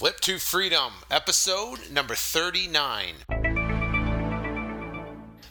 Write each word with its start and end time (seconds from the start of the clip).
Flip 0.00 0.18
to 0.20 0.38
Freedom, 0.38 0.94
episode 1.10 1.90
number 1.90 2.14
39. 2.14 3.16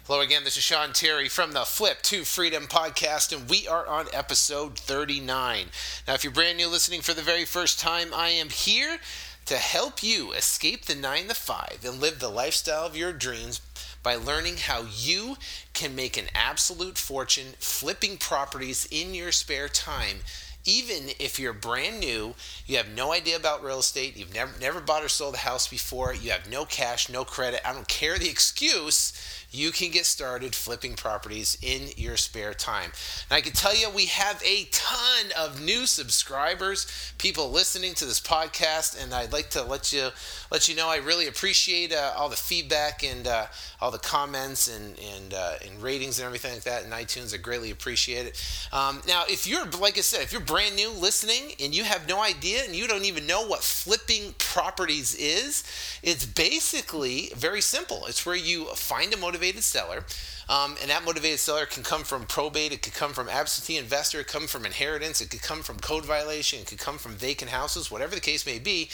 Hello 0.07 0.21
again, 0.21 0.43
this 0.43 0.57
is 0.57 0.63
Sean 0.63 0.91
Terry 0.91 1.29
from 1.29 1.51
the 1.51 1.65
Flip 1.65 2.01
to 2.01 2.23
Freedom 2.23 2.63
podcast, 2.63 3.31
and 3.31 3.47
we 3.47 3.67
are 3.67 3.85
on 3.85 4.07
episode 4.11 4.75
39. 4.75 5.67
Now, 6.07 6.15
if 6.15 6.23
you're 6.23 6.33
brand 6.33 6.57
new 6.57 6.67
listening 6.67 7.01
for 7.01 7.13
the 7.13 7.21
very 7.21 7.45
first 7.45 7.79
time, 7.79 8.07
I 8.11 8.29
am 8.29 8.49
here 8.49 8.97
to 9.45 9.57
help 9.57 10.01
you 10.01 10.31
escape 10.31 10.85
the 10.85 10.95
9 10.95 11.27
to 11.27 11.35
5 11.35 11.85
and 11.85 12.01
live 12.01 12.17
the 12.17 12.29
lifestyle 12.29 12.87
of 12.87 12.97
your 12.97 13.13
dreams 13.13 13.61
by 14.01 14.15
learning 14.15 14.57
how 14.57 14.87
you 14.91 15.37
can 15.73 15.95
make 15.95 16.17
an 16.17 16.25
absolute 16.33 16.97
fortune 16.97 17.53
flipping 17.59 18.17
properties 18.17 18.87
in 18.89 19.13
your 19.13 19.31
spare 19.31 19.69
time 19.69 20.21
even 20.65 21.09
if 21.19 21.39
you're 21.39 21.53
brand 21.53 21.99
new, 21.99 22.35
you 22.65 22.77
have 22.77 22.89
no 22.89 23.13
idea 23.13 23.35
about 23.35 23.63
real 23.63 23.79
estate, 23.79 24.17
you've 24.17 24.33
never 24.33 24.51
never 24.59 24.79
bought 24.79 25.03
or 25.03 25.09
sold 25.09 25.35
a 25.35 25.39
house 25.39 25.67
before, 25.67 26.13
you 26.13 26.31
have 26.31 26.49
no 26.49 26.65
cash, 26.65 27.09
no 27.09 27.23
credit, 27.23 27.61
I 27.67 27.73
don't 27.73 27.87
care 27.87 28.17
the 28.17 28.29
excuse, 28.29 29.13
you 29.51 29.71
can 29.71 29.89
get 29.89 30.05
started 30.05 30.53
flipping 30.53 30.93
properties 30.93 31.57
in 31.61 31.89
your 31.97 32.17
spare 32.17 32.53
time. 32.53 32.91
And 33.29 33.37
I 33.37 33.41
can 33.41 33.53
tell 33.53 33.75
you 33.75 33.89
we 33.89 34.05
have 34.05 34.41
a 34.45 34.65
ton 34.71 35.31
of 35.37 35.61
new 35.61 35.85
subscribers, 35.85 37.13
people 37.17 37.49
listening 37.49 37.93
to 37.95 38.05
this 38.05 38.19
podcast, 38.19 39.01
and 39.01 39.13
I'd 39.13 39.33
like 39.33 39.49
to 39.51 39.63
let 39.63 39.91
you 39.91 40.09
let 40.51 40.67
you 40.67 40.75
know 40.75 40.87
I 40.87 40.97
really 40.97 41.27
appreciate 41.27 41.93
uh, 41.93 42.13
all 42.15 42.29
the 42.29 42.35
feedback 42.35 43.03
and 43.03 43.25
uh, 43.25 43.47
all 43.81 43.91
the 43.91 43.97
comments 43.97 44.67
and 44.67 44.99
and, 44.99 45.33
uh, 45.33 45.53
and 45.65 45.81
ratings 45.81 46.19
and 46.19 46.25
everything 46.25 46.53
like 46.53 46.63
that 46.63 46.83
in 46.83 46.91
iTunes. 46.91 47.33
I 47.33 47.37
greatly 47.37 47.71
appreciate 47.71 48.27
it. 48.27 48.67
Um, 48.71 49.01
now, 49.07 49.23
if 49.27 49.47
you're 49.47 49.65
like 49.79 49.97
I 49.97 50.01
said, 50.01 50.21
if 50.21 50.31
you're 50.31 50.41
brand 50.49 50.75
new 50.75 50.89
listening 50.89 51.53
and 51.59 51.75
you 51.75 51.83
have 51.83 52.09
no 52.09 52.23
idea 52.23 52.63
and 52.65 52.75
you 52.75 52.87
don't 52.87 53.05
even 53.05 53.27
know 53.27 53.45
what 53.45 53.63
flipping 53.63 54.33
properties 54.39 55.13
is, 55.13 55.63
it's 56.01 56.25
basically 56.25 57.31
very 57.35 57.61
simple. 57.61 58.07
It's 58.07 58.25
where 58.25 58.35
you 58.35 58.65
find 58.73 59.13
a 59.13 59.17
motivated 59.17 59.61
seller. 59.61 60.05
Um, 60.49 60.75
and 60.81 60.89
that 60.89 61.05
motivated 61.05 61.37
seller 61.37 61.67
can 61.67 61.83
come 61.83 62.03
from 62.03 62.25
probate, 62.25 62.71
it 62.71 62.81
could 62.81 62.95
come 62.95 63.13
from 63.13 63.29
absentee 63.29 63.77
investor, 63.77 64.21
it 64.21 64.23
could 64.23 64.33
come 64.33 64.47
from 64.47 64.65
inheritance, 64.65 65.21
it 65.21 65.29
could 65.29 65.43
come 65.43 65.61
from 65.61 65.77
code 65.77 66.03
violation, 66.03 66.61
it 66.61 66.65
could 66.65 66.79
come 66.79 66.97
from 66.97 67.11
vacant 67.11 67.51
houses, 67.51 67.91
whatever 67.91 68.15
the 68.15 68.21
case 68.21 68.47
may 68.47 68.57
be. 68.57 68.89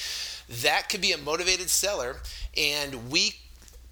That 0.61 0.89
could 0.89 0.99
be 0.99 1.13
a 1.13 1.17
motivated 1.17 1.69
seller, 1.69 2.17
and 2.57 3.09
we 3.09 3.35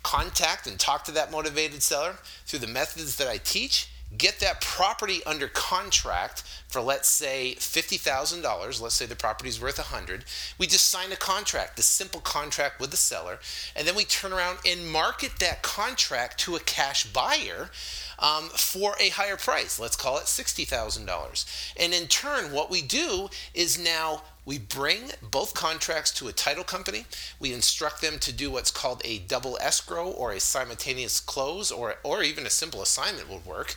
contact 0.03 0.67
and 0.67 0.77
talk 0.77 1.05
to 1.05 1.13
that 1.13 1.31
motivated 1.31 1.81
seller 1.81 2.15
through 2.45 2.59
the 2.59 2.67
methods 2.67 3.15
that 3.15 3.29
I 3.29 3.37
teach 3.37 3.87
get 4.17 4.39
that 4.39 4.61
property 4.61 5.21
under 5.25 5.47
contract 5.47 6.43
for 6.67 6.81
let's 6.81 7.07
say 7.07 7.55
$50,000, 7.57 8.81
let's 8.81 8.95
say 8.95 9.05
the 9.05 9.15
property's 9.15 9.61
worth 9.61 9.77
100, 9.77 10.25
we 10.57 10.67
just 10.67 10.87
sign 10.87 11.11
a 11.11 11.15
contract, 11.15 11.75
the 11.77 11.83
simple 11.83 12.19
contract 12.19 12.79
with 12.79 12.91
the 12.91 12.97
seller, 12.97 13.39
and 13.75 13.87
then 13.87 13.95
we 13.95 14.03
turn 14.03 14.33
around 14.33 14.57
and 14.65 14.89
market 14.89 15.33
that 15.39 15.61
contract 15.61 16.39
to 16.39 16.55
a 16.55 16.59
cash 16.59 17.05
buyer 17.05 17.69
um, 18.19 18.49
for 18.49 18.95
a 18.99 19.09
higher 19.09 19.37
price. 19.37 19.79
Let's 19.79 19.95
call 19.95 20.17
it 20.17 20.23
$60,000. 20.23 21.73
And 21.79 21.93
in 21.93 22.07
turn, 22.07 22.51
what 22.51 22.69
we 22.69 22.81
do 22.81 23.29
is 23.53 23.77
now 23.77 24.23
we 24.45 24.57
bring 24.57 25.11
both 25.21 25.53
contracts 25.53 26.11
to 26.13 26.27
a 26.27 26.33
title 26.33 26.63
company. 26.63 27.05
We 27.39 27.53
instruct 27.53 28.01
them 28.01 28.19
to 28.19 28.33
do 28.33 28.51
what's 28.51 28.71
called 28.71 29.01
a 29.05 29.19
double 29.19 29.57
escrow 29.61 30.09
or 30.09 30.33
a 30.33 30.39
simultaneous 30.39 31.19
close, 31.19 31.71
or, 31.71 31.95
or 32.03 32.23
even 32.23 32.45
a 32.45 32.49
simple 32.49 32.81
assignment 32.81 33.29
would 33.29 33.45
work. 33.45 33.75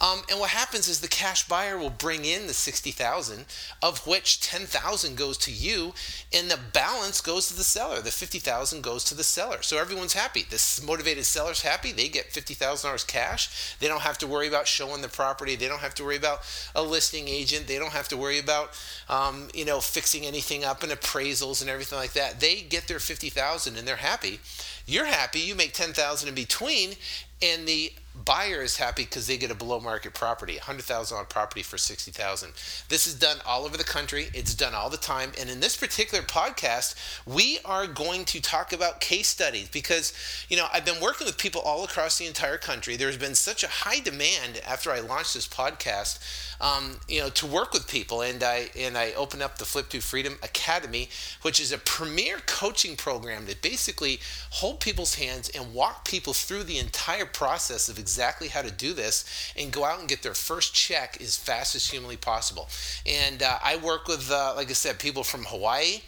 Um, 0.00 0.22
and 0.30 0.38
what 0.38 0.50
happens 0.50 0.88
is 0.88 1.00
the 1.00 1.08
cash 1.08 1.46
buyer 1.48 1.76
will 1.76 1.90
bring 1.90 2.24
in 2.24 2.46
the 2.46 2.54
60,000 2.54 3.44
of 3.82 4.06
which 4.06 4.40
10,000 4.40 5.16
goes 5.16 5.36
to 5.38 5.50
you 5.50 5.92
and 6.32 6.50
the 6.50 6.58
balance 6.72 7.20
goes 7.20 7.48
to 7.48 7.56
the 7.56 7.64
seller. 7.64 8.00
The 8.00 8.10
50,000 8.10 8.82
goes 8.82 9.04
to 9.04 9.14
the 9.14 9.24
seller. 9.24 9.62
So 9.62 9.78
everyone's 9.78 10.12
happy. 10.12 10.44
This 10.48 10.82
motivated 10.82 11.24
seller's 11.24 11.62
happy. 11.62 11.92
They 11.92 12.08
get 12.08 12.30
$50,000 12.30 13.06
cash. 13.06 13.76
They 13.80 13.88
don't 13.88 14.02
have 14.02 14.18
to 14.18 14.26
worry 14.26 14.48
about 14.48 14.68
showing 14.68 15.02
the 15.02 15.08
property. 15.08 15.56
They 15.56 15.68
don't 15.68 15.80
have 15.80 15.94
to 15.96 16.04
worry 16.04 16.16
about 16.16 16.40
a 16.74 16.82
listing 16.82 17.28
agent. 17.28 17.66
They 17.66 17.78
don't 17.78 17.92
have 17.92 18.08
to 18.08 18.16
worry 18.16 18.38
about 18.38 18.70
um, 19.08 19.48
you 19.54 19.64
know 19.64 19.80
fixing 19.80 20.26
anything 20.26 20.64
up 20.64 20.82
and 20.82 20.92
appraisals 20.92 21.60
and 21.60 21.70
everything 21.70 21.98
like 21.98 22.12
that. 22.12 22.40
They 22.40 22.60
get 22.60 22.88
their 22.88 23.00
50,000 23.00 23.76
and 23.76 23.86
they're 23.86 23.96
happy. 23.96 24.40
You're 24.88 25.04
happy. 25.04 25.40
You 25.40 25.54
make 25.54 25.74
10,000 25.74 26.28
in 26.28 26.34
between 26.34 26.94
and 27.40 27.68
the 27.68 27.92
buyer 28.24 28.62
is 28.62 28.76
happy 28.76 29.04
because 29.04 29.26
they 29.26 29.38
get 29.38 29.50
a 29.50 29.54
below 29.54 29.78
market 29.78 30.12
property, 30.12 30.54
a 30.54 30.58
100,000 30.58 31.16
on 31.16 31.26
property 31.26 31.62
for 31.62 31.78
sixty 31.78 32.10
thousand. 32.10 32.52
This 32.88 33.06
is 33.06 33.14
done 33.14 33.38
all 33.46 33.64
over 33.64 33.76
the 33.76 33.84
country. 33.84 34.28
It's 34.34 34.54
done 34.54 34.74
all 34.74 34.90
the 34.90 34.96
time. 34.96 35.32
And 35.40 35.48
in 35.48 35.60
this 35.60 35.76
particular 35.76 36.24
podcast, 36.24 36.96
we 37.26 37.58
are 37.64 37.86
going 37.86 38.24
to 38.26 38.40
talk 38.40 38.72
about 38.72 39.00
case 39.00 39.28
studies 39.28 39.68
because 39.68 40.12
you 40.48 40.56
know 40.56 40.66
I've 40.72 40.84
been 40.84 41.00
working 41.00 41.26
with 41.26 41.38
people 41.38 41.60
all 41.60 41.84
across 41.84 42.18
the 42.18 42.26
entire 42.26 42.58
country. 42.58 42.96
There's 42.96 43.16
been 43.16 43.34
such 43.36 43.62
a 43.62 43.68
high 43.68 44.00
demand 44.00 44.60
after 44.66 44.90
I 44.90 45.00
launched 45.00 45.34
this 45.34 45.48
podcast, 45.48 46.18
um, 46.60 46.96
you 47.08 47.20
know, 47.20 47.28
to 47.30 47.46
work 47.46 47.72
with 47.72 47.86
people, 47.86 48.22
and 48.22 48.42
I 48.42 48.70
and 48.76 48.98
I 48.98 49.12
opened 49.12 49.42
up 49.42 49.58
the 49.58 49.64
Flip 49.64 49.88
to 49.90 50.00
Freedom 50.00 50.38
Academy, 50.42 51.08
which 51.42 51.60
is 51.60 51.72
a 51.72 51.78
premier 51.78 52.38
coaching 52.46 52.96
program 52.96 53.46
that 53.46 53.62
basically 53.62 54.20
hold 54.50 54.80
people's 54.80 55.14
hands 55.14 55.48
and 55.50 55.72
walk 55.72 56.04
people 56.04 56.32
through 56.32 56.64
the 56.64 56.78
entire 56.78 57.26
process 57.26 57.88
of 57.88 57.98
exactly 57.98 58.48
how 58.48 58.62
to 58.62 58.70
do 58.70 58.92
this 58.92 59.52
and 59.56 59.72
go 59.72 59.84
out 59.84 60.00
and 60.00 60.08
get 60.08 60.22
their 60.22 60.34
first 60.34 60.74
check 60.74 61.20
as 61.20 61.36
fast 61.36 61.74
as 61.74 61.90
humanly 61.90 62.16
possible. 62.16 62.68
And 63.06 63.42
uh, 63.42 63.58
I 63.62 63.76
work 63.76 64.08
with, 64.08 64.30
uh, 64.30 64.54
like 64.56 64.70
I 64.70 64.74
said, 64.74 64.98
people 64.98 65.22
from 65.22 65.44
Hawaii 65.44 66.02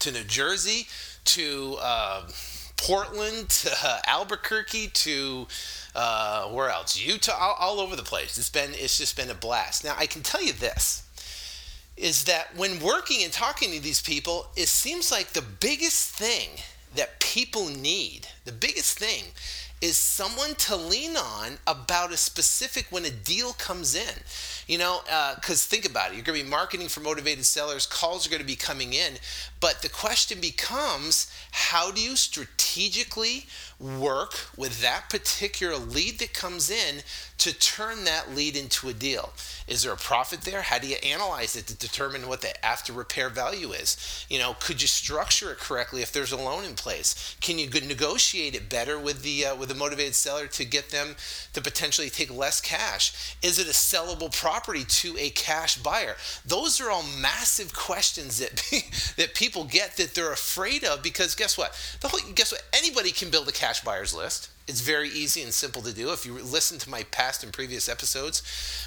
to 0.00 0.12
New 0.12 0.24
Jersey 0.24 0.86
to 1.24 1.76
uh, 1.80 2.22
Portland 2.82 3.48
to 3.48 4.00
Albuquerque 4.06 4.88
to 4.88 5.46
uh, 5.94 6.48
where 6.48 6.68
else? 6.68 6.98
Utah, 6.98 7.36
all, 7.38 7.56
all 7.60 7.80
over 7.80 7.94
the 7.94 8.02
place. 8.02 8.36
It's 8.36 8.50
been 8.50 8.72
it's 8.74 8.98
just 8.98 9.16
been 9.16 9.30
a 9.30 9.34
blast. 9.34 9.84
Now 9.84 9.94
I 9.96 10.06
can 10.06 10.22
tell 10.22 10.42
you 10.42 10.52
this 10.52 11.04
is 11.96 12.24
that 12.24 12.56
when 12.56 12.80
working 12.80 13.22
and 13.22 13.32
talking 13.32 13.70
to 13.72 13.80
these 13.80 14.02
people, 14.02 14.48
it 14.56 14.66
seems 14.66 15.12
like 15.12 15.28
the 15.28 15.42
biggest 15.42 16.10
thing 16.10 16.48
that 16.96 17.20
people 17.20 17.68
need, 17.68 18.26
the 18.44 18.52
biggest 18.52 18.98
thing 18.98 19.24
is 19.80 19.96
someone 19.96 20.54
to 20.54 20.76
lean 20.76 21.16
on 21.16 21.58
about 21.66 22.12
a 22.12 22.16
specific 22.16 22.86
when 22.90 23.04
a 23.04 23.10
deal 23.10 23.52
comes 23.52 23.94
in. 23.94 24.22
You 24.66 24.78
know, 24.78 25.00
because 25.34 25.64
uh, 25.64 25.68
think 25.68 25.88
about 25.88 26.10
it, 26.10 26.14
you're 26.14 26.24
going 26.24 26.38
to 26.38 26.44
be 26.44 26.50
marketing 26.50 26.88
for 26.88 27.00
motivated 27.00 27.44
sellers, 27.44 27.86
calls 27.86 28.26
are 28.26 28.30
going 28.30 28.40
to 28.42 28.46
be 28.46 28.56
coming 28.56 28.92
in, 28.92 29.14
but 29.60 29.82
the 29.82 29.88
question 29.88 30.40
becomes 30.40 31.30
how 31.52 31.90
do 31.90 32.00
you 32.00 32.16
strategically 32.16 33.46
work 33.78 34.34
with 34.56 34.80
that 34.80 35.08
particular 35.08 35.76
lead 35.76 36.18
that 36.18 36.32
comes 36.32 36.70
in 36.70 37.02
to 37.38 37.52
turn 37.58 38.04
that 38.04 38.34
lead 38.34 38.56
into 38.56 38.88
a 38.88 38.92
deal? 38.92 39.32
Is 39.66 39.82
there 39.82 39.92
a 39.92 39.96
profit 39.96 40.42
there? 40.42 40.62
How 40.62 40.78
do 40.78 40.86
you 40.86 40.96
analyze 41.04 41.56
it 41.56 41.66
to 41.66 41.76
determine 41.76 42.28
what 42.28 42.40
the 42.40 42.64
after 42.64 42.92
repair 42.92 43.28
value 43.28 43.72
is? 43.72 44.26
You 44.28 44.38
know, 44.38 44.54
could 44.60 44.80
you 44.80 44.88
structure 44.88 45.50
it 45.50 45.58
correctly 45.58 46.02
if 46.02 46.12
there's 46.12 46.32
a 46.32 46.36
loan 46.36 46.64
in 46.64 46.74
place? 46.74 47.36
Can 47.40 47.58
you 47.58 47.68
negotiate 47.68 48.54
it 48.54 48.68
better 48.68 48.98
with 48.98 49.22
the 49.22 49.46
uh, 49.46 49.56
with 49.56 49.68
the 49.68 49.74
motivated 49.74 50.14
seller 50.14 50.46
to 50.46 50.64
get 50.64 50.90
them 50.90 51.16
to 51.52 51.60
potentially 51.60 52.10
take 52.10 52.32
less 52.32 52.60
cash? 52.60 53.36
Is 53.42 53.58
it 53.58 53.66
a 53.66 53.70
sellable 53.70 54.32
property 54.52 54.84
to 54.84 55.16
a 55.18 55.30
cash 55.30 55.78
buyer? 55.78 56.14
Those 56.44 56.78
are 56.80 56.90
all 56.90 57.04
massive 57.20 57.72
questions 57.74 58.38
that 58.38 58.62
that 59.16 59.34
people 59.34 59.64
get 59.64 59.96
that 59.96 60.14
they're 60.14 60.32
afraid 60.32 60.84
of 60.84 61.02
because 61.02 61.34
guess 61.34 61.56
what? 61.56 61.72
The 62.00 62.08
whole 62.08 62.20
guess 62.34 62.52
what? 62.52 62.62
Anybody 62.74 63.12
can 63.12 63.30
build 63.30 63.48
a 63.48 63.52
cash 63.52 63.82
buyers 63.82 64.14
list. 64.14 64.50
It's 64.68 64.82
very 64.82 65.08
easy 65.08 65.42
and 65.42 65.52
simple 65.52 65.80
to 65.82 65.92
do. 65.92 66.12
If 66.12 66.26
you 66.26 66.34
listen 66.34 66.78
to 66.80 66.90
my 66.90 67.02
past 67.04 67.42
and 67.42 67.52
previous 67.52 67.88
episodes, 67.88 68.42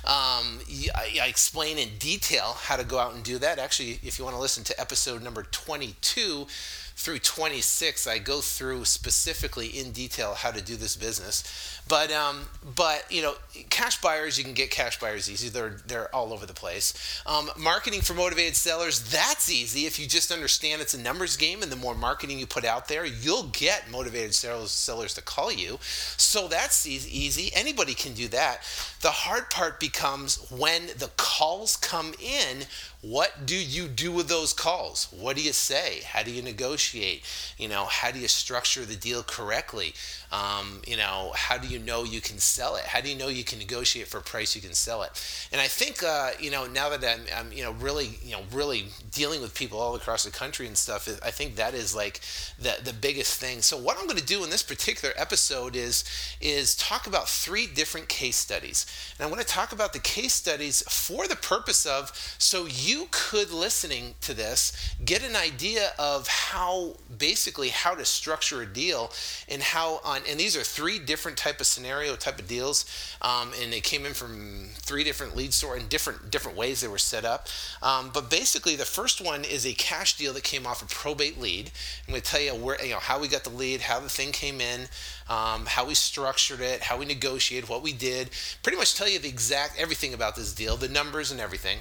um, 0.06 0.60
I, 0.96 1.20
I, 1.22 1.28
explain 1.28 1.78
in 1.78 1.90
detail 2.00 2.56
how 2.58 2.78
to 2.78 2.86
go 2.86 2.98
out 2.98 3.14
and 3.14 3.24
do 3.24 3.40
that. 3.40 3.60
Actually, 3.60 4.00
if 4.02 4.18
you 4.18 4.24
want 4.24 4.38
to 4.38 4.42
listen 4.42 4.64
to 4.66 4.80
episode 4.80 5.22
number 5.22 5.44
22, 5.44 6.48
through 6.96 7.20
26, 7.20 8.08
I 8.08 8.20
go 8.20 8.40
through 8.40 8.86
specifically 8.86 9.68
in 9.68 9.92
detail 9.92 10.34
how 10.34 10.52
to 10.52 10.62
do 10.62 10.78
this 10.78 10.96
business. 10.96 11.82
But 11.88 12.12
um, 12.12 12.48
but 12.76 13.06
you 13.12 13.22
know, 13.22 13.36
cash 13.70 14.02
buyers 14.02 14.38
you 14.38 14.44
can 14.44 14.54
get 14.54 14.72
cash 14.72 15.00
buyers 15.00 15.30
easy. 15.30 15.50
They're 15.50 15.78
they're 15.86 16.14
all 16.16 16.34
over 16.34 16.46
the 16.46 16.54
place. 16.54 17.22
Um, 17.28 17.52
marketing 17.58 18.02
for 18.02 18.16
motivated 18.16 18.56
sellers 18.56 19.12
that's 19.12 19.52
easy 19.52 19.86
if 19.86 20.00
you 20.00 20.08
just 20.08 20.32
understand 20.32 20.82
it's 20.82 20.96
a 20.96 21.00
numbers 21.00 21.38
game, 21.38 21.62
and 21.62 21.72
the 21.72 21.76
more 21.76 21.94
marketing 21.94 22.40
you 22.40 22.48
put 22.48 22.66
out 22.66 22.88
there, 22.88 23.06
you'll 23.06 23.50
get 23.52 23.90
motivated 23.92 24.34
sellers 24.34 24.72
sellers 24.72 25.14
to 25.14 25.22
call 25.22 25.52
you. 25.52 25.78
So 25.82 26.48
that's 26.48 26.88
easy. 26.88 27.52
Anybody 27.54 27.94
can 27.94 28.14
do 28.14 28.28
that. 28.30 28.62
The 29.02 29.12
hard 29.12 29.52
part 29.52 29.80
becomes 29.80 30.38
when 30.50 30.88
the 30.88 31.12
calls 31.18 31.78
come 31.78 32.14
in 32.20 32.66
what 33.06 33.46
do 33.46 33.56
you 33.56 33.88
do 33.88 34.12
with 34.12 34.30
those 34.30 34.52
calls? 34.52 35.08
What 35.12 35.36
do 35.36 35.44
you 35.44 35.54
say? 35.54 36.02
How 36.06 36.24
do 36.24 36.32
you 36.32 36.42
negotiate? 36.42 37.24
You 37.56 37.68
know, 37.68 37.86
how 37.86 38.10
do 38.10 38.18
you 38.18 38.28
structure 38.28 38.84
the 38.84 38.96
deal 38.96 39.22
correctly? 39.22 39.94
Um, 40.32 40.82
you 40.88 40.98
know, 40.98 41.32
how 41.36 41.60
do 41.60 41.68
you 41.68 41.75
know 41.80 42.04
you 42.04 42.22
can 42.22 42.38
sell 42.38 42.76
it? 42.76 42.86
How 42.86 43.02
do 43.02 43.10
you 43.10 43.18
know 43.18 43.28
you 43.28 43.44
can 43.44 43.60
negotiate 43.60 44.08
for 44.08 44.20
a 44.20 44.22
price 44.22 44.56
you 44.56 44.62
can 44.62 44.74
sell 44.74 45.04
it? 45.04 45.12
And 45.52 45.62
I 45.62 45.68
think, 45.68 46.04
uh, 46.04 46.32
you 46.40 46.52
know, 46.52 46.66
now 46.66 46.90
that 46.90 47.04
I'm, 47.04 47.26
I'm, 47.36 47.52
you 47.52 47.64
know, 47.64 47.72
really, 47.74 48.20
you 48.24 48.32
know, 48.32 48.42
really 48.52 48.86
dealing 49.12 49.42
with 49.42 49.54
people 49.54 49.80
all 49.80 49.96
across 49.96 50.24
the 50.24 50.32
country 50.32 50.68
and 50.68 50.78
stuff, 50.78 51.08
I 51.24 51.32
think 51.32 51.56
that 51.56 51.74
is 51.74 51.96
like 51.96 52.22
the 52.60 52.78
the 52.84 52.94
biggest 52.94 53.40
thing. 53.40 53.62
So 53.62 53.78
what 53.78 53.98
I'm 53.98 54.06
going 54.06 54.20
to 54.20 54.26
do 54.26 54.44
in 54.44 54.50
this 54.50 54.64
particular 54.64 55.14
episode 55.18 55.76
is 55.76 56.04
is 56.42 56.76
talk 56.76 57.08
about 57.08 57.30
three 57.30 57.68
different 57.68 58.08
case 58.10 58.38
studies, 58.38 58.86
and 59.18 59.26
I'm 59.26 59.32
going 59.32 59.44
to 59.44 59.48
talk 59.48 59.72
about 59.72 59.94
the 59.94 60.00
case 60.00 60.34
studies 60.34 60.84
for 60.90 61.28
the 61.28 61.36
purpose 61.36 61.86
of 61.86 62.12
so 62.38 62.66
you 62.66 63.08
could 63.12 63.52
listening 63.52 64.16
to 64.22 64.34
this 64.34 64.94
get 65.04 65.24
an 65.24 65.36
idea 65.36 65.92
of 65.98 66.28
how 66.28 66.96
basically 67.18 67.70
how 67.70 67.96
to 67.96 68.06
structure 68.06 68.62
a 68.62 68.66
deal 68.66 69.12
and 69.50 69.62
how 69.62 70.00
on 70.04 70.22
and 70.30 70.40
these 70.40 70.56
are 70.56 70.64
three 70.64 71.00
different 71.00 71.38
type 71.38 71.60
of 71.60 71.65
scenario 71.66 72.16
type 72.16 72.40
of 72.40 72.48
deals 72.48 72.86
um, 73.22 73.52
and 73.62 73.74
they 73.74 73.82
came 73.82 74.06
in 74.06 74.14
from 74.14 74.70
three 74.76 75.04
different 75.04 75.36
lead 75.36 75.54
store 75.54 75.78
in 75.78 75.88
different 75.88 76.32
different 76.32 76.58
ways 76.58 76.82
they 76.82 76.88
were 76.88 76.98
set 76.98 77.26
up. 77.26 77.48
Um, 77.82 78.12
but 78.14 78.30
basically 78.30 78.76
the 78.76 78.86
first 78.86 79.22
one 79.22 79.44
is 79.44 79.66
a 79.66 79.74
cash 79.74 80.18
deal 80.18 80.34
that 80.34 80.44
came 80.44 80.66
off 80.66 80.82
a 80.82 80.86
probate 80.86 81.40
lead. 81.40 81.72
I'm 82.08 82.12
going 82.12 82.22
to 82.22 82.32
tell 82.32 82.42
you 82.42 82.56
where 82.56 82.84
you 82.84 82.92
know 82.92 83.00
how 83.00 83.20
we 83.20 83.28
got 83.28 83.44
the 83.44 83.50
lead 83.50 83.82
how 83.82 84.00
the 84.00 84.10
thing 84.10 84.32
came 84.32 84.62
in 84.62 84.88
um, 85.30 85.66
how 85.66 85.86
we 85.86 85.94
structured 85.96 86.62
it 86.62 86.82
how 86.82 86.98
we 86.98 87.06
negotiated 87.06 87.70
what 87.70 87.82
we 87.82 87.94
did. 87.94 88.30
Pretty 88.64 88.78
much 88.78 88.96
tell 88.96 89.10
you 89.10 89.20
the 89.20 89.30
exact 89.30 89.80
everything 89.80 90.14
about 90.14 90.36
this 90.36 90.54
deal 90.54 90.78
the 90.78 90.90
numbers 90.90 91.32
and 91.32 91.40
everything 91.40 91.80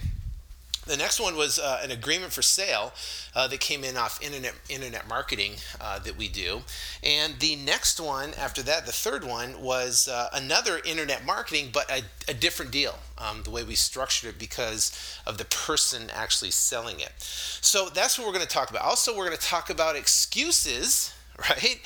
the 0.87 0.97
next 0.97 1.21
one 1.21 1.37
was 1.37 1.59
uh, 1.59 1.81
an 1.83 1.91
agreement 1.91 2.33
for 2.33 2.43
sale 2.43 2.93
uh, 3.35 3.47
that 3.49 3.61
came 3.61 3.85
in 3.85 3.97
off 3.97 4.23
internet 4.23 4.55
internet 4.69 5.09
marketing 5.09 5.53
uh, 5.81 5.99
that 6.01 6.17
we 6.17 6.29
do, 6.29 6.63
and 7.03 7.39
the 7.41 7.57
next 7.57 8.01
one 8.01 8.33
after 8.35 8.63
that, 8.63 8.87
the 8.87 8.93
third 8.93 9.25
one 9.25 9.61
was 9.61 10.09
uh, 10.09 10.29
another 10.35 10.81
internet 10.85 11.25
marketing, 11.25 11.71
but 11.73 11.91
a, 11.91 12.03
a 12.29 12.35
different 12.35 12.71
deal. 12.71 12.99
Um, 13.17 13.43
the 13.45 13.51
way 13.51 13.63
we 13.63 13.77
structured 13.77 14.31
it 14.31 14.39
because 14.39 15.21
of 15.27 15.39
the 15.39 15.45
person 15.45 16.11
actually 16.13 16.51
selling 16.51 16.99
it. 16.99 17.13
So 17.19 17.89
that's 17.89 18.19
what 18.19 18.27
we're 18.27 18.33
going 18.33 18.47
to 18.47 18.53
talk 18.53 18.71
about. 18.71 18.83
Also, 18.83 19.17
we're 19.17 19.27
going 19.27 19.39
to 19.39 19.47
talk 19.47 19.71
about 19.71 19.95
excuses, 19.95 21.15
right? 21.39 21.81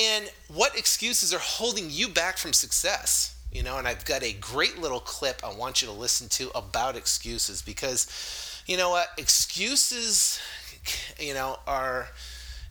And 0.00 0.30
what 0.48 0.78
excuses 0.78 1.34
are 1.34 1.40
holding 1.40 1.86
you 1.90 2.08
back 2.08 2.38
from 2.38 2.52
success 2.52 3.33
you 3.54 3.62
know, 3.62 3.78
and 3.78 3.88
I've 3.88 4.04
got 4.04 4.22
a 4.22 4.32
great 4.32 4.78
little 4.78 5.00
clip 5.00 5.40
I 5.44 5.54
want 5.54 5.80
you 5.80 5.88
to 5.88 5.94
listen 5.94 6.28
to 6.30 6.50
about 6.56 6.96
excuses 6.96 7.62
because, 7.62 8.62
you 8.66 8.76
know 8.76 8.90
what, 8.90 9.08
excuses, 9.16 10.40
you 11.18 11.32
know, 11.32 11.58
are 11.66 12.08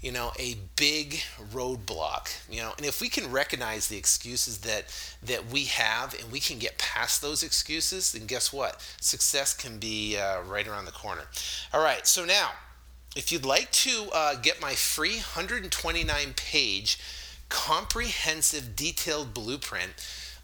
you 0.01 0.11
know 0.11 0.33
a 0.37 0.57
big 0.75 1.21
roadblock 1.53 2.29
you 2.49 2.61
know 2.61 2.73
and 2.75 2.85
if 2.85 2.99
we 2.99 3.07
can 3.07 3.31
recognize 3.31 3.87
the 3.87 3.95
excuses 3.95 4.57
that 4.57 4.83
that 5.23 5.45
we 5.45 5.63
have 5.63 6.13
and 6.19 6.29
we 6.29 6.41
can 6.41 6.59
get 6.59 6.77
past 6.77 7.21
those 7.21 7.41
excuses 7.41 8.11
then 8.11 8.25
guess 8.25 8.51
what? 8.51 8.81
Success 8.99 9.53
can 9.53 9.79
be 9.79 10.17
uh, 10.17 10.41
right 10.41 10.67
around 10.67 10.85
the 10.85 10.91
corner. 10.91 11.23
All 11.73 11.81
right 11.81 12.05
so 12.05 12.25
now 12.25 12.51
if 13.15 13.31
you'd 13.31 13.45
like 13.45 13.71
to 13.71 14.09
uh, 14.13 14.35
get 14.35 14.61
my 14.61 14.73
free 14.73 15.15
129 15.15 16.33
page 16.35 16.99
comprehensive 17.47 18.75
detailed 18.75 19.33
blueprint 19.33 19.93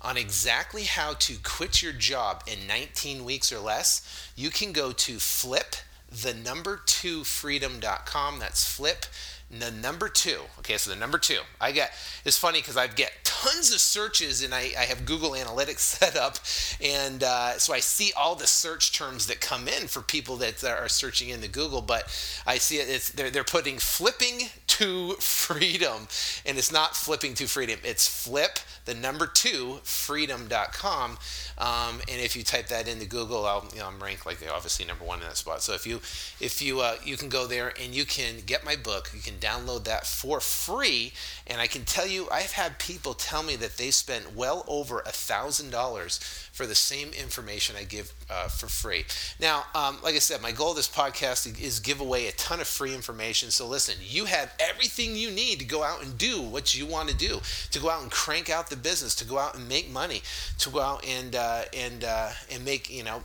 on 0.01 0.18
exactly 0.18 0.84
how 0.84 1.13
to 1.13 1.36
quit 1.44 1.81
your 1.81 1.94
job 1.94 2.44
in 2.48 2.68
19 2.68 3.25
weeks 3.25 3.51
or 3.51 3.60
less, 3.60 4.31
you 4.36 4.50
can 4.50 4.72
go 4.72 4.92
to 4.92 5.19
flip 5.19 5.75
the 6.10 6.34
number 6.34 6.81
two 6.86 7.24
freedom.com. 7.24 8.40
That's 8.40 8.63
flip 8.63 9.06
the 9.51 9.72
number 9.72 10.10
two. 10.10 10.42
Okay, 10.60 10.78
so 10.78 10.92
the 10.92 10.96
number 10.96 11.18
two. 11.18 11.40
I 11.60 11.72
get 11.72 11.94
it's 12.24 12.38
funny 12.38 12.60
because 12.60 12.78
I 12.78 12.88
get 12.88 13.12
tons 13.40 13.74
of 13.74 13.80
searches 13.80 14.44
and 14.44 14.54
I, 14.54 14.72
I 14.78 14.84
have 14.84 15.06
Google 15.06 15.32
Analytics 15.32 15.80
set 16.00 16.16
up, 16.16 16.38
and 16.82 17.24
uh, 17.24 17.58
so 17.58 17.74
I 17.74 17.80
see 17.80 18.12
all 18.18 18.36
the 18.36 18.48
search 18.48 18.94
terms 18.94 19.28
that 19.28 19.40
come 19.40 19.68
in 19.68 19.88
for 19.88 20.02
people 20.02 20.36
that 20.38 20.64
are 20.64 20.90
searching 20.90 21.30
in 21.30 21.42
the 21.42 21.48
Google. 21.48 21.82
But 21.82 22.04
I 22.46 22.58
see 22.58 22.78
it. 22.78 23.14
They're 23.16 23.30
they're 23.30 23.44
putting 23.44 23.78
flipping 23.78 24.50
to 24.68 25.14
freedom, 25.20 26.08
and 26.46 26.58
it's 26.58 26.72
not 26.72 26.96
flipping 26.96 27.34
to 27.36 27.48
freedom. 27.48 27.80
It's 27.84 28.08
flip 28.08 28.60
the 28.90 28.96
number 28.96 29.28
two 29.28 29.80
freedom.com. 29.84 31.18
Um, 31.60 32.02
and 32.10 32.22
if 32.22 32.36
you 32.36 32.44
type 32.44 32.68
that 32.70 32.88
into 32.88 33.06
Google, 33.06 33.46
I'll, 33.46 33.68
you 33.72 33.80
know, 33.80 33.88
I'm 33.88 34.02
ranked 34.02 34.26
like 34.26 34.40
obviously 34.52 34.86
number 34.86 35.06
one 35.06 35.20
in 35.20 35.26
that 35.26 35.38
spot. 35.38 35.62
So 35.62 35.74
if 35.74 35.86
you 35.86 35.98
if 36.40 36.62
you 36.62 36.80
uh, 36.80 36.96
you 37.04 37.16
can 37.16 37.30
go 37.30 37.46
there 37.46 37.72
and 37.80 37.94
you 37.94 38.06
can 38.06 38.38
get 38.46 38.66
my 38.66 38.76
book, 38.76 39.12
you 39.14 39.22
can 39.22 39.36
download 39.36 39.84
that 39.84 40.08
for 40.08 40.40
free. 40.40 41.14
And 41.46 41.62
I 41.62 41.68
can 41.68 41.86
tell 41.86 42.08
you, 42.08 42.28
I've 42.32 42.54
had 42.54 42.80
people 42.80 43.14
tell 43.14 43.29
me 43.44 43.56
that 43.58 43.78
they 43.78 43.92
spent 43.92 44.36
well 44.36 44.64
over 44.68 45.00
a 45.00 45.12
thousand 45.12 45.72
dollars 45.72 46.18
for 46.52 46.66
the 46.66 46.76
same 46.76 47.10
information 47.12 47.76
I 47.78 47.84
give 47.84 48.14
uh, 48.30 48.48
for 48.48 48.68
free. 48.68 49.06
Now, 49.40 49.66
um, 49.74 49.98
like 50.04 50.16
I 50.16 50.20
said, 50.20 50.42
my 50.42 50.52
goal 50.52 50.72
of 50.72 50.76
this 50.76 50.90
podcast 50.90 51.62
is 51.62 51.80
give 51.80 52.02
away 52.02 52.28
a 52.28 52.31
ton 52.34 52.60
of 52.60 52.68
free 52.68 52.94
information. 52.94 53.52
So 53.52 53.68
listen, 53.68 53.96
you 54.02 54.26
have 54.26 54.54
everything 54.60 55.16
you 55.16 55.31
need 55.31 55.60
to 55.60 55.66
go 55.66 55.84
out 55.84 56.04
and 56.04 56.18
do 56.18 56.42
what 56.42 56.76
you 56.76 56.86
want 56.86 57.10
to 57.10 57.16
do, 57.16 57.40
to 57.72 57.80
go 57.80 57.90
out 57.90 58.02
and 58.02 58.12
crank 58.12 58.50
out 58.50 58.70
the 58.70 58.76
business, 58.76 59.16
to 59.16 59.26
go 59.26 59.38
out 59.38 59.56
and 59.56 59.68
make 59.68 59.90
money, 59.90 60.22
to 60.60 60.70
go 60.70 60.81
out 60.81 61.06
and 61.06 61.36
uh, 61.36 61.62
and 61.76 62.04
uh, 62.04 62.30
and 62.52 62.66
make 62.66 62.90
you 62.90 63.04
know 63.04 63.24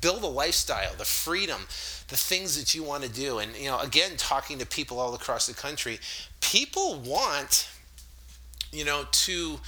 build 0.00 0.22
a 0.22 0.26
lifestyle, 0.26 0.94
the 0.96 1.04
freedom, 1.04 1.62
the 2.08 2.16
things 2.16 2.58
that 2.58 2.74
you 2.74 2.82
want 2.82 3.02
to 3.02 3.08
do. 3.08 3.38
And, 3.38 3.56
you 3.56 3.66
know, 3.66 3.78
again, 3.80 4.12
talking 4.16 4.58
to 4.58 4.66
people 4.66 4.98
all 4.98 5.14
across 5.14 5.46
the 5.46 5.54
country, 5.54 5.98
people 6.40 6.96
want, 6.96 7.68
you 8.72 8.84
know, 8.84 9.04
to 9.10 9.58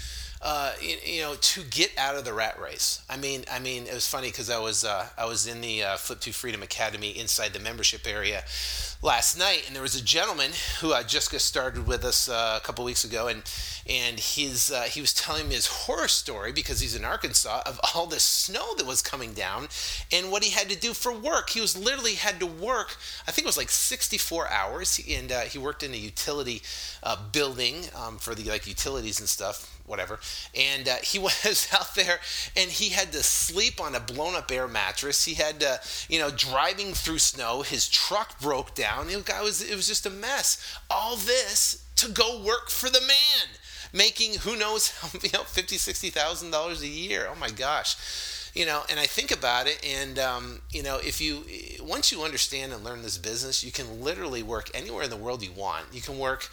uh, 0.40 0.72
you, 0.80 0.96
you, 1.04 1.22
know, 1.22 1.34
to 1.34 1.62
get 1.64 1.90
out 1.98 2.14
of 2.14 2.24
the 2.24 2.32
rat 2.32 2.60
race. 2.60 3.02
I 3.10 3.16
mean, 3.16 3.44
I 3.50 3.58
mean, 3.58 3.86
it 3.86 3.94
was 3.94 4.06
funny 4.06 4.28
because 4.28 4.48
I 4.48 4.58
was 4.58 4.84
uh, 4.84 5.08
I 5.16 5.24
was 5.24 5.46
in 5.48 5.60
the 5.60 5.82
uh, 5.82 5.96
Flip 5.96 6.20
to 6.20 6.32
Freedom 6.32 6.62
Academy 6.62 7.10
inside 7.10 7.52
the 7.52 7.58
membership 7.58 8.06
area 8.06 8.44
last 9.02 9.36
night, 9.36 9.64
and 9.66 9.74
there 9.74 9.82
was 9.82 9.96
a 10.00 10.04
gentleman 10.04 10.52
who 10.80 10.92
uh, 10.92 11.02
just 11.02 11.32
got 11.32 11.40
started 11.40 11.88
with 11.88 12.04
us 12.04 12.28
uh, 12.28 12.58
a 12.62 12.64
couple 12.64 12.84
weeks 12.84 13.04
ago, 13.04 13.26
and 13.26 13.42
and 13.88 14.20
his 14.20 14.70
uh, 14.70 14.82
he 14.82 15.00
was 15.00 15.12
telling 15.12 15.48
me 15.48 15.56
his 15.56 15.66
horror 15.66 16.06
story 16.06 16.52
because 16.52 16.78
he's 16.78 16.94
in 16.94 17.04
Arkansas 17.04 17.62
of 17.66 17.80
all 17.94 18.06
the 18.06 18.20
snow 18.20 18.74
that 18.76 18.86
was 18.86 19.02
coming 19.02 19.32
down, 19.32 19.66
and 20.12 20.30
what 20.30 20.44
he 20.44 20.50
had 20.50 20.68
to 20.70 20.78
do 20.78 20.94
for 20.94 21.12
work. 21.12 21.50
He 21.50 21.60
was 21.60 21.76
literally 21.76 22.14
had 22.14 22.38
to 22.38 22.46
work. 22.46 22.96
I 23.26 23.32
think 23.32 23.44
it 23.44 23.48
was 23.48 23.58
like 23.58 23.70
64 23.70 24.48
hours, 24.48 25.00
and 25.10 25.32
he 25.48 25.58
worked 25.58 25.82
in 25.82 25.94
a 25.94 25.96
utility 25.96 26.62
building 27.32 27.86
um, 27.96 28.18
for 28.18 28.36
the 28.36 28.48
like 28.48 28.68
utilities 28.68 29.18
and 29.18 29.28
stuff 29.28 29.77
whatever. 29.88 30.20
And 30.54 30.88
uh, 30.88 30.96
he 31.02 31.18
was 31.18 31.68
out 31.72 31.94
there 31.94 32.20
and 32.56 32.70
he 32.70 32.90
had 32.90 33.12
to 33.12 33.22
sleep 33.22 33.80
on 33.80 33.94
a 33.94 34.00
blown 34.00 34.34
up 34.34 34.50
air 34.52 34.68
mattress. 34.68 35.24
He 35.24 35.34
had 35.34 35.60
to, 35.60 35.80
you 36.08 36.18
know, 36.18 36.30
driving 36.30 36.92
through 36.92 37.18
snow. 37.18 37.62
His 37.62 37.88
truck 37.88 38.40
broke 38.40 38.74
down. 38.74 39.08
It 39.08 39.16
was, 39.16 39.62
it 39.62 39.74
was 39.74 39.88
just 39.88 40.06
a 40.06 40.10
mess. 40.10 40.78
All 40.90 41.16
this 41.16 41.84
to 41.96 42.10
go 42.10 42.40
work 42.42 42.70
for 42.70 42.88
the 42.88 43.00
man, 43.00 43.48
making 43.92 44.34
who 44.40 44.56
knows, 44.56 44.92
you 45.22 45.30
know, 45.32 45.42
fifty, 45.42 45.76
sixty 45.78 46.10
thousand 46.10 46.50
dollars 46.50 46.82
a 46.82 46.88
year. 46.88 47.28
Oh 47.30 47.38
my 47.38 47.50
gosh 47.50 48.36
you 48.54 48.66
know 48.66 48.82
and 48.90 48.98
i 48.98 49.06
think 49.06 49.30
about 49.30 49.66
it 49.66 49.80
and 49.84 50.18
um, 50.18 50.60
you 50.70 50.82
know 50.82 50.98
if 50.98 51.20
you 51.20 51.44
once 51.82 52.12
you 52.12 52.22
understand 52.22 52.72
and 52.72 52.84
learn 52.84 53.02
this 53.02 53.18
business 53.18 53.62
you 53.62 53.72
can 53.72 54.02
literally 54.02 54.42
work 54.42 54.70
anywhere 54.74 55.04
in 55.04 55.10
the 55.10 55.16
world 55.16 55.42
you 55.42 55.52
want 55.52 55.84
you 55.92 56.00
can 56.00 56.18
work 56.18 56.48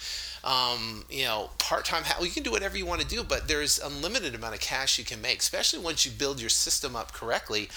um, 0.46 1.04
you 1.10 1.24
know, 1.24 1.50
part 1.58 1.86
time. 1.86 2.04
You 2.22 2.30
can 2.30 2.44
do 2.44 2.52
whatever 2.52 2.78
you 2.78 2.86
want 2.86 3.02
to 3.02 3.08
do, 3.08 3.24
but 3.24 3.48
there's 3.48 3.80
unlimited 3.80 4.36
amount 4.36 4.54
of 4.54 4.62
cash 4.62 5.00
you 5.00 5.04
can 5.04 5.20
make, 5.20 5.40
especially 5.40 5.80
once 5.80 6.06
you 6.06 6.12
build 6.12 6.40
your 6.40 6.52
system 6.52 6.96
up 6.96 7.14
correctly 7.14 7.68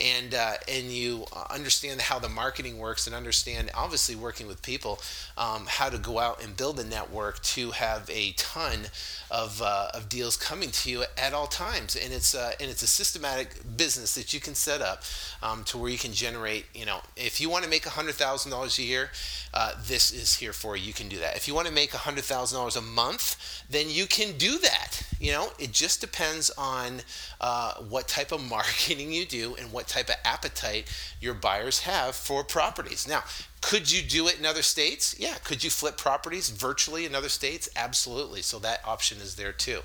and 0.00 0.34
uh, 0.34 0.54
and 0.68 0.86
you 0.86 1.24
understand 1.50 2.00
how 2.00 2.18
the 2.18 2.28
marketing 2.28 2.78
works 2.78 3.06
and 3.06 3.14
understand 3.14 3.70
obviously 3.74 4.14
working 4.14 4.46
with 4.46 4.62
people 4.62 5.00
um, 5.36 5.66
how 5.68 5.88
to 5.88 5.98
go 5.98 6.18
out 6.18 6.42
and 6.42 6.56
build 6.56 6.78
a 6.78 6.84
network 6.84 7.40
to 7.42 7.70
have 7.72 8.08
a 8.10 8.32
ton 8.32 8.86
of, 9.30 9.62
uh, 9.62 9.88
of 9.94 10.08
deals 10.08 10.36
coming 10.36 10.70
to 10.70 10.90
you 10.90 11.04
at 11.16 11.32
all 11.32 11.46
times. 11.46 11.96
And 11.96 12.12
it's 12.12 12.34
uh, 12.34 12.52
and 12.60 12.70
it's 12.70 12.82
a 12.82 12.86
systematic 12.86 13.76
business 13.76 14.14
that 14.14 14.32
you 14.32 14.40
can 14.40 14.54
set 14.54 14.80
up 14.80 15.02
um, 15.42 15.64
to 15.64 15.78
where 15.78 15.90
you 15.90 15.98
can 15.98 16.12
generate 16.12 16.66
you 16.74 16.86
know 16.86 17.00
if 17.16 17.40
you 17.40 17.48
want 17.48 17.64
to 17.64 17.70
make 17.70 17.84
$100000 17.84 18.78
a 18.78 18.82
year 18.82 19.10
uh, 19.54 19.72
this 19.86 20.12
is 20.12 20.34
here 20.36 20.52
for 20.52 20.76
you 20.76 20.82
you 20.84 20.92
can 20.92 21.08
do 21.08 21.18
that. 21.18 21.36
If 21.36 21.46
you 21.46 21.54
want 21.54 21.68
to 21.68 21.72
make 21.72 21.92
$100000 21.92 22.76
a 22.76 22.80
month 22.80 23.64
then 23.70 23.86
you 23.88 24.06
can 24.06 24.36
do 24.36 24.58
that 24.58 25.02
you 25.22 25.30
know? 25.30 25.50
It 25.58 25.72
just 25.72 26.00
depends 26.00 26.50
on 26.58 27.00
uh, 27.40 27.74
what 27.88 28.08
type 28.08 28.32
of 28.32 28.42
marketing 28.50 29.12
you 29.12 29.24
do 29.24 29.54
and 29.54 29.72
what 29.72 29.81
what 29.82 29.88
type 29.88 30.08
of 30.08 30.14
appetite 30.24 30.86
your 31.20 31.34
buyers 31.34 31.80
have 31.80 32.14
for 32.14 32.44
properties. 32.44 33.08
Now, 33.08 33.24
could 33.60 33.90
you 33.90 34.00
do 34.00 34.28
it 34.28 34.38
in 34.38 34.46
other 34.46 34.62
states? 34.62 35.16
Yeah. 35.18 35.34
Could 35.42 35.64
you 35.64 35.70
flip 35.70 35.96
properties 35.96 36.50
virtually 36.50 37.04
in 37.04 37.16
other 37.16 37.28
states? 37.28 37.68
Absolutely. 37.74 38.42
So 38.42 38.60
that 38.60 38.80
option 38.86 39.18
is 39.18 39.34
there 39.34 39.50
too. 39.50 39.80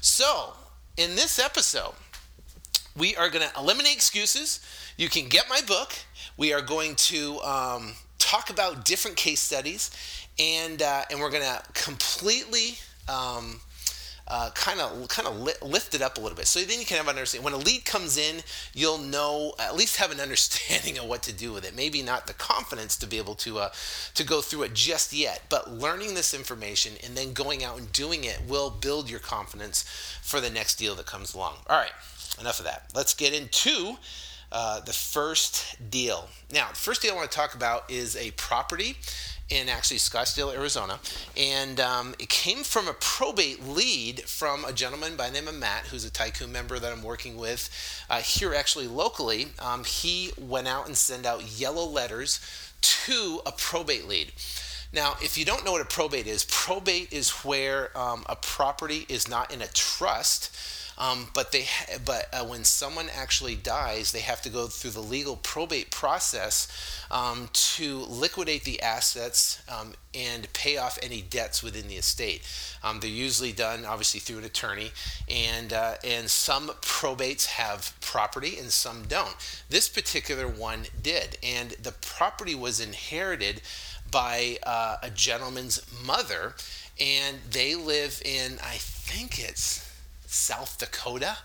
So, 0.00 0.54
in 0.96 1.16
this 1.16 1.38
episode, 1.38 1.92
we 2.96 3.14
are 3.16 3.28
going 3.28 3.46
to 3.46 3.58
eliminate 3.58 3.94
excuses. 3.94 4.60
You 4.96 5.10
can 5.10 5.28
get 5.28 5.50
my 5.50 5.60
book. 5.66 5.92
We 6.38 6.54
are 6.54 6.62
going 6.62 6.94
to 6.96 7.38
um, 7.40 7.92
talk 8.18 8.48
about 8.48 8.86
different 8.86 9.18
case 9.18 9.40
studies, 9.40 9.90
and 10.38 10.80
uh, 10.80 11.02
and 11.10 11.20
we're 11.20 11.30
going 11.30 11.42
to 11.42 11.62
completely. 11.74 12.78
Um, 13.08 13.60
kind 14.54 14.80
of 14.80 15.08
kind 15.08 15.28
of 15.28 15.40
li- 15.40 15.52
lift 15.60 15.94
it 15.94 16.02
up 16.02 16.16
a 16.16 16.20
little 16.20 16.36
bit. 16.36 16.46
So 16.46 16.60
then 16.60 16.80
you 16.80 16.86
can 16.86 16.96
have 16.96 17.06
an 17.06 17.16
understanding. 17.16 17.44
When 17.44 17.52
a 17.52 17.64
lead 17.64 17.84
comes 17.84 18.16
in, 18.16 18.42
you'll 18.74 18.98
know 18.98 19.54
at 19.58 19.76
least 19.76 19.96
have 19.96 20.10
an 20.10 20.20
understanding 20.26 20.98
of 20.98 21.06
what 21.06 21.22
to 21.24 21.32
do 21.32 21.52
with 21.52 21.66
it. 21.66 21.76
Maybe 21.76 22.02
not 22.02 22.26
the 22.26 22.32
confidence 22.32 22.96
to 22.98 23.06
be 23.06 23.18
able 23.18 23.34
to 23.36 23.58
uh, 23.58 23.70
to 24.14 24.24
go 24.24 24.40
through 24.40 24.62
it 24.62 24.74
just 24.74 25.12
yet, 25.12 25.42
but 25.48 25.70
learning 25.70 26.14
this 26.14 26.34
information 26.34 26.94
and 27.04 27.16
then 27.16 27.32
going 27.32 27.62
out 27.62 27.78
and 27.78 27.92
doing 27.92 28.24
it 28.24 28.40
will 28.48 28.70
build 28.70 29.10
your 29.10 29.20
confidence 29.20 29.84
for 30.22 30.40
the 30.40 30.50
next 30.50 30.76
deal 30.76 30.94
that 30.94 31.06
comes 31.06 31.34
along. 31.34 31.56
All 31.68 31.78
right, 31.78 31.92
enough 32.40 32.58
of 32.58 32.64
that. 32.64 32.90
Let's 32.94 33.14
get 33.14 33.34
into 33.34 33.96
uh, 34.50 34.80
the 34.80 34.92
first 34.92 35.76
deal. 35.90 36.28
Now, 36.52 36.68
the 36.68 36.76
first 36.76 37.00
deal 37.02 37.12
I 37.12 37.16
want 37.16 37.30
to 37.30 37.36
talk 37.36 37.54
about 37.54 37.90
is 37.90 38.16
a 38.16 38.32
property 38.32 38.96
in 39.48 39.68
actually 39.68 39.98
Scottsdale, 39.98 40.54
Arizona. 40.54 40.98
And 41.36 41.80
um, 41.80 42.14
it 42.18 42.28
came 42.28 42.58
from 42.58 42.88
a 42.88 42.94
probate 42.94 43.66
lead 43.66 44.20
from 44.22 44.64
a 44.64 44.72
gentleman 44.72 45.16
by 45.16 45.28
the 45.28 45.34
name 45.34 45.48
of 45.48 45.54
Matt, 45.54 45.86
who's 45.86 46.04
a 46.04 46.10
Tycoon 46.10 46.52
member 46.52 46.78
that 46.78 46.92
I'm 46.92 47.02
working 47.02 47.36
with 47.36 47.70
uh, 48.08 48.20
here 48.20 48.54
actually 48.54 48.86
locally. 48.86 49.48
Um, 49.58 49.84
he 49.84 50.30
went 50.38 50.68
out 50.68 50.86
and 50.86 50.96
sent 50.96 51.26
out 51.26 51.58
yellow 51.58 51.84
letters 51.84 52.40
to 52.80 53.40
a 53.46 53.52
probate 53.52 54.08
lead. 54.08 54.32
Now, 54.92 55.16
if 55.22 55.38
you 55.38 55.44
don't 55.44 55.64
know 55.64 55.72
what 55.72 55.80
a 55.80 55.86
probate 55.86 56.26
is, 56.26 56.44
probate 56.44 57.12
is 57.12 57.30
where 57.30 57.96
um, 57.96 58.24
a 58.28 58.36
property 58.36 59.06
is 59.08 59.28
not 59.28 59.52
in 59.52 59.62
a 59.62 59.66
trust 59.68 60.54
um, 60.98 61.28
but 61.34 61.52
they, 61.52 61.66
but 62.04 62.26
uh, 62.32 62.44
when 62.44 62.64
someone 62.64 63.08
actually 63.14 63.54
dies, 63.54 64.12
they 64.12 64.20
have 64.20 64.42
to 64.42 64.48
go 64.48 64.66
through 64.66 64.90
the 64.90 65.00
legal 65.00 65.36
probate 65.36 65.90
process 65.90 66.68
um, 67.10 67.48
to 67.52 67.98
liquidate 68.00 68.64
the 68.64 68.80
assets 68.82 69.62
um, 69.68 69.94
and 70.14 70.52
pay 70.52 70.76
off 70.76 70.98
any 71.02 71.22
debts 71.22 71.62
within 71.62 71.88
the 71.88 71.96
estate. 71.96 72.42
Um, 72.82 73.00
they're 73.00 73.10
usually 73.10 73.52
done, 73.52 73.84
obviously, 73.84 74.20
through 74.20 74.38
an 74.38 74.44
attorney, 74.44 74.90
and 75.28 75.72
uh, 75.72 75.94
and 76.04 76.28
some 76.28 76.68
probates 76.80 77.46
have 77.46 77.94
property 78.00 78.58
and 78.58 78.70
some 78.70 79.04
don't. 79.04 79.34
This 79.68 79.88
particular 79.88 80.46
one 80.46 80.84
did, 81.02 81.38
and 81.42 81.70
the 81.82 81.92
property 81.92 82.54
was 82.54 82.80
inherited 82.80 83.62
by 84.10 84.58
uh, 84.64 84.96
a 85.02 85.10
gentleman's 85.10 85.80
mother, 86.04 86.54
and 87.00 87.38
they 87.50 87.74
live 87.74 88.20
in, 88.24 88.58
I 88.62 88.76
think 88.76 89.40
it's 89.40 89.91
South 90.32 90.78
Dakota, 90.78 91.36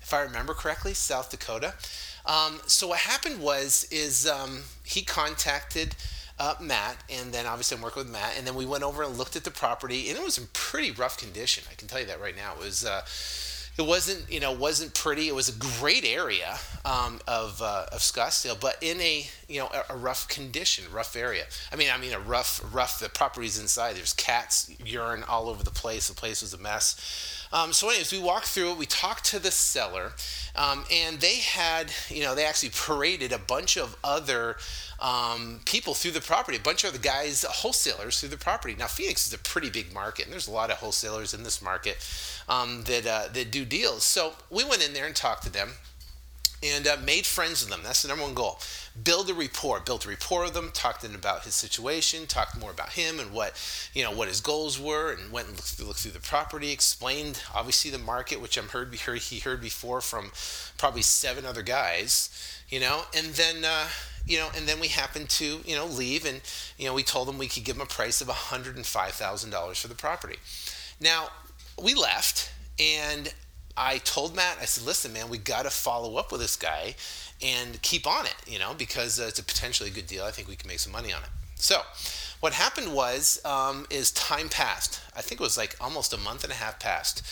if 0.00 0.14
I 0.14 0.22
remember 0.22 0.54
correctly, 0.54 0.94
South 0.94 1.30
Dakota. 1.30 1.74
Um, 2.24 2.60
so 2.66 2.88
what 2.88 3.00
happened 3.00 3.40
was 3.40 3.86
is 3.90 4.26
um, 4.26 4.62
he 4.84 5.02
contacted 5.02 5.94
uh, 6.38 6.54
Matt, 6.60 6.96
and 7.08 7.32
then 7.32 7.46
obviously 7.46 7.76
I'm 7.76 7.82
working 7.82 8.04
with 8.04 8.12
Matt, 8.12 8.34
and 8.36 8.46
then 8.46 8.54
we 8.54 8.66
went 8.66 8.84
over 8.84 9.02
and 9.02 9.16
looked 9.16 9.36
at 9.36 9.44
the 9.44 9.50
property, 9.50 10.08
and 10.08 10.18
it 10.18 10.24
was 10.24 10.38
in 10.38 10.48
pretty 10.52 10.90
rough 10.90 11.18
condition. 11.18 11.64
I 11.70 11.74
can 11.74 11.88
tell 11.88 12.00
you 12.00 12.06
that 12.06 12.20
right 12.20 12.36
now. 12.36 12.52
It 12.54 12.60
was. 12.60 12.84
Uh, 12.84 13.02
it 13.78 13.86
wasn't 13.86 14.30
you 14.30 14.40
know 14.40 14.52
wasn't 14.52 14.94
pretty. 14.94 15.28
It 15.28 15.34
was 15.34 15.48
a 15.48 15.80
great 15.80 16.04
area 16.04 16.58
um, 16.84 17.20
of 17.28 17.60
uh, 17.60 17.86
of 17.92 17.98
Scottsdale, 17.98 18.58
but 18.58 18.76
in 18.80 19.00
a 19.00 19.26
you 19.48 19.60
know 19.60 19.68
a, 19.68 19.94
a, 19.94 19.96
rough 19.96 20.28
condition, 20.28 20.84
rough 20.92 21.14
area. 21.14 21.44
I 21.72 21.76
mean, 21.76 21.88
I 21.92 21.98
mean 21.98 22.12
a 22.12 22.20
rough 22.20 22.60
rough. 22.72 23.00
The 23.00 23.08
property's 23.08 23.60
inside. 23.60 23.96
There's 23.96 24.14
cats 24.14 24.70
urine 24.84 25.24
all 25.24 25.48
over 25.48 25.62
the 25.62 25.70
place. 25.70 26.08
The 26.08 26.14
place 26.14 26.42
was 26.42 26.54
a 26.54 26.58
mess. 26.58 27.46
Um, 27.52 27.72
so, 27.72 27.88
anyways, 27.88 28.12
we 28.12 28.18
walked 28.18 28.46
through 28.46 28.72
it. 28.72 28.78
We 28.78 28.86
talked 28.86 29.24
to 29.26 29.38
the 29.38 29.50
seller, 29.50 30.12
um, 30.56 30.84
and 30.92 31.20
they 31.20 31.36
had, 31.36 31.92
you 32.08 32.22
know, 32.22 32.34
they 32.34 32.44
actually 32.44 32.70
paraded 32.70 33.32
a 33.32 33.38
bunch 33.38 33.76
of 33.76 33.96
other 34.02 34.56
um, 35.00 35.60
people 35.64 35.94
through 35.94 36.12
the 36.12 36.20
property, 36.20 36.56
a 36.56 36.60
bunch 36.60 36.84
of 36.84 36.92
the 36.92 36.98
guys, 36.98 37.44
wholesalers 37.44 38.20
through 38.20 38.30
the 38.30 38.36
property. 38.36 38.74
Now, 38.78 38.86
Phoenix 38.86 39.26
is 39.26 39.34
a 39.34 39.38
pretty 39.38 39.70
big 39.70 39.92
market, 39.92 40.24
and 40.24 40.32
there's 40.32 40.48
a 40.48 40.52
lot 40.52 40.70
of 40.70 40.78
wholesalers 40.78 41.34
in 41.34 41.42
this 41.42 41.60
market 41.60 41.98
um, 42.48 42.84
that 42.84 43.06
uh, 43.06 43.28
that 43.32 43.50
do 43.50 43.64
deals. 43.64 44.02
So 44.02 44.34
we 44.50 44.64
went 44.64 44.86
in 44.86 44.94
there 44.94 45.06
and 45.06 45.14
talked 45.14 45.42
to 45.44 45.50
them 45.50 45.72
and 46.62 46.86
uh, 46.86 46.96
made 47.04 47.26
friends 47.26 47.62
with 47.62 47.70
them. 47.70 47.80
That's 47.84 48.02
the 48.02 48.08
number 48.08 48.24
one 48.24 48.34
goal. 48.34 48.58
Build 49.02 49.28
a 49.28 49.34
rapport. 49.34 49.80
Built 49.80 50.06
a 50.06 50.08
rapport 50.08 50.44
with 50.44 50.54
them. 50.54 50.70
Talked 50.72 51.02
to 51.02 51.08
them 51.08 51.16
about 51.16 51.44
his 51.44 51.54
situation. 51.54 52.26
Talked 52.26 52.58
more 52.58 52.70
about 52.70 52.90
him 52.90 53.20
and 53.20 53.32
what 53.32 53.60
you 53.92 54.02
know 54.02 54.10
what 54.10 54.28
his 54.28 54.40
goals 54.40 54.80
were, 54.80 55.12
and 55.12 55.30
went 55.30 55.48
and 55.48 55.56
looked 55.56 55.68
through, 55.68 55.86
looked 55.86 56.00
through 56.00 56.12
the 56.12 56.20
property. 56.20 56.70
Explained 56.70 57.42
obviously 57.54 57.90
the 57.90 57.98
market, 57.98 58.40
which 58.40 58.56
I'm 58.56 58.68
heard, 58.68 58.94
heard 58.94 59.18
he 59.18 59.40
heard 59.40 59.60
before 59.60 60.00
from 60.00 60.32
probably 60.78 61.02
seven 61.02 61.44
other 61.44 61.62
guys. 61.62 62.30
You 62.68 62.80
know, 62.80 63.02
and 63.14 63.34
then. 63.34 63.64
Uh, 63.64 63.88
you 64.26 64.38
know, 64.38 64.48
and 64.56 64.66
then 64.66 64.80
we 64.80 64.88
happened 64.88 65.28
to, 65.30 65.60
you 65.64 65.76
know, 65.76 65.86
leave 65.86 66.26
and, 66.26 66.40
you 66.78 66.86
know, 66.86 66.94
we 66.94 67.02
told 67.02 67.28
them 67.28 67.38
we 67.38 67.48
could 67.48 67.64
give 67.64 67.76
them 67.76 67.82
a 67.82 67.88
price 67.88 68.20
of 68.20 68.28
$105,000 68.28 69.80
for 69.80 69.88
the 69.88 69.94
property. 69.94 70.36
Now, 71.00 71.28
we 71.82 71.94
left 71.94 72.50
and 72.78 73.32
I 73.76 73.98
told 73.98 74.34
Matt, 74.34 74.58
I 74.60 74.64
said, 74.64 74.86
listen, 74.86 75.12
man, 75.12 75.28
we 75.28 75.38
got 75.38 75.62
to 75.62 75.70
follow 75.70 76.16
up 76.16 76.32
with 76.32 76.40
this 76.40 76.56
guy 76.56 76.94
and 77.42 77.80
keep 77.82 78.06
on 78.06 78.24
it, 78.26 78.34
you 78.46 78.58
know, 78.58 78.74
because 78.76 79.20
uh, 79.20 79.24
it's 79.24 79.38
a 79.38 79.44
potentially 79.44 79.90
good 79.90 80.06
deal. 80.06 80.24
I 80.24 80.30
think 80.30 80.48
we 80.48 80.56
can 80.56 80.68
make 80.68 80.78
some 80.78 80.92
money 80.92 81.12
on 81.12 81.22
it. 81.22 81.28
So, 81.56 81.82
what 82.40 82.52
happened 82.52 82.92
was, 82.92 83.40
um, 83.44 83.86
is 83.90 84.10
time 84.10 84.48
passed. 84.48 85.00
I 85.14 85.22
think 85.22 85.40
it 85.40 85.44
was 85.44 85.56
like 85.56 85.76
almost 85.80 86.12
a 86.12 86.18
month 86.18 86.42
and 86.44 86.52
a 86.52 86.56
half 86.56 86.78
passed. 86.78 87.22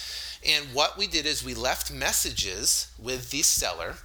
And 0.47 0.67
what 0.75 0.99
we 0.99 1.07
did 1.07 1.25
is 1.25 1.43
we 1.43 1.55
left 1.55 1.91
messages 1.91 2.89
with 2.99 3.31
the 3.31 3.43
seller 3.43 3.97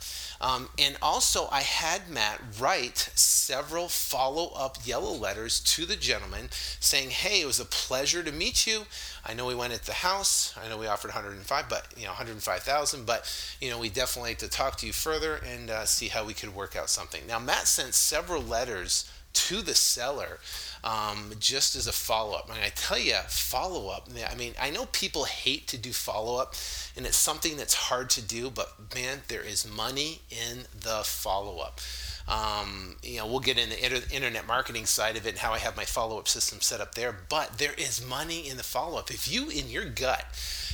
um, 0.41 0.69
and 0.77 0.95
also, 1.01 1.49
I 1.51 1.61
had 1.61 2.09
Matt 2.09 2.39
write 2.59 3.09
several 3.13 3.89
follow 3.89 4.51
up 4.55 4.77
yellow 4.85 5.11
letters 5.11 5.59
to 5.61 5.85
the 5.85 5.97
gentleman 5.97 6.49
saying, 6.79 7.09
Hey, 7.09 7.41
it 7.41 7.45
was 7.45 7.59
a 7.59 7.65
pleasure 7.65 8.23
to 8.23 8.31
meet 8.31 8.65
you. 8.65 8.83
I 9.25 9.33
know 9.33 9.45
we 9.45 9.55
went 9.55 9.73
at 9.73 9.83
the 9.83 9.93
house. 9.93 10.57
I 10.57 10.69
know 10.69 10.77
we 10.77 10.87
offered 10.87 11.09
105, 11.09 11.69
but 11.69 11.87
you 11.97 12.03
know, 12.03 12.11
105,000. 12.11 13.05
But 13.05 13.55
you 13.59 13.69
know, 13.69 13.79
we 13.79 13.89
definitely 13.89 14.31
like 14.31 14.37
to 14.39 14.47
talk 14.47 14.77
to 14.77 14.87
you 14.87 14.93
further 14.93 15.35
and 15.45 15.69
uh, 15.69 15.85
see 15.85 16.07
how 16.07 16.25
we 16.25 16.33
could 16.33 16.55
work 16.55 16.77
out 16.77 16.89
something. 16.89 17.27
Now, 17.27 17.39
Matt 17.39 17.67
sent 17.67 17.93
several 17.93 18.41
letters 18.41 19.11
to 19.47 19.61
the 19.61 19.75
seller 19.75 20.39
um, 20.83 21.31
just 21.39 21.75
as 21.75 21.87
a 21.87 21.91
follow 21.91 22.35
up. 22.37 22.49
And 22.49 22.59
I 22.59 22.69
tell 22.75 22.99
you, 22.99 23.15
follow 23.27 23.89
up, 23.89 24.09
I 24.29 24.35
mean, 24.35 24.53
I 24.59 24.69
know 24.69 24.85
people 24.87 25.25
hate 25.25 25.67
to 25.67 25.77
do 25.77 25.91
follow 25.91 26.39
up, 26.39 26.55
and 26.95 27.05
it's 27.05 27.17
something 27.17 27.57
that's 27.57 27.73
hard 27.73 28.09
to 28.11 28.21
do, 28.21 28.49
but 28.49 28.73
man, 28.93 29.21
there 29.27 29.41
is 29.41 29.69
money 29.69 30.21
in 30.29 30.65
the 30.79 31.01
follow 31.03 31.59
up. 31.59 31.79
Um, 32.27 32.97
you 33.01 33.17
know, 33.17 33.27
we'll 33.27 33.39
get 33.39 33.57
in 33.57 33.69
the 33.69 34.15
internet 34.15 34.45
marketing 34.45 34.85
side 34.85 35.17
of 35.17 35.25
it 35.25 35.29
and 35.29 35.39
how 35.39 35.53
I 35.53 35.57
have 35.57 35.75
my 35.75 35.85
follow 35.85 36.19
up 36.19 36.27
system 36.27 36.61
set 36.61 36.79
up 36.79 36.95
there, 36.95 37.15
but 37.27 37.57
there 37.57 37.73
is 37.77 38.05
money 38.05 38.47
in 38.47 38.57
the 38.57 38.63
follow 38.63 38.99
up. 38.99 39.09
If 39.09 39.31
you, 39.31 39.49
in 39.49 39.69
your 39.69 39.85
gut, 39.85 40.25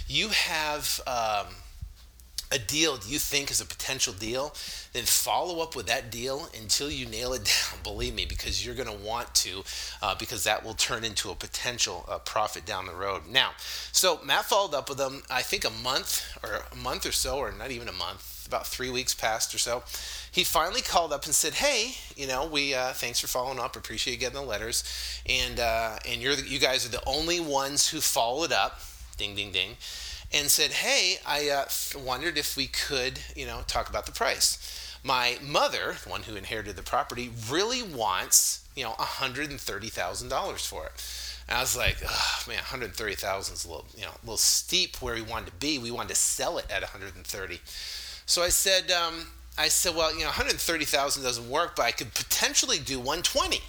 you 0.08 0.30
have, 0.30 1.00
um, 1.08 1.48
a 2.56 2.60
deal 2.60 2.98
you 3.06 3.20
think 3.20 3.52
is 3.52 3.60
a 3.60 3.66
potential 3.66 4.14
deal, 4.14 4.54
then 4.94 5.04
follow 5.04 5.62
up 5.62 5.76
with 5.76 5.88
that 5.88 6.10
deal 6.10 6.48
until 6.60 6.90
you 6.90 7.06
nail 7.06 7.34
it 7.34 7.44
down. 7.72 7.80
Believe 7.84 8.16
me, 8.16 8.26
because 8.26 8.66
you're 8.66 8.76
going 8.76 8.88
to 8.88 9.06
want 9.06 9.34
to, 9.36 9.64
uh, 10.02 10.16
because 10.16 10.46
that 10.46 10.64
will 10.64 10.74
turn 10.74 11.04
into 11.04 11.30
a 11.30 11.36
potential 11.36 12.06
uh, 12.08 12.18
profit 12.20 12.66
down 12.66 12.86
the 12.86 12.96
road. 12.96 13.24
Now, 13.30 13.52
so 13.92 14.20
Matt 14.24 14.46
followed 14.46 14.74
up 14.74 14.88
with 14.88 14.98
them. 14.98 15.24
I 15.30 15.42
think 15.42 15.66
a 15.66 15.70
month 15.70 16.24
or 16.42 16.62
a 16.72 16.76
month 16.76 17.06
or 17.06 17.12
so, 17.12 17.38
or 17.38 17.52
not 17.52 17.72
even 17.72 17.90
a 17.90 17.94
month, 17.94 18.46
about 18.48 18.66
three 18.66 18.90
weeks 18.90 19.14
passed 19.14 19.54
or 19.54 19.58
so. 19.58 19.84
He 20.32 20.44
finally 20.44 20.82
called 20.82 21.12
up 21.12 21.26
and 21.26 21.36
said, 21.36 21.54
"Hey, 21.54 21.96
you 22.16 22.28
know, 22.28 22.46
we 22.48 22.74
uh, 22.74 22.94
thanks 22.94 23.20
for 23.20 23.28
following 23.28 23.60
up. 23.60 23.76
Appreciate 23.76 24.14
you 24.14 24.20
getting 24.20 24.40
the 24.40 24.46
letters, 24.46 24.84
and 25.28 25.60
uh, 25.60 25.98
and 26.08 26.22
you're 26.22 26.36
the, 26.36 26.48
you 26.48 26.60
guys 26.60 26.86
are 26.86 26.90
the 26.90 27.04
only 27.06 27.40
ones 27.40 27.90
who 27.90 28.00
followed 28.00 28.52
up. 28.52 28.80
Ding, 29.18 29.36
ding, 29.36 29.52
ding." 29.52 29.76
And 30.36 30.52
said, 30.52 30.72
"Hey, 30.72 31.18
I 31.26 31.50
uh, 31.50 31.66
wondered 31.98 32.38
if 32.38 32.56
we 32.56 32.68
could, 32.68 33.20
you 33.36 33.48
know, 33.48 33.62
talk 33.66 33.90
about 33.90 34.06
the 34.06 34.12
price." 34.12 34.60
My 35.04 35.38
mother, 35.42 35.96
the 36.04 36.10
one 36.10 36.24
who 36.24 36.36
inherited 36.36 36.76
the 36.76 36.82
property, 36.82 37.32
really 37.50 37.84
wants, 37.84 38.68
you 38.76 38.84
know, 38.84 38.94
$130,000 38.94 40.68
for 40.68 40.86
it. 40.88 40.92
And 41.48 41.60
I 41.60 41.62
was 41.62 41.78
like, 41.78 41.98
oh, 42.04 42.44
man, 42.48 42.58
130,000 42.58 43.54
is 43.54 43.66
a 43.66 43.68
little, 43.68 43.86
you 43.96 44.02
know, 44.02 44.10
a 44.10 44.26
little 44.26 44.38
steep 44.38 45.00
where 45.04 45.14
we 45.14 45.22
wanted 45.22 45.52
to 45.52 45.56
be. 45.58 45.78
We 45.78 45.92
wanted 45.92 46.10
to 46.10 46.16
sell 46.16 46.58
it 46.58 46.66
at 46.72 46.82
130. 46.82 47.60
So 48.26 48.42
I 48.42 48.50
said, 48.50 48.90
um, 48.90 49.28
I 49.60 49.68
said, 49.68 49.96
well, 49.96 50.12
you 50.12 50.22
know, 50.22 50.26
130,000 50.26 51.22
doesn't 51.22 51.50
work, 51.50 51.76
but 51.76 51.84
I 51.84 51.92
could 51.92 52.12
potentially 52.16 52.80
do 52.80 52.98
120. 52.98 53.62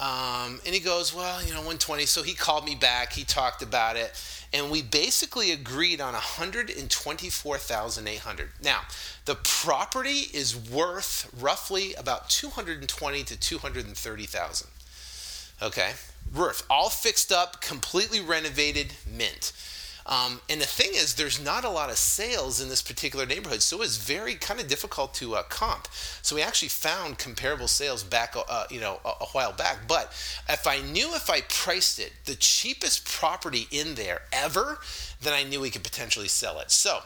Um, 0.00 0.60
and 0.64 0.74
he 0.74 0.80
goes, 0.80 1.14
well, 1.14 1.42
you 1.42 1.50
know, 1.50 1.58
120. 1.58 2.06
So 2.06 2.22
he 2.22 2.34
called 2.34 2.64
me 2.64 2.76
back. 2.76 3.12
He 3.12 3.24
talked 3.24 3.62
about 3.62 3.96
it 3.96 4.12
and 4.52 4.70
we 4.70 4.82
basically 4.82 5.52
agreed 5.52 6.00
on 6.00 6.14
124,800. 6.14 8.48
Now, 8.62 8.80
the 9.24 9.34
property 9.34 10.28
is 10.32 10.56
worth 10.56 11.28
roughly 11.38 11.92
about 11.94 12.30
220 12.30 13.24
to 13.24 13.36
230,000. 13.38 14.68
Okay, 15.60 15.90
worth 16.34 16.64
all 16.70 16.88
fixed 16.88 17.32
up, 17.32 17.60
completely 17.60 18.20
renovated, 18.20 18.94
mint. 19.06 19.52
Um, 20.08 20.40
and 20.48 20.60
the 20.60 20.66
thing 20.66 20.90
is, 20.94 21.14
there's 21.14 21.42
not 21.42 21.64
a 21.64 21.68
lot 21.68 21.90
of 21.90 21.98
sales 21.98 22.60
in 22.60 22.70
this 22.70 22.80
particular 22.80 23.26
neighborhood, 23.26 23.60
so 23.60 23.82
it's 23.82 23.98
very 23.98 24.34
kind 24.34 24.58
of 24.58 24.66
difficult 24.66 25.12
to 25.14 25.34
uh, 25.34 25.42
comp. 25.42 25.86
So 26.22 26.34
we 26.34 26.42
actually 26.42 26.70
found 26.70 27.18
comparable 27.18 27.68
sales 27.68 28.02
back, 28.02 28.34
uh, 28.48 28.64
you 28.70 28.80
know, 28.80 29.00
a, 29.04 29.08
a, 29.08 29.26
while 29.32 29.52
back. 29.52 29.86
But 29.86 30.06
if 30.48 30.66
I 30.66 30.80
knew 30.80 31.14
if 31.14 31.28
I 31.28 31.42
priced 31.42 31.98
it 31.98 32.12
the 32.24 32.36
cheapest 32.36 33.06
property 33.06 33.68
in 33.70 33.96
there 33.96 34.22
ever, 34.32 34.78
then 35.20 35.34
I 35.34 35.42
knew 35.42 35.60
we 35.60 35.70
could 35.70 35.84
potentially 35.84 36.28
sell 36.28 36.58
it. 36.58 36.70
So 36.70 37.00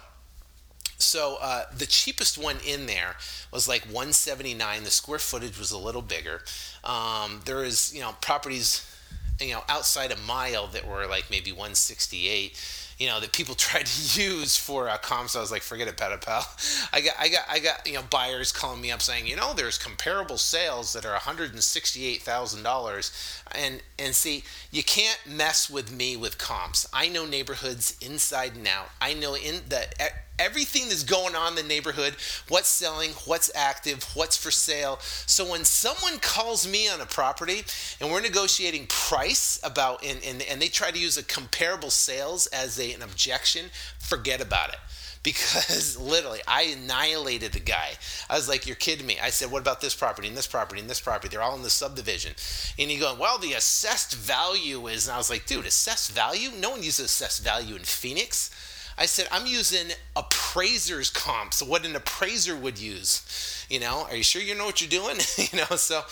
so 1.03 1.39
uh, 1.41 1.65
the 1.77 1.87
cheapest 1.87 2.39
one 2.39 2.59
in 2.67 2.87
there 2.87 3.17
was 3.53 3.67
like 3.67 3.83
179. 3.83 4.85
The 4.85 4.91
square 4.91 5.19
footage 5.19 5.59
was 5.59 5.73
a 5.73 5.79
little 5.79 6.03
bigger. 6.03 6.43
Um, 6.85 7.41
there 7.45 7.65
is, 7.65 7.93
you 7.93 8.01
know, 8.01 8.15
properties, 8.21 8.89
you 9.41 9.53
know, 9.53 9.65
outside 9.69 10.13
a 10.13 10.17
mile 10.17 10.69
that 10.69 10.87
were 10.87 11.07
like 11.07 11.25
maybe 11.31 11.51
168 11.51 12.57
you 12.99 13.07
know 13.07 13.21
that 13.21 13.33
people 13.33 13.55
tried 13.57 13.87
to 13.87 14.21
use 14.23 14.57
for 14.57 14.89
uh, 14.89 14.97
comps. 14.99 15.37
I 15.37 15.41
was 15.41 15.51
like, 15.51 15.63
forget 15.63 15.89
it, 15.89 15.97
pal. 15.97 16.47
I 16.93 17.01
got, 17.01 17.15
I 17.19 17.29
got, 17.29 17.45
I 17.49 17.59
got, 17.59 17.87
you 17.87 17.95
know, 17.95 18.03
buyers 18.11 18.53
calling 18.53 18.81
me 18.81 18.91
up 18.91 19.03
saying, 19.03 19.27
you 19.27 19.37
know, 19.37 19.53
there's 19.55 19.79
comparable 19.79 20.39
sales 20.39 20.93
that 20.93 21.05
are 21.05 21.13
one 21.13 21.21
hundred 21.21 21.53
and 21.53 21.63
and 23.99 24.15
see, 24.15 24.45
you 24.71 24.83
can't 24.83 25.19
mess 25.27 25.69
with 25.71 25.93
me 25.93 26.17
with 26.17 26.39
comps. 26.39 26.87
I 26.93 27.09
know 27.09 27.27
neighborhoods 27.27 27.97
inside 28.01 28.57
and 28.57 28.67
out. 28.67 28.91
I 29.01 29.15
know 29.15 29.35
in 29.35 29.61
that 29.69 29.95
everything 30.43 30.89
that's 30.89 31.05
going 31.05 31.35
on 31.35 31.51
in 31.51 31.55
the 31.55 31.63
neighborhood, 31.63 32.17
what's 32.49 32.69
selling, 32.69 33.11
what's 33.27 33.51
active, 33.55 34.05
what's 34.15 34.37
for 34.37 34.51
sale. 34.51 34.99
So 35.01 35.49
when 35.49 35.65
someone 35.65 36.19
calls 36.19 36.67
me 36.67 36.89
on 36.89 37.01
a 37.01 37.07
property 37.07 37.63
and 38.01 38.11
we're 38.11 38.21
negotiating 38.21 38.87
price 38.89 39.61
about 39.63 40.05
and, 40.05 40.21
and, 40.25 40.43
and 40.43 40.61
they 40.61 40.69
try 40.69 40.91
to 40.91 40.99
use 40.99 41.17
a 41.17 41.23
comparable 41.23 41.91
sales 41.91 42.47
as 42.49 42.79
a, 42.79 42.93
an 42.93 43.03
objection, 43.03 43.67
forget 43.99 44.41
about 44.41 44.71
it 44.71 44.79
because 45.23 45.97
literally 45.97 46.41
I 46.49 46.63
annihilated 46.63 47.53
the 47.53 47.61
guy. 47.61 47.91
I 48.29 48.35
was 48.35 48.49
like, 48.49 48.67
"You're 48.67 48.75
kidding 48.75 49.07
me." 49.07 49.19
I 49.23 49.31
said, 49.31 49.53
"What 49.53 49.63
about 49.63 49.81
this 49.81 49.95
property 49.95 50.27
and 50.27 50.37
this 50.37 50.49
property 50.49 50.81
and 50.81 50.91
this 50.91 51.01
property? 51.01 51.29
They're 51.29 51.43
all 51.43 51.55
in 51.55 51.63
the 51.63 51.71
subdivision." 51.71 52.33
And 52.77 52.91
he 52.91 52.99
going, 52.99 53.21
"Well, 53.21 53.39
the 53.39 53.53
assessed 53.53 54.15
value 54.15 54.89
is." 54.89 55.07
And 55.07 55.15
I 55.15 55.19
was 55.19 55.31
like, 55.31 55.47
"Dude, 55.47 55.65
assessed 55.65 56.11
value? 56.11 56.51
No 56.51 56.71
one 56.71 56.83
uses 56.83 57.07
assessed 57.07 57.45
value 57.45 57.77
in 57.77 57.83
Phoenix." 57.83 58.51
I 58.99 59.07
said, 59.07 59.27
I'm 59.33 59.47
using 59.47 59.95
appraiser's 60.17 61.11
comps, 61.11 61.63
what 61.63 61.87
an 61.87 61.97
appraiser 61.97 62.57
would 62.57 62.79
use. 62.79 63.67
You 63.69 63.81
know, 63.81 64.07
are 64.09 64.17
you 64.17 64.23
sure 64.23 64.43
you 64.43 64.55
know 64.55 64.67
what 64.67 64.81
you're 64.81 64.91
doing? 64.91 65.17
you 65.39 65.59
know, 65.59 65.77
so, 65.77 66.03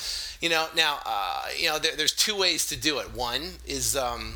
you 0.40 0.48
know, 0.48 0.66
now, 0.74 0.98
uh, 1.04 1.46
you 1.58 1.68
know, 1.68 1.78
there, 1.78 1.96
there's 1.96 2.14
two 2.14 2.36
ways 2.36 2.66
to 2.66 2.76
do 2.76 2.98
it. 2.98 3.14
One 3.14 3.42
is, 3.66 3.96
um, 3.96 4.34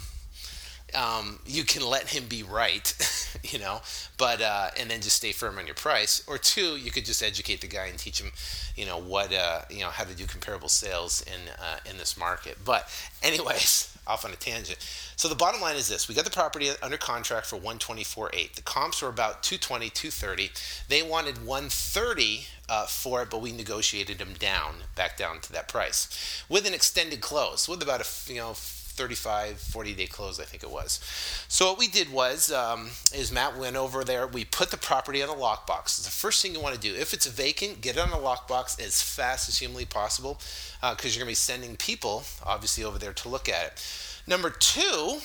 um, 0.94 1.38
you 1.46 1.64
can 1.64 1.84
let 1.84 2.08
him 2.08 2.24
be 2.28 2.42
right, 2.42 2.94
you 3.42 3.58
know, 3.58 3.80
but 4.16 4.40
uh, 4.40 4.70
and 4.78 4.90
then 4.90 5.00
just 5.00 5.16
stay 5.16 5.32
firm 5.32 5.58
on 5.58 5.66
your 5.66 5.74
price. 5.74 6.24
Or 6.26 6.38
two, 6.38 6.76
you 6.76 6.90
could 6.90 7.04
just 7.04 7.22
educate 7.22 7.60
the 7.60 7.66
guy 7.66 7.86
and 7.86 7.98
teach 7.98 8.20
him, 8.20 8.30
you 8.76 8.86
know, 8.86 8.98
what 8.98 9.32
uh, 9.32 9.62
you 9.70 9.80
know 9.80 9.90
how 9.90 10.04
to 10.04 10.14
do 10.14 10.26
comparable 10.26 10.68
sales 10.68 11.22
in 11.22 11.50
uh, 11.58 11.78
in 11.88 11.98
this 11.98 12.16
market. 12.16 12.58
But 12.64 12.88
anyways, 13.22 13.96
off 14.06 14.24
on 14.24 14.32
a 14.32 14.36
tangent. 14.36 14.78
So 15.16 15.28
the 15.28 15.34
bottom 15.34 15.60
line 15.60 15.76
is 15.76 15.88
this: 15.88 16.08
we 16.08 16.14
got 16.14 16.24
the 16.24 16.30
property 16.30 16.70
under 16.82 16.96
contract 16.96 17.46
for 17.46 17.56
124.8. 17.56 18.54
The 18.54 18.62
comps 18.62 19.02
were 19.02 19.08
about 19.08 19.42
220, 19.42 19.90
230. 19.90 20.50
They 20.88 21.02
wanted 21.02 21.44
130 21.44 22.46
uh, 22.68 22.86
for 22.86 23.22
it, 23.22 23.30
but 23.30 23.40
we 23.40 23.52
negotiated 23.52 24.18
them 24.18 24.34
down, 24.38 24.76
back 24.94 25.16
down 25.16 25.40
to 25.40 25.52
that 25.52 25.68
price, 25.68 26.44
with 26.48 26.66
an 26.66 26.74
extended 26.74 27.20
close, 27.20 27.68
with 27.68 27.82
about 27.82 28.00
a 28.00 28.32
you 28.32 28.40
know 28.40 28.54
35 28.94 29.58
40 29.58 29.94
day 29.94 30.06
close 30.06 30.40
i 30.40 30.44
think 30.44 30.62
it 30.62 30.70
was. 30.70 31.00
So 31.48 31.70
what 31.70 31.78
we 31.78 31.88
did 31.88 32.12
was 32.12 32.52
um, 32.52 32.90
is 33.14 33.32
matt 33.32 33.56
went 33.56 33.76
over 33.76 34.04
there 34.04 34.26
we 34.26 34.44
put 34.44 34.70
the 34.70 34.76
property 34.76 35.22
on 35.22 35.28
a 35.28 35.32
lockbox. 35.32 36.02
The 36.04 36.10
first 36.10 36.42
thing 36.42 36.54
you 36.54 36.60
want 36.60 36.74
to 36.74 36.80
do 36.80 36.94
if 36.94 37.12
it's 37.12 37.26
vacant 37.26 37.80
get 37.80 37.96
it 37.96 38.00
on 38.00 38.10
a 38.10 38.22
lockbox 38.22 38.80
as 38.80 39.02
fast 39.02 39.48
as 39.48 39.58
humanly 39.58 39.84
possible 39.84 40.38
because 40.80 41.04
uh, 41.04 41.08
you're 41.08 41.24
going 41.24 41.26
to 41.26 41.26
be 41.26 41.34
sending 41.34 41.76
people 41.76 42.24
obviously 42.44 42.84
over 42.84 42.98
there 42.98 43.12
to 43.12 43.28
look 43.28 43.48
at 43.48 43.66
it. 43.66 43.86
Number 44.26 44.50
two 44.50 45.18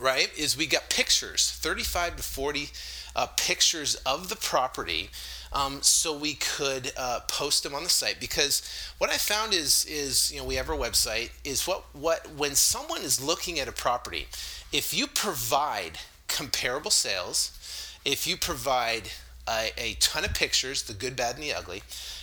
right 0.00 0.30
is 0.38 0.56
we 0.56 0.66
got 0.66 0.88
pictures 0.88 1.50
35 1.50 2.16
to 2.16 2.22
40 2.22 2.70
uh, 3.16 3.26
pictures 3.36 3.94
of 4.06 4.28
the 4.28 4.36
property 4.36 5.10
um, 5.52 5.82
so 5.82 6.16
we 6.16 6.34
could 6.34 6.92
uh, 6.96 7.20
post 7.26 7.62
them 7.62 7.74
on 7.74 7.82
the 7.82 7.88
site. 7.88 8.20
Because 8.20 8.62
what 8.98 9.10
I 9.10 9.16
found 9.16 9.52
is 9.52 9.84
is 9.86 10.32
you 10.32 10.38
know 10.38 10.44
we 10.44 10.54
have 10.54 10.70
our 10.70 10.76
website 10.76 11.30
is 11.44 11.66
what 11.66 11.84
what 11.94 12.30
when 12.36 12.54
someone 12.54 13.02
is 13.02 13.22
looking 13.22 13.58
at 13.58 13.68
a 13.68 13.72
property, 13.72 14.28
if 14.72 14.94
you 14.94 15.06
provide 15.06 15.98
comparable 16.28 16.90
sales, 16.90 17.96
if 18.04 18.26
you 18.26 18.36
provide 18.36 19.10
a, 19.48 19.72
a 19.76 19.94
ton 19.94 20.24
of 20.24 20.34
pictures, 20.34 20.84
the 20.84 20.94
good, 20.94 21.16
bad, 21.16 21.34
and 21.34 21.42
the 21.42 21.52
ugly, 21.52 21.82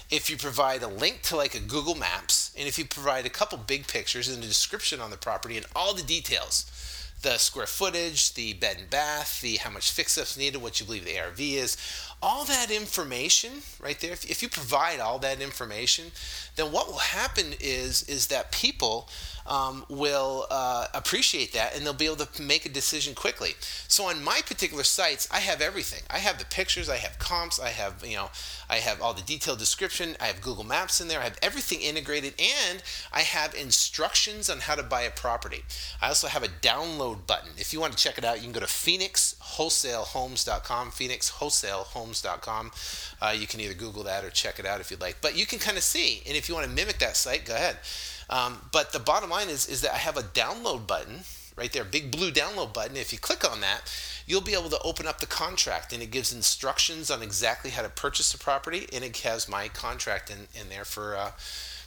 if 0.09 0.29
you 0.29 0.37
provide 0.37 0.81
a 0.81 0.87
link 0.87 1.21
to 1.23 1.35
like 1.35 1.53
a 1.55 1.59
Google 1.59 1.95
Maps, 1.95 2.53
and 2.57 2.67
if 2.67 2.79
you 2.79 2.85
provide 2.85 3.25
a 3.25 3.29
couple 3.29 3.57
big 3.57 3.87
pictures 3.87 4.29
and 4.29 4.41
a 4.43 4.47
description 4.47 5.01
on 5.01 5.11
the 5.11 5.17
property 5.17 5.57
and 5.57 5.65
all 5.75 5.93
the 5.93 6.03
details, 6.03 6.71
the 7.21 7.37
square 7.37 7.65
footage, 7.65 8.33
the 8.33 8.53
bed 8.53 8.77
and 8.77 8.89
bath, 8.89 9.41
the 9.41 9.57
how 9.57 9.69
much 9.69 9.91
fix-ups 9.91 10.37
needed, 10.37 10.61
what 10.61 10.79
you 10.79 10.85
believe 10.85 11.05
the 11.05 11.19
ARV 11.19 11.39
is, 11.39 11.77
all 12.21 12.45
that 12.45 12.71
information 12.71 13.51
right 13.79 13.99
there. 13.99 14.11
If, 14.11 14.29
if 14.29 14.41
you 14.41 14.49
provide 14.49 14.99
all 14.99 15.19
that 15.19 15.41
information, 15.41 16.05
then 16.55 16.71
what 16.71 16.87
will 16.87 16.97
happen 16.97 17.53
is 17.59 18.03
is 18.03 18.27
that 18.27 18.51
people 18.51 19.07
um, 19.47 19.85
will 19.89 20.45
uh, 20.51 20.87
appreciate 20.93 21.53
that 21.53 21.75
and 21.75 21.83
they'll 21.85 21.93
be 21.93 22.05
able 22.05 22.17
to 22.17 22.41
make 22.41 22.65
a 22.65 22.69
decision 22.69 23.15
quickly. 23.15 23.55
So 23.87 24.03
on 24.05 24.21
my 24.23 24.41
particular 24.45 24.83
sites, 24.83 25.27
I 25.31 25.39
have 25.39 25.61
everything. 25.61 26.03
I 26.09 26.17
have 26.17 26.37
the 26.37 26.43
pictures, 26.45 26.89
I 26.89 26.97
have 26.97 27.17
comps, 27.19 27.57
I 27.59 27.69
have 27.69 28.05
you 28.05 28.17
know, 28.17 28.29
I 28.69 28.75
have 28.77 29.01
all 29.01 29.13
the 29.13 29.21
detailed 29.21 29.59
description, 29.59 30.17
I 30.19 30.25
have 30.25 30.41
Google 30.41 30.65
Maps 30.65 30.99
in 30.99 31.07
there, 31.07 31.21
I 31.21 31.23
have 31.23 31.39
everything 31.41 31.79
integrated, 31.81 32.33
and 32.39 32.83
I 33.13 33.21
have 33.21 33.55
instructions 33.55 34.49
on 34.49 34.59
how 34.59 34.75
to 34.75 34.83
buy 34.83 35.03
a 35.03 35.11
property. 35.11 35.63
I 36.01 36.09
also 36.09 36.27
have 36.27 36.43
a 36.43 36.49
download 36.49 37.25
button. 37.25 37.51
If 37.57 37.71
you 37.71 37.79
want 37.79 37.95
to 37.95 38.03
check 38.03 38.17
it 38.17 38.25
out, 38.25 38.35
you 38.37 38.43
can 38.43 38.51
go 38.51 38.59
to 38.59 38.65
phoenixwholesalehomes.com, 38.65 40.91
phoenixwholesalehomes.com. 42.07 42.71
Uh, 43.21 43.35
you 43.37 43.47
can 43.47 43.59
either 43.59 43.73
Google 43.73 44.03
that 44.03 44.23
or 44.23 44.29
check 44.29 44.59
it 44.59 44.65
out 44.65 44.81
if 44.81 44.91
you'd 44.91 45.01
like. 45.01 45.17
But 45.21 45.37
you 45.37 45.45
can 45.45 45.59
kind 45.59 45.77
of 45.77 45.83
see, 45.83 46.21
and 46.27 46.35
if 46.35 46.47
you 46.47 46.55
want 46.55 46.67
to 46.67 46.73
mimic 46.73 46.99
that 46.99 47.15
site, 47.15 47.45
go 47.45 47.55
ahead. 47.55 47.77
Um, 48.29 48.69
but 48.71 48.91
the 48.91 48.99
bottom 48.99 49.29
line 49.29 49.49
is, 49.49 49.67
is 49.67 49.81
that 49.81 49.93
I 49.93 49.97
have 49.97 50.17
a 50.17 50.21
download 50.21 50.87
button 50.87 51.21
right 51.55 51.71
there, 51.73 51.83
big 51.83 52.11
blue 52.11 52.31
download 52.31 52.73
button. 52.73 52.95
If 52.97 53.11
you 53.11 53.19
click 53.19 53.49
on 53.49 53.61
that, 53.61 53.81
you'll 54.27 54.41
be 54.41 54.53
able 54.53 54.69
to 54.69 54.79
open 54.83 55.07
up 55.07 55.19
the 55.19 55.25
contract 55.25 55.91
and 55.91 56.03
it 56.03 56.11
gives 56.11 56.33
instructions 56.33 57.09
on 57.09 57.23
exactly 57.23 57.71
how 57.71 57.81
to 57.81 57.89
purchase 57.89 58.31
the 58.31 58.37
property 58.37 58.87
and 58.93 59.03
it 59.03 59.17
has 59.17 59.49
my 59.49 59.67
contract 59.69 60.29
in, 60.29 60.47
in 60.59 60.69
there 60.69 60.85
for 60.85 61.15
uh, 61.15 61.31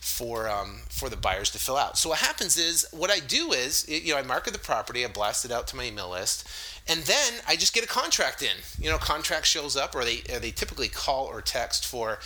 for 0.01 0.49
um, 0.49 0.81
for 0.89 1.11
the 1.11 1.17
buyers 1.17 1.51
to 1.51 1.59
fill 1.59 1.77
out. 1.77 1.99
So 1.99 2.09
what 2.09 2.19
happens 2.19 2.57
is 2.57 2.87
what 2.91 3.11
I 3.11 3.21
do 3.21 3.53
is 3.53 3.87
you 3.89 4.15
know 4.15 4.19
I 4.19 4.23
market 4.23 4.55
the 4.55 4.59
property, 4.59 5.05
I 5.05 5.09
blast 5.09 5.45
it 5.45 5.53
out 5.53 5.67
to 5.69 5.77
my 5.77 5.85
email 5.85 6.11
list, 6.11 6.49
and 6.91 7.03
then 7.03 7.35
I 7.47 7.55
just 7.55 7.73
get 7.73 7.85
a 7.85 7.87
contract 7.87 8.43
in. 8.43 8.57
You 8.77 8.91
know, 8.91 8.99
contract 8.99 9.47
shows 9.47 9.77
up, 9.77 9.95
or 9.95 10.05
they 10.05 10.23
or 10.33 10.41
they 10.41 10.51
typically 10.51 10.89
call 10.89 11.27
or 11.27 11.41
text 11.41 11.87
for 11.87 12.19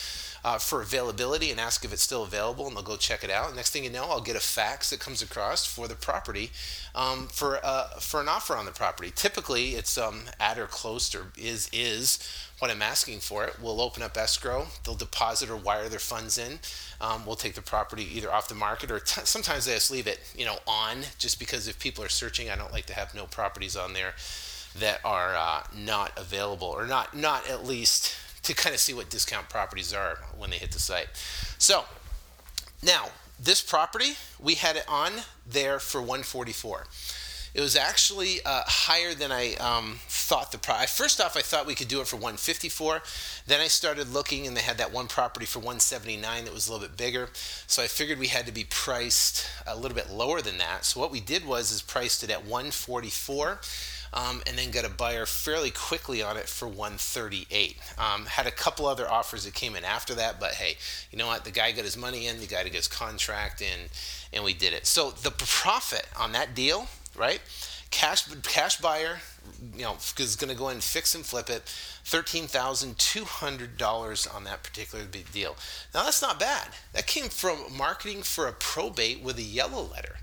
uh, 0.42 0.56
for 0.56 0.80
availability 0.80 1.50
and 1.50 1.60
ask 1.60 1.84
if 1.84 1.92
it's 1.92 2.02
still 2.02 2.22
available, 2.22 2.66
and 2.66 2.74
they'll 2.74 2.82
go 2.82 2.96
check 2.96 3.22
it 3.22 3.30
out. 3.30 3.54
Next 3.54 3.70
thing 3.70 3.84
you 3.84 3.90
know, 3.90 4.04
I'll 4.04 4.22
get 4.22 4.36
a 4.36 4.40
fax 4.40 4.88
that 4.90 5.00
comes 5.00 5.20
across 5.20 5.66
for 5.66 5.86
the 5.86 5.94
property 5.94 6.50
um, 6.94 7.28
for 7.28 7.60
uh, 7.62 7.88
for 8.00 8.22
an 8.22 8.28
offer 8.28 8.56
on 8.56 8.64
the 8.64 8.72
property. 8.72 9.12
Typically, 9.14 9.74
it's 9.74 9.98
um, 9.98 10.22
at 10.40 10.58
or 10.58 10.66
close 10.66 11.14
or 11.14 11.26
is 11.36 11.68
is 11.70 12.18
what 12.58 12.70
I'm 12.70 12.80
asking 12.80 13.20
for 13.20 13.44
it. 13.44 13.60
We'll 13.60 13.82
open 13.82 14.02
up 14.02 14.16
escrow. 14.16 14.68
They'll 14.82 14.94
deposit 14.94 15.50
or 15.50 15.56
wire 15.56 15.90
their 15.90 15.98
funds 15.98 16.38
in. 16.38 16.60
Um, 17.02 17.26
we'll 17.26 17.36
take 17.36 17.54
the 17.54 17.60
property 17.60 18.08
either 18.16 18.32
off 18.32 18.48
the 18.48 18.54
market 18.54 18.90
or 18.90 19.00
t- 19.00 19.20
sometimes 19.24 19.66
they 19.66 19.74
just 19.74 19.90
leave 19.90 20.06
it, 20.06 20.20
you 20.34 20.46
know, 20.46 20.56
on 20.66 20.98
just 21.18 21.38
because 21.38 21.68
if 21.68 21.78
people 21.78 22.02
are 22.02 22.08
searching, 22.08 22.48
I 22.48 22.56
don't 22.56 22.72
like 22.72 22.86
to 22.86 22.94
have 22.94 23.14
no 23.14 23.26
properties 23.26 23.76
on 23.76 23.92
there 23.92 24.14
that 24.78 25.00
are 25.04 25.34
uh, 25.34 25.62
not 25.76 26.12
available 26.16 26.68
or 26.68 26.86
not 26.86 27.16
not 27.16 27.48
at 27.48 27.64
least 27.64 28.16
to 28.42 28.54
kind 28.54 28.74
of 28.74 28.80
see 28.80 28.92
what 28.92 29.08
discount 29.08 29.48
properties 29.48 29.92
are 29.92 30.18
when 30.36 30.50
they 30.50 30.56
hit 30.56 30.72
the 30.72 30.78
site. 30.78 31.08
So 31.58 31.84
now 32.82 33.06
this 33.40 33.62
property 33.62 34.14
we 34.40 34.54
had 34.54 34.76
it 34.76 34.84
on 34.88 35.12
there 35.46 35.78
for 35.78 36.00
144. 36.00 36.86
It 37.54 37.60
was 37.60 37.76
actually 37.76 38.40
uh, 38.44 38.62
higher 38.66 39.14
than 39.14 39.30
I 39.30 39.54
um, 39.54 40.00
thought 40.08 40.50
the 40.50 40.58
price. 40.58 40.96
First 40.96 41.20
off, 41.20 41.36
I 41.36 41.40
thought 41.40 41.66
we 41.66 41.76
could 41.76 41.86
do 41.86 42.00
it 42.00 42.08
for 42.08 42.16
154. 42.16 43.00
Then 43.46 43.60
I 43.60 43.68
started 43.68 44.12
looking, 44.12 44.48
and 44.48 44.56
they 44.56 44.60
had 44.60 44.78
that 44.78 44.92
one 44.92 45.06
property 45.06 45.46
for 45.46 45.60
179 45.60 46.46
that 46.46 46.52
was 46.52 46.66
a 46.66 46.72
little 46.72 46.88
bit 46.88 46.96
bigger. 46.96 47.28
So 47.68 47.80
I 47.80 47.86
figured 47.86 48.18
we 48.18 48.26
had 48.26 48.46
to 48.46 48.52
be 48.52 48.64
priced 48.64 49.46
a 49.68 49.76
little 49.76 49.94
bit 49.94 50.10
lower 50.10 50.42
than 50.42 50.58
that. 50.58 50.84
So 50.84 50.98
what 50.98 51.12
we 51.12 51.20
did 51.20 51.46
was 51.46 51.70
is 51.70 51.80
priced 51.80 52.24
it 52.24 52.30
at 52.30 52.44
144 52.44 53.60
um, 54.14 54.40
and 54.46 54.56
then 54.56 54.70
got 54.70 54.84
a 54.84 54.88
buyer 54.88 55.26
fairly 55.26 55.70
quickly 55.70 56.22
on 56.22 56.36
it 56.36 56.48
for 56.48 56.68
138. 56.68 57.76
Um, 57.98 58.26
had 58.26 58.46
a 58.46 58.52
couple 58.52 58.86
other 58.86 59.10
offers 59.10 59.44
that 59.44 59.54
came 59.54 59.74
in 59.74 59.84
after 59.84 60.14
that, 60.14 60.38
but 60.38 60.52
hey, 60.52 60.76
you 61.10 61.18
know 61.18 61.26
what? 61.26 61.44
The 61.44 61.50
guy 61.50 61.72
got 61.72 61.84
his 61.84 61.96
money 61.96 62.28
in, 62.28 62.38
the 62.38 62.46
guy 62.46 62.62
got 62.62 62.72
his 62.72 62.88
contract 62.88 63.60
in, 63.60 63.90
and 64.32 64.44
we 64.44 64.54
did 64.54 64.72
it. 64.72 64.86
So 64.86 65.10
the 65.10 65.32
profit 65.32 66.06
on 66.18 66.32
that 66.32 66.54
deal, 66.54 66.86
right? 67.16 67.40
Cash 67.90 68.26
cash 68.44 68.80
buyer, 68.80 69.18
you 69.76 69.82
know, 69.82 69.96
is 70.18 70.36
going 70.36 70.50
to 70.50 70.56
go 70.56 70.68
in 70.68 70.74
and 70.74 70.82
fix 70.82 71.14
and 71.14 71.24
flip 71.24 71.50
it, 71.50 71.62
thirteen 72.04 72.46
thousand 72.46 72.98
two 72.98 73.24
hundred 73.24 73.76
dollars 73.76 74.26
on 74.26 74.44
that 74.44 74.62
particular 74.62 75.04
deal. 75.32 75.56
Now 75.92 76.04
that's 76.04 76.22
not 76.22 76.40
bad. 76.40 76.68
That 76.92 77.06
came 77.06 77.26
from 77.26 77.76
marketing 77.76 78.22
for 78.22 78.46
a 78.46 78.52
probate 78.52 79.22
with 79.22 79.38
a 79.38 79.42
yellow 79.42 79.82
letter 79.82 80.16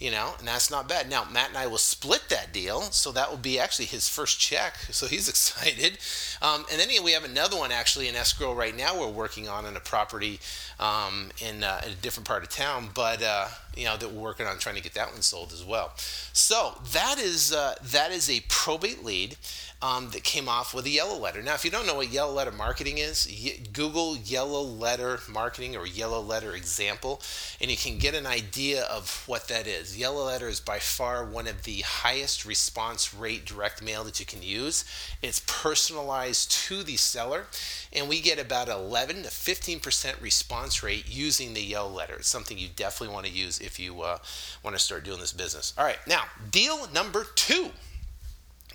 you 0.00 0.10
know, 0.10 0.34
and 0.38 0.48
that's 0.48 0.70
not 0.70 0.88
bad. 0.88 1.10
Now, 1.10 1.26
Matt 1.30 1.50
and 1.50 1.58
I 1.58 1.66
will 1.66 1.78
split 1.78 2.24
that 2.30 2.52
deal, 2.52 2.80
so 2.80 3.12
that 3.12 3.30
will 3.30 3.38
be 3.38 3.58
actually 3.60 3.84
his 3.84 4.08
first 4.08 4.40
check, 4.40 4.76
so 4.90 5.06
he's 5.06 5.28
excited. 5.28 5.98
Um, 6.42 6.64
and 6.72 6.80
then 6.80 6.88
we 7.04 7.12
have 7.12 7.24
another 7.24 7.56
one 7.56 7.70
actually 7.70 8.08
in 8.08 8.16
escrow 8.16 8.54
right 8.54 8.76
now 8.76 8.98
we're 8.98 9.08
working 9.08 9.48
on 9.48 9.66
in 9.66 9.76
a 9.76 9.80
property 9.80 10.40
um, 10.80 11.30
in, 11.40 11.62
uh, 11.62 11.80
in, 11.84 11.92
a 11.92 11.94
different 11.96 12.26
part 12.26 12.42
of 12.42 12.48
town, 12.48 12.88
but 12.94 13.22
uh, 13.22 13.48
you 13.76 13.84
know 13.84 13.96
that 13.96 14.10
we're 14.10 14.22
working 14.22 14.46
on 14.46 14.58
trying 14.58 14.74
to 14.76 14.82
get 14.82 14.94
that 14.94 15.12
one 15.12 15.22
sold 15.22 15.52
as 15.52 15.64
well. 15.64 15.92
So 16.32 16.78
that 16.92 17.18
is 17.18 17.52
uh, 17.52 17.74
that 17.92 18.10
is 18.10 18.28
a 18.30 18.40
probate 18.48 19.04
lead 19.04 19.36
um, 19.82 20.10
that 20.10 20.24
came 20.24 20.48
off 20.48 20.74
with 20.74 20.84
a 20.86 20.90
yellow 20.90 21.18
letter. 21.18 21.42
Now, 21.42 21.54
if 21.54 21.64
you 21.64 21.70
don't 21.70 21.86
know 21.86 21.94
what 21.94 22.10
yellow 22.10 22.32
letter 22.32 22.52
marketing 22.52 22.98
is, 22.98 23.26
Google 23.72 24.16
yellow 24.16 24.62
letter 24.62 25.20
marketing 25.28 25.76
or 25.76 25.86
yellow 25.86 26.20
letter 26.20 26.54
example, 26.54 27.22
and 27.60 27.70
you 27.70 27.76
can 27.76 27.98
get 27.98 28.14
an 28.14 28.26
idea 28.26 28.84
of 28.84 29.22
what 29.26 29.48
that 29.48 29.66
is. 29.66 29.89
Yellow 29.98 30.26
letter 30.26 30.48
is 30.48 30.60
by 30.60 30.78
far 30.78 31.24
one 31.24 31.46
of 31.46 31.62
the 31.62 31.80
highest 31.80 32.44
response 32.44 33.14
rate 33.14 33.44
direct 33.44 33.82
mail 33.82 34.04
that 34.04 34.20
you 34.20 34.26
can 34.26 34.42
use. 34.42 34.84
It's 35.22 35.42
personalized 35.46 36.50
to 36.66 36.82
the 36.82 36.96
seller, 36.96 37.46
and 37.92 38.08
we 38.08 38.20
get 38.20 38.38
about 38.38 38.68
11 38.68 39.22
to 39.24 39.28
15% 39.28 40.20
response 40.20 40.82
rate 40.82 41.04
using 41.08 41.54
the 41.54 41.62
yellow 41.62 41.90
letter. 41.90 42.14
It's 42.14 42.28
something 42.28 42.58
you 42.58 42.68
definitely 42.74 43.14
want 43.14 43.26
to 43.26 43.32
use 43.32 43.58
if 43.58 43.78
you 43.78 44.02
uh, 44.02 44.18
want 44.62 44.76
to 44.76 44.82
start 44.82 45.04
doing 45.04 45.20
this 45.20 45.32
business. 45.32 45.74
All 45.76 45.84
right, 45.84 45.98
now, 46.06 46.22
deal 46.50 46.88
number 46.92 47.26
two. 47.34 47.70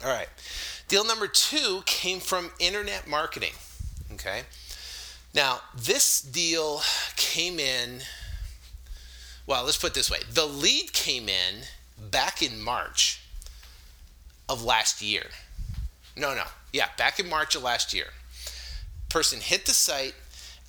All 0.03 0.11
right. 0.11 0.27
Deal 0.87 1.05
number 1.05 1.27
two 1.27 1.81
came 1.85 2.19
from 2.19 2.51
internet 2.59 3.07
marketing. 3.07 3.53
Okay. 4.13 4.41
Now, 5.33 5.59
this 5.75 6.21
deal 6.21 6.81
came 7.15 7.59
in, 7.59 8.01
well, 9.47 9.63
let's 9.63 9.77
put 9.77 9.93
this 9.93 10.09
way 10.09 10.19
the 10.31 10.45
lead 10.45 10.93
came 10.93 11.29
in 11.29 11.63
back 12.11 12.41
in 12.41 12.61
March 12.61 13.21
of 14.47 14.63
last 14.63 15.01
year. 15.01 15.23
No, 16.15 16.33
no. 16.33 16.43
Yeah, 16.71 16.87
back 16.97 17.19
in 17.19 17.29
March 17.29 17.55
of 17.55 17.63
last 17.63 17.93
year. 17.93 18.07
Person 19.09 19.39
hit 19.39 19.65
the 19.65 19.73
site, 19.73 20.15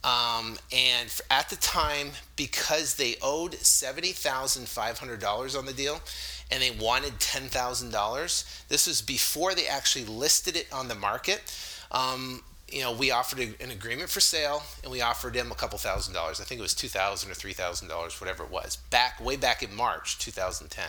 um, 0.05 0.59
and 0.73 1.13
at 1.31 1.49
the 1.49 1.57
time, 1.57 2.11
because 2.37 2.95
they 2.95 3.17
owed 3.23 3.53
$70,500 3.53 5.59
on 5.59 5.67
the 5.67 5.73
deal, 5.73 6.01
and 6.51 6.63
they 6.63 6.71
wanted 6.71 7.19
$10,000. 7.19 8.69
This 8.69 8.87
was 8.87 9.03
before 9.03 9.55
they 9.55 9.67
actually 9.67 10.05
listed 10.05 10.57
it 10.57 10.73
on 10.73 10.89
the 10.89 10.95
market. 10.95 11.43
Um, 11.91 12.43
you 12.77 12.83
know, 12.83 12.93
we 12.93 13.11
offered 13.11 13.39
an 13.39 13.71
agreement 13.71 14.11
for 14.11 14.21
sale, 14.21 14.63
and 14.83 14.93
we 14.93 15.01
offered 15.01 15.35
him 15.35 15.51
a 15.51 15.55
couple 15.55 15.79
thousand 15.79 16.13
dollars. 16.13 16.43
I 16.43 16.45
think 16.45 16.59
it 16.59 16.63
was 16.63 16.75
two 16.75 16.89
thousand 16.89 17.31
or 17.31 17.35
three 17.35 17.55
thousand 17.55 17.89
dollars, 17.89 18.21
whatever 18.21 18.45
it 18.45 18.51
was, 18.51 18.77
back 18.91 19.19
way 19.19 19.37
back 19.37 19.63
in 19.63 19.75
March 19.75 20.19
2010. 20.19 20.85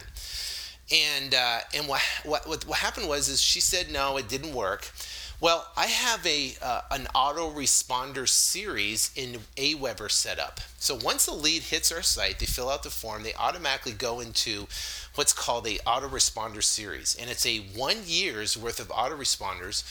And 0.91 1.33
uh, 1.33 1.59
and 1.73 1.87
what, 1.87 2.01
what 2.25 2.67
what 2.67 2.79
happened 2.79 3.07
was 3.07 3.29
is 3.29 3.41
she 3.41 3.61
said 3.61 3.89
no, 3.89 4.17
it 4.17 4.27
didn't 4.27 4.53
work. 4.53 4.91
Well, 5.39 5.67
I 5.77 5.85
have 5.85 6.25
a 6.25 6.55
uh, 6.63 6.81
an 6.89 7.07
autoresponder 7.13 8.27
series 8.27 9.11
in 9.15 9.41
Aweber 9.55 10.09
set 10.09 10.39
up. 10.39 10.61
So 10.79 10.95
once 10.95 11.27
a 11.27 11.33
lead 11.33 11.61
hits 11.61 11.91
our 11.91 12.01
site, 12.01 12.39
they 12.39 12.47
fill 12.47 12.71
out 12.71 12.81
the 12.81 12.89
form, 12.89 13.21
they 13.21 13.35
automatically 13.35 13.91
go 13.91 14.19
into 14.19 14.65
what's 15.13 15.33
called 15.33 15.67
a 15.67 15.77
autoresponder 15.85 16.63
series, 16.63 17.15
and 17.19 17.29
it's 17.29 17.45
a 17.45 17.59
one 17.59 17.97
year's 18.07 18.57
worth 18.57 18.79
of 18.79 18.87
autoresponders, 18.87 19.83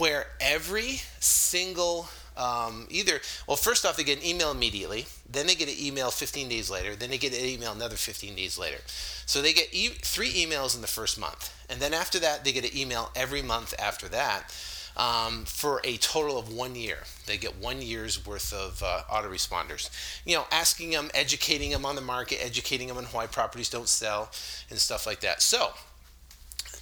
where 0.00 0.26
every 0.40 1.02
single 1.20 2.08
um, 2.36 2.88
either 2.90 3.20
well 3.46 3.56
first 3.56 3.86
off 3.86 3.96
they 3.96 4.04
get 4.04 4.18
an 4.18 4.26
email 4.26 4.50
immediately 4.50 5.06
then 5.28 5.48
they 5.48 5.56
get 5.56 5.68
an 5.68 5.74
email 5.76 6.12
15 6.12 6.48
days 6.48 6.70
later 6.70 6.94
then 6.94 7.10
they 7.10 7.18
get 7.18 7.36
an 7.36 7.44
email 7.44 7.72
another 7.72 7.96
15 7.96 8.34
days 8.34 8.58
later. 8.58 8.78
So 9.26 9.42
they 9.42 9.52
get 9.52 9.68
e- 9.72 9.88
three 9.88 10.32
emails 10.32 10.74
in 10.74 10.80
the 10.80 10.86
first 10.88 11.20
month. 11.20 11.54
And 11.68 11.80
then 11.80 11.94
after 11.94 12.18
that 12.18 12.44
they 12.44 12.52
get 12.52 12.64
an 12.64 12.76
email 12.76 13.10
every 13.14 13.42
month 13.42 13.74
after 13.78 14.08
that 14.08 14.52
um, 14.98 15.44
for 15.44 15.80
a 15.84 15.96
total 15.98 16.38
of 16.38 16.52
one 16.52 16.74
year. 16.74 16.98
They 17.26 17.38
get 17.38 17.56
one 17.56 17.80
year's 17.80 18.26
worth 18.26 18.52
of 18.52 18.82
uh, 18.82 19.02
autoresponders. 19.08 19.90
You 20.26 20.36
know, 20.36 20.44
asking 20.50 20.90
them, 20.90 21.10
educating 21.14 21.70
them 21.70 21.86
on 21.86 21.94
the 21.94 22.00
market, 22.02 22.44
educating 22.44 22.88
them 22.88 22.96
on 22.96 23.04
why 23.04 23.26
properties 23.26 23.70
don't 23.70 23.88
sell, 23.88 24.30
and 24.70 24.78
stuff 24.78 25.06
like 25.06 25.20
that. 25.20 25.40
So, 25.40 25.70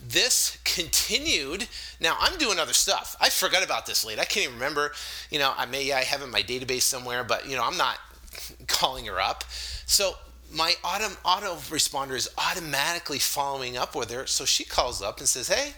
this 0.03 0.59
continued. 0.65 1.69
Now 2.01 2.17
I'm 2.21 2.39
doing 2.39 2.59
other 2.59 2.73
stuff. 2.73 3.17
I 3.21 3.29
forgot 3.29 3.65
about 3.65 3.87
this 3.87 4.05
lead. 4.05 4.19
I 4.19 4.25
can't 4.25 4.45
even 4.45 4.55
remember. 4.55 4.93
You 5.31 5.39
know, 5.39 5.53
I 5.57 5.67
may 5.67 5.93
I 5.93 6.03
have 6.03 6.23
it 6.23 6.25
in 6.25 6.31
my 6.31 6.43
database 6.43 6.83
somewhere, 6.83 7.25
but 7.25 7.49
you 7.49 7.57
know 7.57 7.65
I'm 7.65 7.77
not 7.77 7.99
calling 8.67 9.07
her 9.07 9.21
up. 9.21 9.45
So 9.87 10.15
my 10.53 10.75
auto 10.85 11.09
auto 11.25 11.55
responder 11.71 12.15
is 12.15 12.29
automatically 12.39 13.19
following 13.19 13.77
up 13.77 13.95
with 13.95 14.11
her. 14.11 14.27
So 14.27 14.45
she 14.45 14.65
calls 14.65 15.03
up 15.03 15.19
and 15.19 15.29
says, 15.29 15.49
"Hey, 15.49 15.73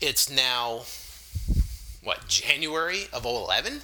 it's 0.00 0.30
now 0.30 0.82
what 2.08 2.26
January 2.26 3.06
of 3.12 3.26
11 3.26 3.82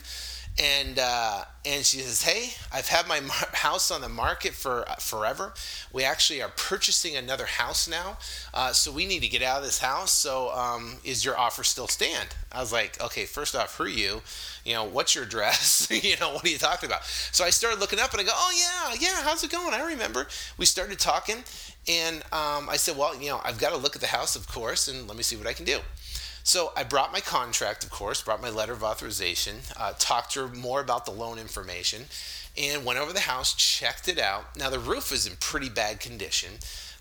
and 0.57 1.01
uh, 1.01 1.43
and 1.65 1.85
she 1.85 1.99
says, 1.99 2.23
"Hey, 2.23 2.51
I've 2.73 2.87
had 2.87 3.09
my 3.09 3.19
mar- 3.19 3.37
house 3.53 3.91
on 3.91 4.01
the 4.01 4.09
market 4.09 4.55
for 4.55 4.89
uh, 4.89 4.95
forever. 4.95 5.53
We 5.93 6.05
actually 6.05 6.41
are 6.43 6.49
purchasing 6.49 7.17
another 7.17 7.47
house 7.47 7.89
now, 7.89 8.19
uh, 8.55 8.73
so 8.73 8.93
we 8.93 9.05
need 9.05 9.21
to 9.23 9.29
get 9.29 9.43
out 9.43 9.59
of 9.59 9.65
this 9.65 9.81
house. 9.81 10.13
So, 10.13 10.51
um, 10.55 10.99
is 11.03 11.25
your 11.25 11.37
offer 11.37 11.65
still 11.65 11.89
stand?" 11.89 12.29
I 12.53 12.61
was 12.61 12.73
like, 12.73 13.01
"Okay, 13.03 13.25
first 13.25 13.57
off, 13.57 13.77
who 13.77 13.85
are 13.85 13.89
you? 13.89 14.23
You 14.65 14.75
know, 14.75 14.85
what's 14.85 15.17
your 15.17 15.25
address? 15.25 15.89
you 16.05 16.17
know, 16.21 16.33
what 16.35 16.45
are 16.45 16.49
you 16.49 16.59
talking 16.59 16.89
about?" 16.89 17.05
So 17.05 17.45
I 17.45 17.51
started 17.51 17.81
looking 17.81 17.99
up, 17.99 18.13
and 18.13 18.21
I 18.21 18.25
go, 18.25 18.33
"Oh 18.33 18.53
yeah, 18.57 18.97
yeah, 19.01 19.23
how's 19.25 19.43
it 19.43 19.51
going? 19.51 19.75
I 19.75 19.85
remember." 19.85 20.29
We 20.57 20.67
started 20.67 21.01
talking, 21.01 21.43
and 21.89 22.19
um, 22.31 22.69
I 22.71 22.77
said, 22.77 22.97
"Well, 22.97 23.21
you 23.21 23.31
know, 23.31 23.41
I've 23.45 23.59
got 23.59 23.71
to 23.71 23.77
look 23.77 23.97
at 23.97 24.01
the 24.01 24.15
house, 24.19 24.37
of 24.37 24.47
course, 24.47 24.87
and 24.87 25.09
let 25.09 25.17
me 25.17 25.25
see 25.25 25.35
what 25.35 25.49
I 25.49 25.53
can 25.53 25.65
do." 25.65 25.81
So 26.47 26.73
I 26.77 26.85
brought 26.85 27.11
my 27.11 27.21
contract, 27.21 27.85
of 27.85 27.91
course, 27.91 28.21
brought 28.21 28.43
my 28.43 28.51
letter 28.51 28.75
of 28.75 28.85
authorization, 28.85 29.57
uh, 29.81 29.95
talked 29.99 30.33
to 30.33 30.47
her 30.47 30.55
more 30.55 30.83
about 30.83 31.07
the 31.07 31.11
loan 31.11 31.39
information, 31.39 32.05
and 32.57 32.85
went 32.85 32.99
over 32.99 33.15
the 33.15 33.21
house, 33.21 33.55
checked 33.55 34.09
it 34.09 34.19
out. 34.19 34.55
Now 34.55 34.69
the 34.69 34.79
roof 34.79 35.11
is 35.11 35.27
in 35.27 35.37
pretty 35.41 35.71
bad 35.71 36.01
condition 36.01 36.51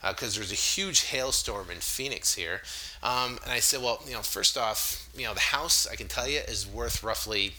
because 0.02 0.36
uh, 0.36 0.40
there's 0.40 0.52
a 0.54 0.56
huge 0.56 1.04
hailstorm 1.08 1.70
in 1.70 1.80
Phoenix 1.80 2.36
here. 2.36 2.62
Um, 3.04 3.38
and 3.44 3.52
I 3.52 3.60
said, 3.60 3.82
well, 3.82 4.02
you 4.08 4.14
know, 4.14 4.22
first 4.22 4.58
off, 4.58 5.10
you 5.14 5.26
know, 5.26 5.34
the 5.34 5.42
house 5.42 5.88
I 5.92 5.96
can 5.96 6.08
tell 6.08 6.28
you 6.28 6.40
is 6.40 6.66
worth 6.66 7.04
roughly 7.04 7.54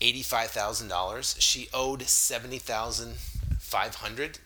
eighty-five 0.00 0.50
thousand 0.50 0.88
dollars. 0.88 1.34
She 1.40 1.68
owed 1.74 2.02
seventy 2.02 2.58
thousand 2.58 3.16
five 3.58 3.96
hundred. 3.96 4.38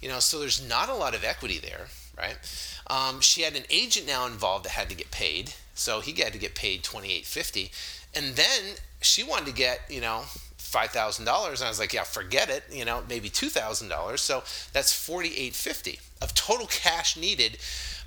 You 0.00 0.08
know, 0.08 0.20
so 0.20 0.38
there's 0.38 0.66
not 0.66 0.88
a 0.88 0.94
lot 0.94 1.16
of 1.16 1.24
equity 1.24 1.58
there, 1.58 1.88
right? 2.16 2.38
Um, 2.86 3.20
she 3.20 3.42
had 3.42 3.56
an 3.56 3.64
agent 3.68 4.06
now 4.06 4.26
involved 4.26 4.64
that 4.64 4.70
had 4.70 4.88
to 4.90 4.94
get 4.94 5.10
paid. 5.10 5.54
So 5.78 6.00
he 6.00 6.12
had 6.20 6.32
to 6.32 6.38
get 6.38 6.54
paid 6.54 6.82
twenty 6.82 7.12
eight 7.12 7.24
fifty, 7.26 7.70
and 8.14 8.36
then 8.36 8.76
she 9.00 9.22
wanted 9.22 9.46
to 9.46 9.52
get 9.52 9.80
you 9.88 10.00
know 10.00 10.24
five 10.56 10.90
thousand 10.90 11.24
dollars, 11.24 11.60
and 11.60 11.66
I 11.66 11.70
was 11.70 11.78
like, 11.78 11.92
yeah, 11.92 12.04
forget 12.04 12.50
it. 12.50 12.64
You 12.70 12.84
know, 12.84 13.02
maybe 13.08 13.28
two 13.28 13.48
thousand 13.48 13.88
dollars. 13.88 14.20
So 14.20 14.42
that's 14.72 14.92
forty 14.92 15.36
eight 15.36 15.54
fifty 15.54 16.00
of 16.20 16.34
total 16.34 16.66
cash 16.66 17.16
needed. 17.16 17.58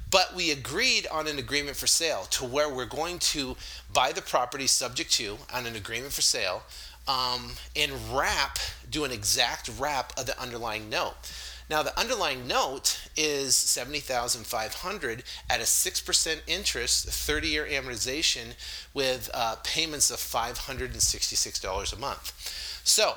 But 0.09 0.35
we 0.35 0.51
agreed 0.51 1.07
on 1.07 1.27
an 1.27 1.39
agreement 1.39 1.77
for 1.77 1.87
sale 1.87 2.23
to 2.31 2.43
where 2.43 2.67
we're 2.67 2.85
going 2.85 3.19
to 3.19 3.55
buy 3.93 4.11
the 4.11 4.21
property 4.21 4.67
subject 4.67 5.09
to 5.13 5.37
on 5.53 5.65
an 5.65 5.77
agreement 5.77 6.11
for 6.11 6.21
sale 6.21 6.63
um, 7.07 7.51
and 7.75 7.93
wrap, 8.11 8.59
do 8.89 9.05
an 9.05 9.11
exact 9.11 9.69
wrap 9.79 10.11
of 10.19 10.25
the 10.25 10.39
underlying 10.39 10.89
note. 10.89 11.15
Now 11.71 11.83
the 11.83 11.97
underlying 11.97 12.47
note 12.47 12.99
is 13.15 13.55
70,500 13.55 15.23
at 15.49 15.59
a 15.61 15.63
6% 15.63 16.41
interest, 16.45 17.07
30-year 17.07 17.65
amortization 17.65 18.55
with 18.93 19.29
uh, 19.33 19.55
payments 19.63 20.11
of 20.11 20.17
$566 20.17 21.93
a 21.93 21.97
month. 21.97 22.81
So, 22.83 23.13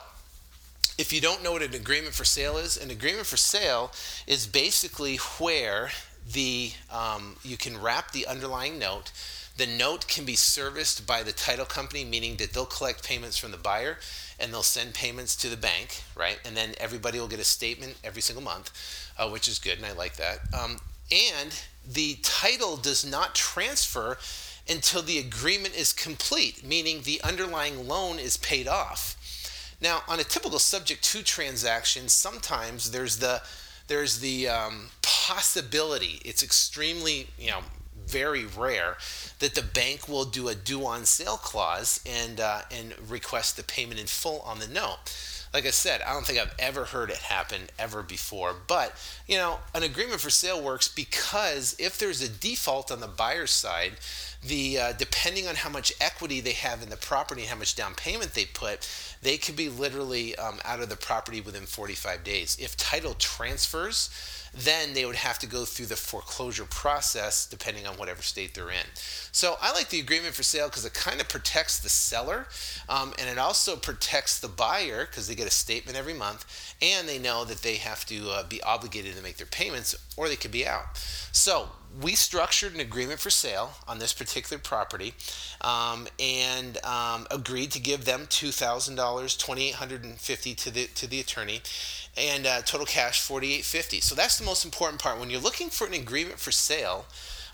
if 0.97 1.13
you 1.13 1.21
don't 1.21 1.43
know 1.43 1.51
what 1.51 1.63
an 1.63 1.75
agreement 1.75 2.15
for 2.15 2.25
sale 2.25 2.57
is, 2.57 2.77
an 2.77 2.93
agreement 2.93 3.27
for 3.27 3.37
sale 3.37 3.91
is 4.29 4.47
basically 4.47 5.17
where 5.41 5.91
the 6.33 6.71
um, 6.93 7.35
you 7.43 7.57
can 7.57 7.83
wrap 7.83 8.13
the 8.13 8.25
underlying 8.25 8.79
note. 8.79 9.11
The 9.57 9.67
note 9.67 10.09
can 10.09 10.25
be 10.25 10.35
serviced 10.35 11.07
by 11.07 11.23
the 11.23 11.33
title 11.33 11.65
company, 11.65 12.05
meaning 12.05 12.37
that 12.37 12.53
they'll 12.53 12.67
collect 12.67 13.05
payments 13.05 13.39
from 13.39 13.53
the 13.53 13.57
buyer 13.57 13.99
and 14.41 14.53
they'll 14.53 14.65
send 14.65 14.95
payments 14.95 15.37
to 15.37 15.49
the 15.49 15.57
bank, 15.57 16.03
right? 16.17 16.41
And 16.45 16.57
then 16.57 16.75
everybody 16.79 17.21
will 17.21 17.29
get 17.29 17.39
a 17.39 17.45
statement 17.45 17.97
every 18.03 18.21
single 18.21 18.43
month, 18.43 18.73
uh, 19.17 19.29
which 19.29 19.47
is 19.47 19.61
good, 19.61 19.77
and 19.77 19.87
I 19.87 19.93
like 19.93 20.17
that. 20.17 20.41
Um, 20.53 20.79
and 21.13 21.63
the 21.87 22.19
title 22.23 22.77
does 22.77 23.09
not 23.09 23.35
transfer 23.35 24.19
until 24.69 25.03
the 25.03 25.19
agreement 25.19 25.77
is 25.77 25.93
complete, 25.93 26.65
meaning 26.65 27.03
the 27.03 27.21
underlying 27.23 27.87
loan 27.87 28.19
is 28.19 28.37
paid 28.37 28.67
off. 28.67 29.17
Now, 29.81 30.03
on 30.09 30.19
a 30.19 30.25
typical 30.25 30.59
subject 30.59 31.05
to 31.05 31.23
transaction, 31.23 32.09
sometimes 32.09 32.91
there's 32.91 33.19
the 33.19 33.43
there's 33.87 34.21
the 34.21 34.49
um, 34.49 34.89
possibility. 35.03 36.21
It's 36.25 36.43
extremely 36.43 37.29
you 37.39 37.51
know 37.51 37.61
very 38.15 38.45
rare 38.45 38.97
that 39.41 39.57
the 39.57 39.63
bank 39.63 40.09
will 40.09 40.25
do 40.25 40.47
a 40.49 40.55
due 40.55 40.87
on 40.87 41.05
sale 41.05 41.37
clause 41.37 42.01
and 42.07 42.39
uh, 42.39 42.63
and 42.71 42.95
request 43.09 43.57
the 43.57 43.65
payment 43.65 43.99
in 43.99 44.07
full 44.07 44.41
on 44.43 44.61
the 44.61 44.69
note 44.69 44.99
like 45.55 45.67
I 45.67 45.71
said, 45.71 46.03
I 46.03 46.13
don't 46.13 46.27
think 46.27 46.41
I've 46.41 46.55
ever 46.59 46.85
heard 46.85 47.11
it 47.11 47.19
happen 47.19 47.61
ever 47.79 48.03
before. 48.03 48.57
But, 48.67 48.93
you 49.29 49.37
know, 49.37 49.61
an 49.73 49.85
agreement 49.85 50.21
for 50.21 50.29
sale 50.29 50.61
works 50.61 50.89
because 50.89 51.77
if 51.79 51.97
there's 51.97 52.21
a 52.21 52.29
default 52.29 52.91
on 52.91 52.99
the 52.99 53.07
buyer's 53.07 53.53
side, 53.53 53.93
the 54.47 54.79
uh, 54.79 54.93
depending 54.93 55.49
on 55.49 55.55
how 55.55 55.71
much 55.71 55.93
equity 56.01 56.41
they 56.41 56.53
have 56.53 56.83
in 56.83 56.91
the 56.91 56.97
property 56.97 57.43
and 57.43 57.51
how 57.51 57.57
much 57.57 57.75
down 57.75 57.95
payment 57.95 58.35
they 58.35 58.45
put, 58.45 58.89
they 59.23 59.37
could 59.37 59.57
be 59.57 59.69
literally 59.69 60.37
um, 60.37 60.59
out 60.65 60.81
of 60.81 60.89
the 60.89 60.97
property 60.97 61.41
within 61.41 61.65
45 61.65 62.23
days. 62.25 62.57
If 62.61 62.77
title 62.77 63.15
transfers, 63.15 64.11
then 64.57 64.95
they 64.95 65.05
would 65.05 65.17
have 65.17 65.39
to 65.41 65.47
go 65.47 65.65
through 65.65 65.87
the 65.87 65.97
foreclosure 65.97 66.65
process 66.65 67.47
depending 67.47 67.87
on 67.87 67.97
whatever 67.97 68.23
state 68.23 68.55
they're 68.55 68.71
in. 68.71 68.87
So 69.33 69.57
I 69.61 69.73
like 69.73 69.89
the 69.89 70.01
agreement 70.01 70.35
for 70.35 70.43
sale 70.43 70.69
because 70.69 70.85
it 70.85 70.95
kind 70.95 71.21
of 71.21 71.29
protects 71.29 71.81
the 71.81 71.89
seller 71.89 72.47
um, 72.89 73.13
and 73.19 73.29
it 73.29 73.39
also 73.39 73.77
protects 73.77 74.39
the 74.39 74.49
buyer 74.49 75.07
because 75.07 75.27
they 75.27 75.35
get 75.35 75.49
a 75.49 75.51
statement 75.51 75.99
every 75.99 76.15
month 76.15 76.77
and 76.81 77.09
they 77.09 77.19
know 77.19 77.45
that 77.45 77.63
they 77.63 77.77
have 77.77 78.07
to 78.07 78.31
uh, 78.31 78.47
be 78.47 78.63
obligated 78.63 79.17
to 79.17 79.23
make 79.23 79.37
their 79.37 79.47
payments 79.47 79.97
or 80.17 80.29
they 80.29 80.37
could 80.37 80.53
be 80.53 80.67
out. 80.67 80.97
So 81.33 81.69
we 82.03 82.15
structured 82.15 82.75
an 82.75 82.81
agreement 82.81 83.21
for 83.21 83.31
sale 83.31 83.73
on 83.87 83.99
this 83.99 84.13
particular 84.13 84.61
property 84.61 85.15
um, 85.61 86.09
and 86.19 86.83
um, 86.85 87.27
agreed 87.31 87.71
to 87.73 87.81
give 87.81 88.05
them 88.05 88.23
$2,000, 88.23 88.97
2,850 89.39 90.55
to 90.55 90.71
the, 90.71 90.87
to 90.87 91.07
the 91.07 91.21
attorney 91.21 91.61
and 92.17 92.47
uh, 92.47 92.63
total 92.63 92.87
cash 92.87 93.21
4850 93.21 94.01
so 94.01 94.15
that's 94.15 94.39
the 94.39 94.45
most 94.45 94.65
important 94.65 95.01
part. 95.01 95.21
When 95.21 95.31
you're 95.31 95.41
looking 95.41 95.71
for 95.71 95.87
an 95.87 95.95
agreement 95.95 96.39
for 96.39 96.53
sale 96.53 97.07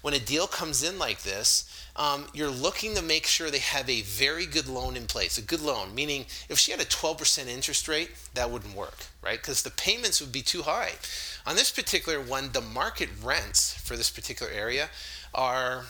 when 0.02 0.14
a 0.14 0.18
deal 0.18 0.46
comes 0.46 0.82
in 0.82 0.98
like 0.98 1.22
this 1.22 1.66
um, 1.96 2.26
you're 2.32 2.50
looking 2.50 2.94
to 2.94 3.02
make 3.02 3.26
sure 3.26 3.50
they 3.50 3.58
have 3.58 3.88
a 3.90 4.00
very 4.02 4.46
good 4.46 4.68
loan 4.68 4.96
in 4.96 5.06
place 5.06 5.36
a 5.36 5.42
good 5.42 5.60
loan 5.60 5.94
meaning 5.94 6.24
if 6.48 6.58
she 6.58 6.70
had 6.70 6.80
a 6.80 6.84
12% 6.84 7.46
interest 7.46 7.88
rate 7.88 8.10
that 8.34 8.50
wouldn't 8.50 8.74
work 8.74 9.06
right? 9.22 9.38
Because 9.38 9.62
the 9.62 9.70
payments 9.70 10.20
would 10.20 10.32
be 10.32 10.42
too 10.42 10.62
high 10.62 10.92
on 11.50 11.56
this 11.56 11.72
particular 11.72 12.20
one 12.20 12.50
the 12.52 12.60
market 12.60 13.08
rents 13.24 13.74
for 13.74 13.96
this 13.96 14.08
particular 14.08 14.52
area 14.52 14.88
are 15.34 15.86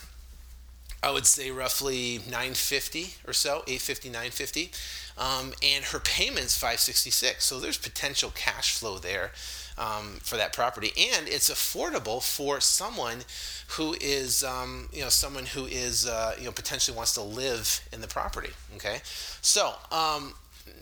I 1.02 1.10
would 1.10 1.26
say 1.26 1.50
roughly 1.50 2.18
950 2.18 3.14
or 3.26 3.32
so, 3.32 3.62
850, 3.66 4.08
950. 4.08 4.70
Um, 5.16 5.52
and 5.62 5.84
her 5.86 5.98
payment's 5.98 6.56
566. 6.56 7.44
So 7.44 7.58
there's 7.58 7.78
potential 7.78 8.32
cash 8.34 8.76
flow 8.76 8.98
there 8.98 9.32
um, 9.78 10.18
for 10.22 10.36
that 10.36 10.52
property, 10.52 10.92
and 11.14 11.26
it's 11.26 11.48
affordable 11.48 12.22
for 12.22 12.60
someone 12.60 13.20
who 13.68 13.96
is, 14.00 14.44
um, 14.44 14.88
you 14.92 15.00
know, 15.00 15.08
someone 15.08 15.46
who 15.46 15.64
is, 15.64 16.06
uh, 16.06 16.34
you 16.38 16.44
know, 16.44 16.52
potentially 16.52 16.94
wants 16.94 17.14
to 17.14 17.22
live 17.22 17.80
in 17.92 18.02
the 18.02 18.08
property. 18.08 18.50
Okay, 18.76 19.00
so 19.40 19.72
um, 19.90 20.34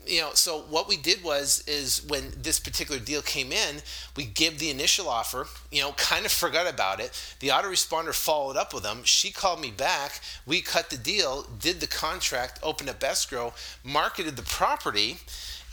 you 0.09 0.21
know, 0.21 0.31
so 0.33 0.61
what 0.69 0.87
we 0.87 0.97
did 0.97 1.23
was 1.23 1.63
is 1.67 2.03
when 2.07 2.33
this 2.41 2.59
particular 2.59 2.99
deal 2.99 3.21
came 3.21 3.51
in, 3.51 3.77
we 4.17 4.25
give 4.25 4.57
the 4.57 4.69
initial 4.71 5.07
offer, 5.07 5.47
you 5.71 5.81
know, 5.81 5.91
kind 5.93 6.25
of 6.25 6.31
forgot 6.31 6.71
about 6.71 6.99
it. 6.99 7.35
The 7.39 7.49
autoresponder 7.49 8.13
followed 8.13 8.57
up 8.57 8.73
with 8.73 8.83
them. 8.83 9.01
She 9.03 9.31
called 9.31 9.61
me 9.61 9.71
back. 9.71 10.19
We 10.45 10.61
cut 10.61 10.89
the 10.89 10.97
deal, 10.97 11.45
did 11.59 11.79
the 11.79 11.87
contract, 11.87 12.59
opened 12.63 12.89
up 12.89 13.03
escrow, 13.03 13.53
marketed 13.83 14.35
the 14.35 14.43
property, 14.43 15.17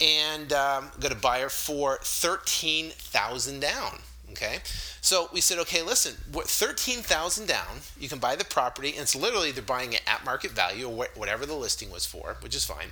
and 0.01 0.53
um, 0.53 0.91
got 1.01 1.13
a 1.13 1.17
buyer 1.17 1.49
for 1.49 1.99
thirteen 2.03 2.91
thousand 2.91 3.61
down. 3.61 4.01
Okay, 4.33 4.59
so 5.01 5.31
we 5.33 5.41
said, 5.41 5.59
okay, 5.61 5.83
listen, 5.83 6.15
thirteen 6.33 6.99
thousand 6.99 7.47
down, 7.47 7.79
you 7.99 8.09
can 8.09 8.19
buy 8.19 8.37
the 8.37 8.45
property, 8.45 8.91
and 8.91 9.01
it's 9.01 9.17
literally 9.17 9.51
they're 9.51 9.63
buying 9.63 9.95
it 9.95 10.03
at 10.07 10.25
market 10.27 10.51
value 10.51 10.87
or 10.87 11.07
whatever 11.15 11.47
the 11.47 11.55
listing 11.55 11.91
was 11.91 12.05
for, 12.05 12.37
which 12.43 12.55
is 12.55 12.65
fine 12.65 12.89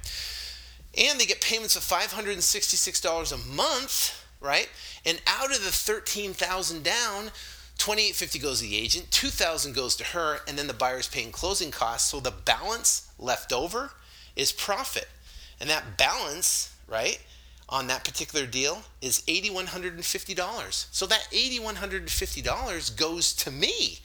and 0.99 1.19
they 1.19 1.27
get 1.27 1.41
payments 1.41 1.77
of 1.77 1.83
$566 1.83 3.33
a 3.33 3.55
month, 3.55 4.27
right? 4.41 4.69
And 5.05 5.21
out 5.27 5.51
of 5.51 5.65
the 5.65 5.71
13,000 5.71 6.83
down, 6.83 7.31
2850 7.79 8.39
goes 8.39 8.61
to 8.61 8.67
the 8.67 8.77
agent, 8.77 9.11
2000 9.11 9.75
goes 9.75 9.97
to 9.97 10.05
her, 10.05 10.39
and 10.47 10.57
then 10.59 10.67
the 10.67 10.75
buyer's 10.75 11.09
paying 11.09 11.33
closing 11.33 11.71
costs. 11.71 12.11
So 12.11 12.21
the 12.21 12.31
balance 12.31 13.09
left 13.19 13.53
over 13.53 13.91
is 14.37 14.53
profit. 14.53 15.09
And 15.61 15.69
that 15.71 15.97
balance, 15.97 16.75
right, 16.89 17.21
on 17.69 17.87
that 17.89 18.05
particular 18.05 18.47
deal 18.47 18.83
is 19.01 19.23
$8150. 19.23 20.87
So 20.93 21.07
that 21.07 21.29
$8150 21.33 22.97
goes 22.97 23.33
to 23.35 23.51
me 23.51 23.99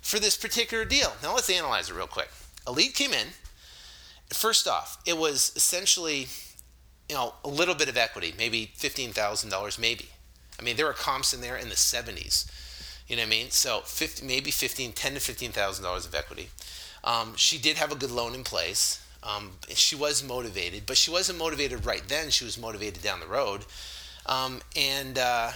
for 0.00 0.18
this 0.18 0.36
particular 0.36 0.84
deal. 0.84 1.12
Now 1.22 1.34
let's 1.34 1.50
analyze 1.50 1.90
it 1.90 1.94
real 1.94 2.06
quick. 2.06 2.30
A 2.66 2.72
lead 2.72 2.94
came 2.94 3.12
in, 3.12 3.28
first 4.32 4.66
off, 4.66 4.98
it 5.06 5.16
was 5.16 5.52
essentially, 5.56 6.28
you 7.08 7.14
know, 7.14 7.34
a 7.44 7.48
little 7.48 7.74
bit 7.74 7.88
of 7.88 7.96
equity, 7.96 8.34
maybe 8.36 8.72
fifteen 8.74 9.10
thousand 9.10 9.50
dollars, 9.50 9.78
maybe. 9.78 10.08
I 10.58 10.62
mean, 10.62 10.76
there 10.76 10.86
were 10.86 10.92
comps 10.92 11.32
in 11.32 11.40
there 11.40 11.56
in 11.56 11.68
the 11.68 11.76
seventies. 11.76 12.50
You 13.08 13.16
know 13.16 13.22
what 13.22 13.26
I 13.26 13.30
mean? 13.30 13.50
So 13.50 13.80
50, 13.80 14.24
maybe 14.24 14.52
15, 14.52 14.92
10 14.92 15.14
to 15.14 15.20
fifteen 15.20 15.50
thousand 15.50 15.84
dollars 15.84 16.06
of 16.06 16.14
equity. 16.14 16.50
Um, 17.02 17.34
she 17.36 17.58
did 17.58 17.76
have 17.76 17.90
a 17.90 17.96
good 17.96 18.10
loan 18.10 18.34
in 18.34 18.44
place. 18.44 19.04
Um, 19.22 19.52
she 19.68 19.96
was 19.96 20.22
motivated, 20.22 20.84
but 20.86 20.96
she 20.96 21.10
wasn't 21.10 21.38
motivated 21.38 21.84
right 21.84 22.02
then. 22.06 22.30
She 22.30 22.44
was 22.44 22.58
motivated 22.58 23.02
down 23.02 23.20
the 23.20 23.26
road, 23.26 23.64
um, 24.26 24.60
and 24.76 25.18
uh, 25.18 25.50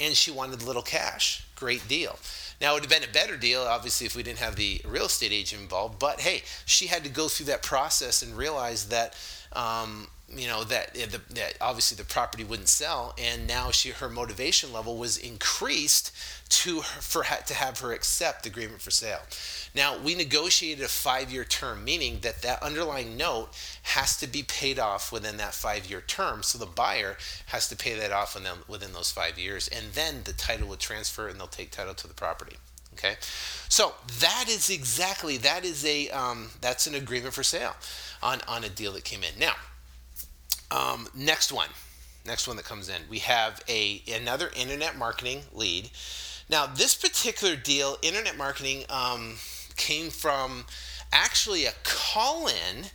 and 0.00 0.14
she 0.14 0.30
wanted 0.30 0.62
little 0.62 0.82
cash. 0.82 1.44
Great 1.56 1.86
deal. 1.88 2.18
Now, 2.60 2.72
it 2.72 2.74
would 2.74 2.90
have 2.90 3.00
been 3.00 3.08
a 3.08 3.12
better 3.12 3.36
deal, 3.36 3.62
obviously, 3.62 4.06
if 4.06 4.16
we 4.16 4.22
didn't 4.22 4.40
have 4.40 4.56
the 4.56 4.80
real 4.84 5.06
estate 5.06 5.32
agent 5.32 5.62
involved. 5.62 5.98
But 5.98 6.20
hey, 6.20 6.42
she 6.64 6.88
had 6.88 7.04
to 7.04 7.10
go 7.10 7.28
through 7.28 7.46
that 7.46 7.62
process 7.62 8.22
and 8.22 8.36
realize 8.36 8.88
that. 8.88 9.14
Um, 9.52 10.08
you 10.30 10.46
know 10.46 10.62
that, 10.64 10.94
that 10.94 11.54
obviously 11.58 11.96
the 11.96 12.04
property 12.04 12.44
wouldn't 12.44 12.68
sell, 12.68 13.14
and 13.16 13.46
now 13.46 13.70
she 13.70 13.90
her 13.90 14.10
motivation 14.10 14.74
level 14.74 14.98
was 14.98 15.16
increased 15.16 16.14
to 16.50 16.80
her, 16.80 17.00
for 17.00 17.24
to 17.24 17.54
have 17.54 17.80
her 17.80 17.92
accept 17.92 18.42
the 18.42 18.50
agreement 18.50 18.82
for 18.82 18.90
sale. 18.90 19.20
Now 19.74 19.96
we 19.98 20.14
negotiated 20.14 20.84
a 20.84 20.88
five-year 20.88 21.44
term, 21.44 21.82
meaning 21.82 22.18
that 22.20 22.42
that 22.42 22.62
underlying 22.62 23.16
note 23.16 23.48
has 23.84 24.18
to 24.18 24.26
be 24.26 24.42
paid 24.42 24.78
off 24.78 25.10
within 25.10 25.38
that 25.38 25.54
five-year 25.54 26.02
term. 26.02 26.42
So 26.42 26.58
the 26.58 26.66
buyer 26.66 27.16
has 27.46 27.66
to 27.68 27.76
pay 27.76 27.94
that 27.94 28.12
off 28.12 28.34
within, 28.34 28.52
within 28.68 28.92
those 28.92 29.10
five 29.10 29.38
years, 29.38 29.66
and 29.68 29.92
then 29.94 30.24
the 30.24 30.34
title 30.34 30.68
will 30.68 30.76
transfer, 30.76 31.26
and 31.26 31.40
they'll 31.40 31.46
take 31.46 31.70
title 31.70 31.94
to 31.94 32.06
the 32.06 32.12
property. 32.12 32.56
Okay, 32.98 33.14
so 33.68 33.94
that 34.20 34.46
is 34.48 34.70
exactly 34.70 35.36
that 35.38 35.64
is 35.64 35.84
a 35.84 36.08
um, 36.10 36.50
that's 36.60 36.86
an 36.88 36.96
agreement 36.96 37.32
for 37.32 37.44
sale 37.44 37.76
on 38.22 38.40
on 38.48 38.64
a 38.64 38.68
deal 38.68 38.92
that 38.94 39.04
came 39.04 39.20
in 39.22 39.38
now. 39.38 39.54
Um, 40.70 41.08
next 41.14 41.52
one, 41.52 41.68
next 42.26 42.48
one 42.48 42.56
that 42.56 42.64
comes 42.64 42.88
in, 42.88 43.02
we 43.08 43.20
have 43.20 43.62
a 43.68 44.02
another 44.12 44.50
internet 44.56 44.96
marketing 44.98 45.42
lead. 45.54 45.90
Now, 46.50 46.66
this 46.66 46.94
particular 46.94 47.56
deal, 47.56 47.98
internet 48.02 48.36
marketing, 48.36 48.84
um, 48.88 49.36
came 49.76 50.10
from 50.10 50.64
actually 51.12 51.66
a 51.66 51.72
call 51.84 52.48
in 52.48 52.86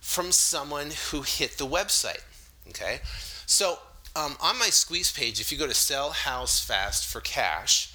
from 0.00 0.32
someone 0.32 0.90
who 1.10 1.22
hit 1.22 1.52
the 1.52 1.66
website. 1.66 2.22
Okay, 2.68 3.00
so 3.46 3.78
um, 4.14 4.36
on 4.40 4.58
my 4.58 4.66
squeeze 4.66 5.12
page, 5.12 5.40
if 5.40 5.50
you 5.50 5.58
go 5.58 5.66
to 5.66 5.74
sell 5.74 6.10
house 6.10 6.62
fast 6.62 7.06
for 7.06 7.20
cash, 7.20 7.92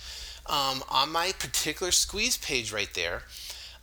um, 0.51 0.83
on 0.89 1.11
my 1.11 1.31
particular 1.39 1.91
squeeze 1.91 2.37
page 2.37 2.71
right 2.71 2.93
there, 2.93 3.23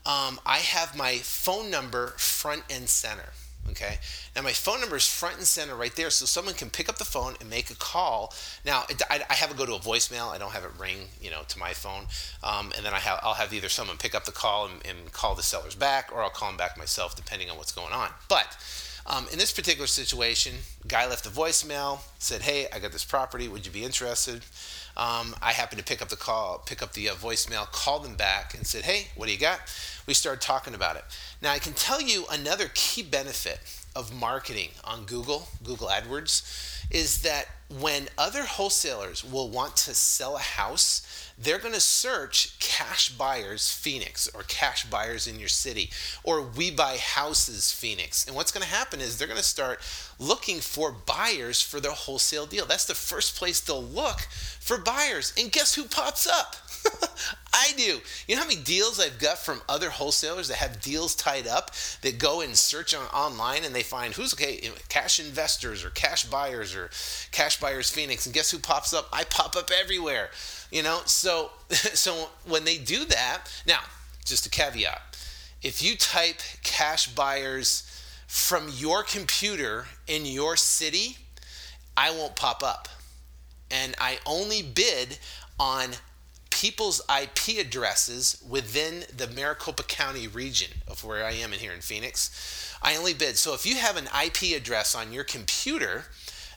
um, 0.05 0.39
I 0.47 0.59
have 0.59 0.97
my 0.97 1.17
phone 1.17 1.71
number 1.71 2.09
front 2.19 2.63
and 2.71 2.89
center. 2.89 3.33
Okay. 3.71 3.99
Now 4.35 4.43
my 4.43 4.53
phone 4.53 4.81
number 4.81 4.97
is 4.97 5.07
front 5.07 5.37
and 5.37 5.47
center 5.47 5.75
right 5.75 5.95
there, 5.95 6.11
so 6.11 6.25
someone 6.25 6.55
can 6.55 6.71
pick 6.71 6.89
up 6.89 6.97
the 6.97 7.05
phone 7.05 7.35
and 7.41 7.51
make 7.51 7.71
a 7.71 7.75
call. 7.75 8.33
Now 8.65 8.85
I, 9.11 9.25
I 9.29 9.35
have 9.35 9.51
it 9.51 9.57
go 9.57 9.67
to 9.67 9.75
a 9.75 9.79
voicemail. 9.79 10.31
I 10.31 10.39
don't 10.39 10.53
have 10.53 10.65
it 10.65 10.71
ring, 10.79 11.09
you 11.21 11.31
know, 11.31 11.43
to 11.49 11.59
my 11.59 11.73
phone, 11.73 12.07
um, 12.43 12.73
and 12.77 12.85
then 12.85 12.95
I 12.95 12.99
have 12.99 13.21
I'll 13.23 13.35
have 13.35 13.53
either 13.53 13.69
someone 13.69 13.99
pick 13.99 14.15
up 14.15 14.25
the 14.25 14.33
call 14.33 14.67
and, 14.67 14.87
and, 14.87 15.13
call 15.13 15.35
the 15.35 15.43
sellers 15.43 15.75
back, 15.75 16.11
or 16.13 16.23
I'll 16.23 16.31
call 16.31 16.49
them 16.49 16.57
back 16.57 16.79
myself, 16.79 17.15
depending 17.15 17.51
on 17.51 17.57
what's 17.57 17.73
going 17.73 17.93
on. 17.93 18.11
But 18.29 18.57
um, 19.07 19.27
in 19.33 19.39
this 19.39 19.53
particular 19.53 19.87
situation, 19.87 20.55
guy 20.87 21.07
left 21.07 21.27
a 21.27 21.31
voicemail, 21.31 22.01
said, 22.19 22.43
"Hey, 22.43 22.69
I 22.73 22.79
got 22.79 22.93
this 22.93 23.05
property. 23.05 23.49
Would 23.49 23.67
you 23.67 23.73
be 23.73 23.85
interested?" 23.85 24.45
Um, 24.99 25.37
I 25.41 25.53
happened 25.53 25.79
to 25.79 25.85
pick 25.85 26.03
up 26.03 26.09
the 26.09 26.17
call, 26.17 26.59
pick 26.67 26.83
up 26.83 26.93
the 26.93 27.09
uh, 27.09 27.15
voicemail, 27.15 27.71
called 27.71 28.05
them 28.05 28.17
back, 28.17 28.55
and 28.55 28.67
said, 28.67 28.83
"Hey, 28.83 29.09
what 29.15 29.27
do 29.27 29.33
you 29.33 29.39
got?" 29.39 29.61
We 30.07 30.15
started 30.15 30.41
talking 30.41 30.75
about 30.75 30.97
it. 30.97 31.05
Now, 31.41 31.53
I 31.53 31.61
can 31.61 31.73
tell 31.73 32.01
you 32.01 32.25
another 32.31 32.71
key 32.75 33.03
benefit 33.03 33.61
of 33.95 34.13
marketing 34.13 34.71
on 34.83 35.05
Google, 35.05 35.49
Google 35.63 35.87
AdWords, 35.87 36.85
is 36.91 37.23
that 37.23 37.47
when 37.69 38.09
other 38.17 38.45
wholesalers 38.45 39.23
will 39.23 39.51
want 39.51 39.77
to 39.77 39.95
sell 39.95 40.37
a 40.37 40.41
house, 40.41 41.03
they're 41.37 41.59
going 41.59 41.75
to 41.75 41.81
search 41.81 42.59
cash 42.59 43.11
buyers 43.11 43.71
Phoenix 43.71 44.29
or 44.35 44.43
cash 44.43 44.87
buyers 44.87 45.27
in 45.27 45.39
your 45.39 45.49
city 45.49 45.91
or 46.25 46.43
we 46.43 46.71
buy 46.71 46.97
houses 46.97 47.71
Phoenix. 47.71 48.27
And 48.27 48.35
what's 48.35 48.51
going 48.51 48.65
to 48.65 48.75
happen 48.75 49.01
is 49.01 49.19
they're 49.19 49.29
going 49.29 49.39
to 49.39 49.45
start 49.45 49.81
looking 50.19 50.61
for 50.61 50.91
buyers 50.93 51.61
for 51.61 51.79
their 51.79 51.93
wholesale 51.93 52.47
deal. 52.47 52.67
That's 52.67 52.87
the 52.87 52.95
first 52.95 53.37
place 53.37 53.61
they'll 53.61 53.83
look 53.83 54.21
for 54.59 54.79
buyers. 54.79 55.33
And 55.39 55.53
guess 55.53 55.75
who 55.75 55.85
pops 55.85 56.27
up? 56.27 56.57
I 57.53 57.73
do. 57.77 57.99
You 58.27 58.37
know 58.37 58.43
how 58.43 58.49
many 58.49 58.61
deals 58.61 59.01
I've 59.01 59.19
got 59.19 59.39
from 59.39 59.63
other 59.69 59.91
wholesalers 59.91 60.49
that 60.49 60.59
have 60.59 60.81
deals 60.81 61.15
tied 61.15 61.47
up 61.47 61.73
that 62.03 62.19
go 62.19 62.41
and 62.41 62.57
search 62.57 62.95
on 62.95 63.07
online 63.07 63.65
and 63.65 63.75
they 63.75 63.83
find 63.83 64.15
who's 64.15 64.35
okay, 64.35 64.71
cash 64.89 65.19
investors 65.19 65.85
or 65.85 65.91
cash 65.91 66.25
buyers 66.25 66.75
or 66.75 66.91
cash 67.33 67.58
buyers 67.61 67.91
Phoenix, 67.91 68.27
and 68.27 68.35
guess 68.35 68.51
who 68.51 68.59
pops 68.59 68.93
up? 68.93 69.09
I 69.13 69.25
pop 69.25 69.57
up 69.57 69.71
everywhere. 69.71 70.31
You 70.71 70.83
know, 70.83 71.01
so 71.07 71.51
so 71.71 72.29
when 72.47 72.65
they 72.65 72.79
do 72.79 73.05
that, 73.07 73.45
now 73.67 73.81
just 74.25 74.47
a 74.47 74.51
caveat: 74.51 75.01
if 75.63 75.83
you 75.83 75.97
type 75.97 76.41
cash 76.63 77.09
buyers 77.09 77.85
from 78.27 78.69
your 78.75 79.03
computer 79.03 79.87
in 80.07 80.27
your 80.27 80.57
city, 80.57 81.17
I 81.97 82.11
won't 82.11 82.37
pop 82.37 82.63
up, 82.63 82.89
and 83.71 83.95
I 83.99 84.19
only 84.27 84.63
bid 84.63 85.19
on 85.59 85.91
people's 86.51 87.01
IP 87.09 87.59
addresses 87.65 88.43
within 88.49 89.05
the 89.17 89.29
Maricopa 89.29 89.85
County 89.85 90.27
region 90.27 90.73
of 90.89 91.05
where 91.05 91.25
I 91.25 91.31
am 91.31 91.53
in 91.53 91.61
here 91.61 91.73
in 91.73 91.81
Phoenix. 91.81 92.77
I 92.83 92.97
only 92.97 93.15
bid. 93.15 93.37
So 93.37 93.55
if 93.55 93.65
you 93.65 93.77
have 93.77 93.97
an 93.97 94.09
IP 94.25 94.57
address 94.57 94.95
on 94.95 95.13
your 95.13 95.23
computer, 95.23 96.07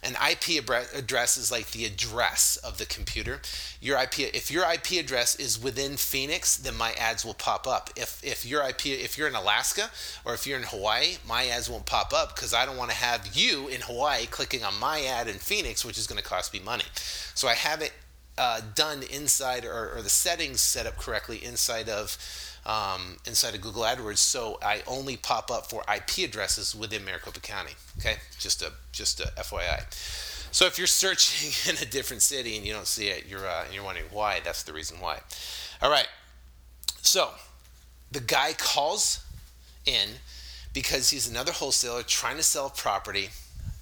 an 0.04 0.16
IP 0.30 0.68
address 0.96 1.38
is 1.38 1.52
like 1.52 1.72
the 1.72 1.86
address 1.86 2.58
of 2.58 2.80
the 2.80 2.86
computer. 2.86 3.40
Your 3.80 4.02
IP, 4.02 4.20
if 4.20 4.50
your 4.50 4.64
IP 4.72 4.94
address 4.94 5.36
is 5.36 5.62
within 5.62 5.96
Phoenix, 5.96 6.58
then 6.58 6.76
my 6.76 6.94
ads 6.94 7.24
will 7.24 7.36
pop 7.36 7.68
up. 7.68 7.92
If 7.96 8.24
if 8.24 8.44
your 8.44 8.68
IP, 8.68 8.88
if 8.88 9.18
you're 9.18 9.28
in 9.28 9.36
Alaska 9.36 9.92
or 10.26 10.34
if 10.34 10.48
you're 10.48 10.58
in 10.58 10.64
Hawaii, 10.64 11.18
my 11.28 11.46
ads 11.48 11.70
won't 11.70 11.86
pop 11.86 12.14
up 12.14 12.36
because 12.36 12.54
I 12.54 12.66
don't 12.66 12.78
want 12.78 12.90
to 12.90 12.98
have 12.98 13.36
you 13.36 13.68
in 13.68 13.82
Hawaii 13.82 14.26
clicking 14.26 14.64
on 14.64 14.80
my 14.80 15.04
ad 15.04 15.28
in 15.28 15.36
Phoenix, 15.36 15.86
which 15.86 16.00
is 16.00 16.08
going 16.08 16.22
to 16.22 16.28
cost 16.28 16.52
me 16.52 16.60
money. 16.60 16.86
So 17.36 17.48
I 17.48 17.54
have 17.54 17.82
it 17.82 17.94
uh, 18.38 18.62
done 18.74 19.04
inside 19.12 19.66
or, 19.66 19.96
or, 19.96 20.02
the 20.02 20.10
settings 20.10 20.62
set 20.62 20.88
up 20.88 20.98
correctly 20.98 21.44
inside 21.44 21.90
of 21.90 22.18
um, 22.66 23.18
inside 23.26 23.56
of 23.56 23.62
Google 23.62 23.84
AdWords, 23.84 24.20
so 24.20 24.60
I 24.62 24.84
only 24.88 25.18
pop 25.18 25.50
up 25.50 25.70
for 25.70 25.84
IP 25.94 26.30
addresses 26.30 26.76
within 26.76 27.04
Maricopa 27.04 27.40
County. 27.40 27.74
Okay, 28.00 28.18
just 28.40 28.62
a 28.62 28.72
just 28.92 29.20
a 29.20 29.32
FYI. 29.38 29.84
So 30.52 30.66
if 30.66 30.78
you're 30.78 30.88
searching 30.88 31.52
in 31.74 31.82
a 31.82 31.90
different 31.90 32.22
city 32.22 32.58
and 32.58 32.66
you 32.66 32.74
don't 32.74 32.88
see 32.88 33.08
it, 33.08 33.26
you're 33.28 33.48
uh, 33.48 33.66
you're 33.72 33.84
wondering 33.84 34.08
why. 34.12 34.42
That's 34.44 34.64
the 34.64 34.74
reason 34.74 35.00
why. 35.00 35.20
All 35.82 35.90
right. 35.90 36.08
So 37.02 37.30
the 38.12 38.20
guy 38.20 38.54
calls 38.54 39.26
in 39.86 40.10
because 40.74 41.10
he's 41.10 41.28
another 41.28 41.52
wholesaler 41.52 42.04
trying 42.04 42.38
to 42.38 42.44
sell 42.44 42.70
property. 42.70 43.30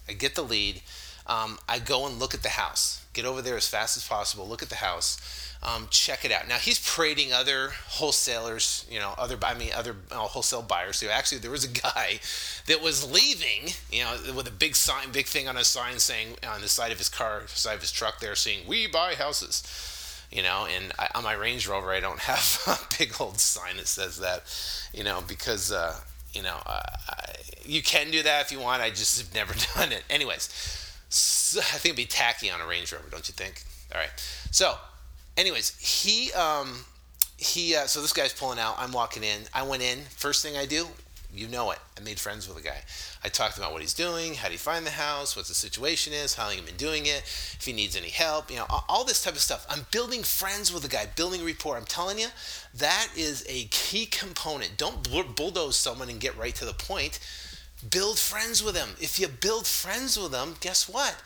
I 0.08 0.13
get 0.13 0.36
the 0.36 0.42
lead. 0.42 0.82
Um, 1.28 1.60
I 1.68 1.80
go 1.80 2.08
and 2.08 2.18
look 2.18 2.34
at 2.34 2.42
the 2.42 2.50
house 2.50 3.06
Get 3.19 3.25
over 3.25 3.41
there 3.41 3.58
as 3.58 3.67
fast 3.67 3.97
as 3.97 4.08
possible. 4.08 4.47
Look 4.47 4.63
at 4.63 4.69
the 4.69 4.75
house. 4.75 5.17
Um, 5.62 5.88
check 5.89 6.23
it 6.23 6.32
out. 6.32 6.47
Now 6.47 6.55
he's 6.55 6.79
parading 6.79 7.34
other 7.34 7.71
wholesalers, 7.86 8.86
you 8.89 8.97
know, 8.97 9.13
other 9.17 9.38
I 9.43 9.55
mean 9.55 9.71
other 9.75 9.97
uh, 10.10 10.19
wholesale 10.19 10.62
buyers. 10.62 10.95
So 10.95 11.10
actually, 11.10 11.39
there 11.39 11.51
was 11.51 11.65
a 11.65 11.67
guy 11.67 12.21
that 12.67 12.82
was 12.82 13.12
leaving, 13.12 13.73
you 13.91 14.05
know, 14.05 14.15
with 14.34 14.47
a 14.47 14.51
big 14.51 14.73
sign, 14.73 15.12
big 15.12 15.25
thing 15.25 15.49
on 15.49 15.58
a 15.58 15.65
sign 15.65 15.99
saying 15.99 16.38
on 16.47 16.62
the 16.62 16.69
side 16.69 16.93
of 16.93 16.97
his 16.97 17.10
car, 17.10 17.43
side 17.47 17.75
of 17.75 17.82
his 17.82 17.91
truck, 17.91 18.21
there 18.21 18.36
saying 18.36 18.65
"We 18.65 18.88
buy 18.88 19.15
houses." 19.15 19.63
You 20.32 20.43
know, 20.43 20.65
and 20.73 20.93
I, 20.97 21.10
on 21.13 21.25
my 21.25 21.34
Range 21.34 21.67
Rover, 21.67 21.91
I 21.91 21.99
don't 21.99 22.19
have 22.32 22.62
a 22.67 22.95
big 22.97 23.19
old 23.19 23.41
sign 23.41 23.75
that 23.77 23.88
says 23.88 24.19
that, 24.19 24.43
you 24.93 25.03
know, 25.03 25.21
because 25.27 25.73
uh, 25.73 25.99
you 26.32 26.41
know 26.41 26.55
uh, 26.65 26.84
I, 27.10 27.34
you 27.65 27.84
can 27.84 28.12
do 28.12 28.23
that 28.23 28.45
if 28.45 28.53
you 28.53 28.62
want. 28.62 28.82
I 28.82 28.91
just 28.91 29.19
have 29.19 29.36
never 29.36 29.53
done 29.75 29.91
it. 29.91 30.05
Anyways, 30.10 30.88
I 31.10 31.78
think 31.78 31.86
it'd 31.86 31.98
be 31.98 32.06
tacky 32.06 32.52
on 32.52 32.62
a 32.62 32.67
Range 32.67 32.91
Rover, 32.91 33.10
don't 33.10 33.28
you 33.28 33.34
think? 33.34 33.63
All 33.93 34.00
right. 34.00 34.12
So, 34.52 34.76
anyways, 35.38 35.78
he 35.80 36.32
um, 36.34 36.86
he. 37.38 37.76
Uh, 37.76 37.86
so 37.86 38.02
this 38.02 38.13
guy's 38.13 38.34
pulling 38.34 38.60
out. 38.60 38.76
I'm 38.78 38.91
walking 38.91 39.24
in. 39.24 39.41
I 39.54 39.63
went 39.63 39.82
in. 39.82 40.00
First 40.15 40.43
thing 40.43 40.56
I 40.56 40.65
do, 40.65 40.88
you 41.34 41.48
know 41.48 41.72
it. 41.72 41.80
I 41.98 42.02
made 42.02 42.19
friends 42.19 42.48
with 42.48 42.58
the 42.58 42.63
guy. 42.63 42.82
I 43.24 43.30
talked 43.30 43.58
about 43.58 43.72
what 43.72 43.82
he's 43.82 43.93
doing, 43.93 44.36
how 44.36 44.48
do 44.48 44.54
you 44.54 44.60
find 44.60 44.86
the 44.86 44.91
house, 44.91 45.36
what 45.36 45.45
the 45.45 45.54
situation 45.54 46.13
is, 46.13 46.36
how 46.36 46.45
long 46.45 46.54
he's 46.54 46.62
been 46.62 46.76
doing 46.76 47.06
it, 47.06 47.22
if 47.24 47.65
he 47.65 47.74
needs 47.74 47.95
any 47.95 48.10
help, 48.10 48.50
you 48.50 48.58
know, 48.58 48.65
all 48.88 49.04
this 49.04 49.24
type 49.24 49.34
of 49.34 49.39
stuff. 49.39 49.65
I'm 49.69 49.86
building 49.91 50.24
friends 50.24 50.74
with 50.74 50.84
the 50.84 50.89
guy, 50.89 51.06
building 51.15 51.45
rapport. 51.45 51.78
I'm 51.78 51.86
telling 51.86 52.17
you, 52.17 52.28
that 52.74 53.10
is 53.15 53.45
a 53.48 53.65
key 53.65 54.06
component. 54.06 54.78
Don't 54.78 55.36
bulldoze 55.36 55.76
someone 55.76 56.10
and 56.10 56.19
get 56.19 56.38
right 56.38 56.56
to 56.56 56.65
the 56.65 56.74
point 56.74 57.19
build 57.88 58.20
friends 58.20 58.63
with 58.63 58.76
them. 58.76 58.89
If 59.00 59.20
you 59.20 59.28
build 59.28 59.68
friends 59.68 60.18
with 60.18 60.32
them, 60.32 60.56
guess 60.60 60.89
what? 60.89 61.22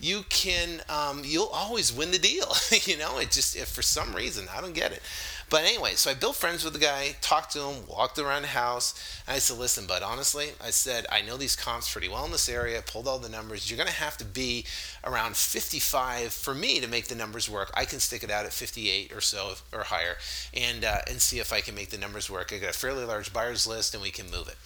You 0.00 0.24
can, 0.28 0.80
um, 0.88 1.22
you'll 1.24 1.46
always 1.46 1.92
win 1.92 2.10
the 2.10 2.18
deal. 2.18 2.52
you 2.82 2.98
know, 2.98 3.18
it 3.18 3.30
just, 3.30 3.54
if 3.54 3.68
for 3.68 3.82
some 3.82 4.14
reason, 4.14 4.48
I 4.54 4.60
don't 4.60 4.74
get 4.74 4.90
it. 4.90 5.00
But 5.48 5.64
anyway, 5.64 5.96
so 5.96 6.10
I 6.10 6.14
built 6.14 6.36
friends 6.36 6.64
with 6.64 6.72
the 6.72 6.78
guy, 6.78 7.14
talked 7.20 7.52
to 7.52 7.60
him, 7.60 7.86
walked 7.86 8.18
around 8.18 8.42
the 8.42 8.48
house, 8.48 8.94
and 9.26 9.36
I 9.36 9.38
said, 9.38 9.58
listen, 9.58 9.86
bud, 9.86 10.02
honestly, 10.02 10.52
I 10.64 10.70
said, 10.70 11.04
I 11.12 11.20
know 11.20 11.36
these 11.36 11.56
comps 11.56 11.92
pretty 11.92 12.08
well 12.08 12.24
in 12.24 12.32
this 12.32 12.48
area, 12.48 12.80
pulled 12.80 13.06
all 13.06 13.18
the 13.18 13.28
numbers. 13.28 13.70
You're 13.70 13.76
going 13.76 13.86
to 13.86 13.92
have 13.92 14.16
to 14.16 14.24
be 14.24 14.64
around 15.04 15.36
55 15.36 16.32
for 16.32 16.54
me 16.54 16.80
to 16.80 16.88
make 16.88 17.08
the 17.08 17.14
numbers 17.14 17.50
work. 17.50 17.70
I 17.74 17.84
can 17.84 18.00
stick 18.00 18.24
it 18.24 18.30
out 18.30 18.46
at 18.46 18.54
58 18.54 19.12
or 19.12 19.20
so 19.20 19.52
or 19.74 19.84
higher 19.84 20.16
and, 20.54 20.86
uh, 20.86 21.02
and 21.06 21.20
see 21.20 21.38
if 21.38 21.52
I 21.52 21.60
can 21.60 21.74
make 21.74 21.90
the 21.90 21.98
numbers 21.98 22.30
work. 22.30 22.50
I 22.50 22.58
got 22.58 22.70
a 22.70 22.78
fairly 22.78 23.04
large 23.04 23.32
buyers 23.34 23.66
list 23.66 23.92
and 23.92 24.02
we 24.02 24.10
can 24.10 24.30
move 24.30 24.48
it. 24.48 24.56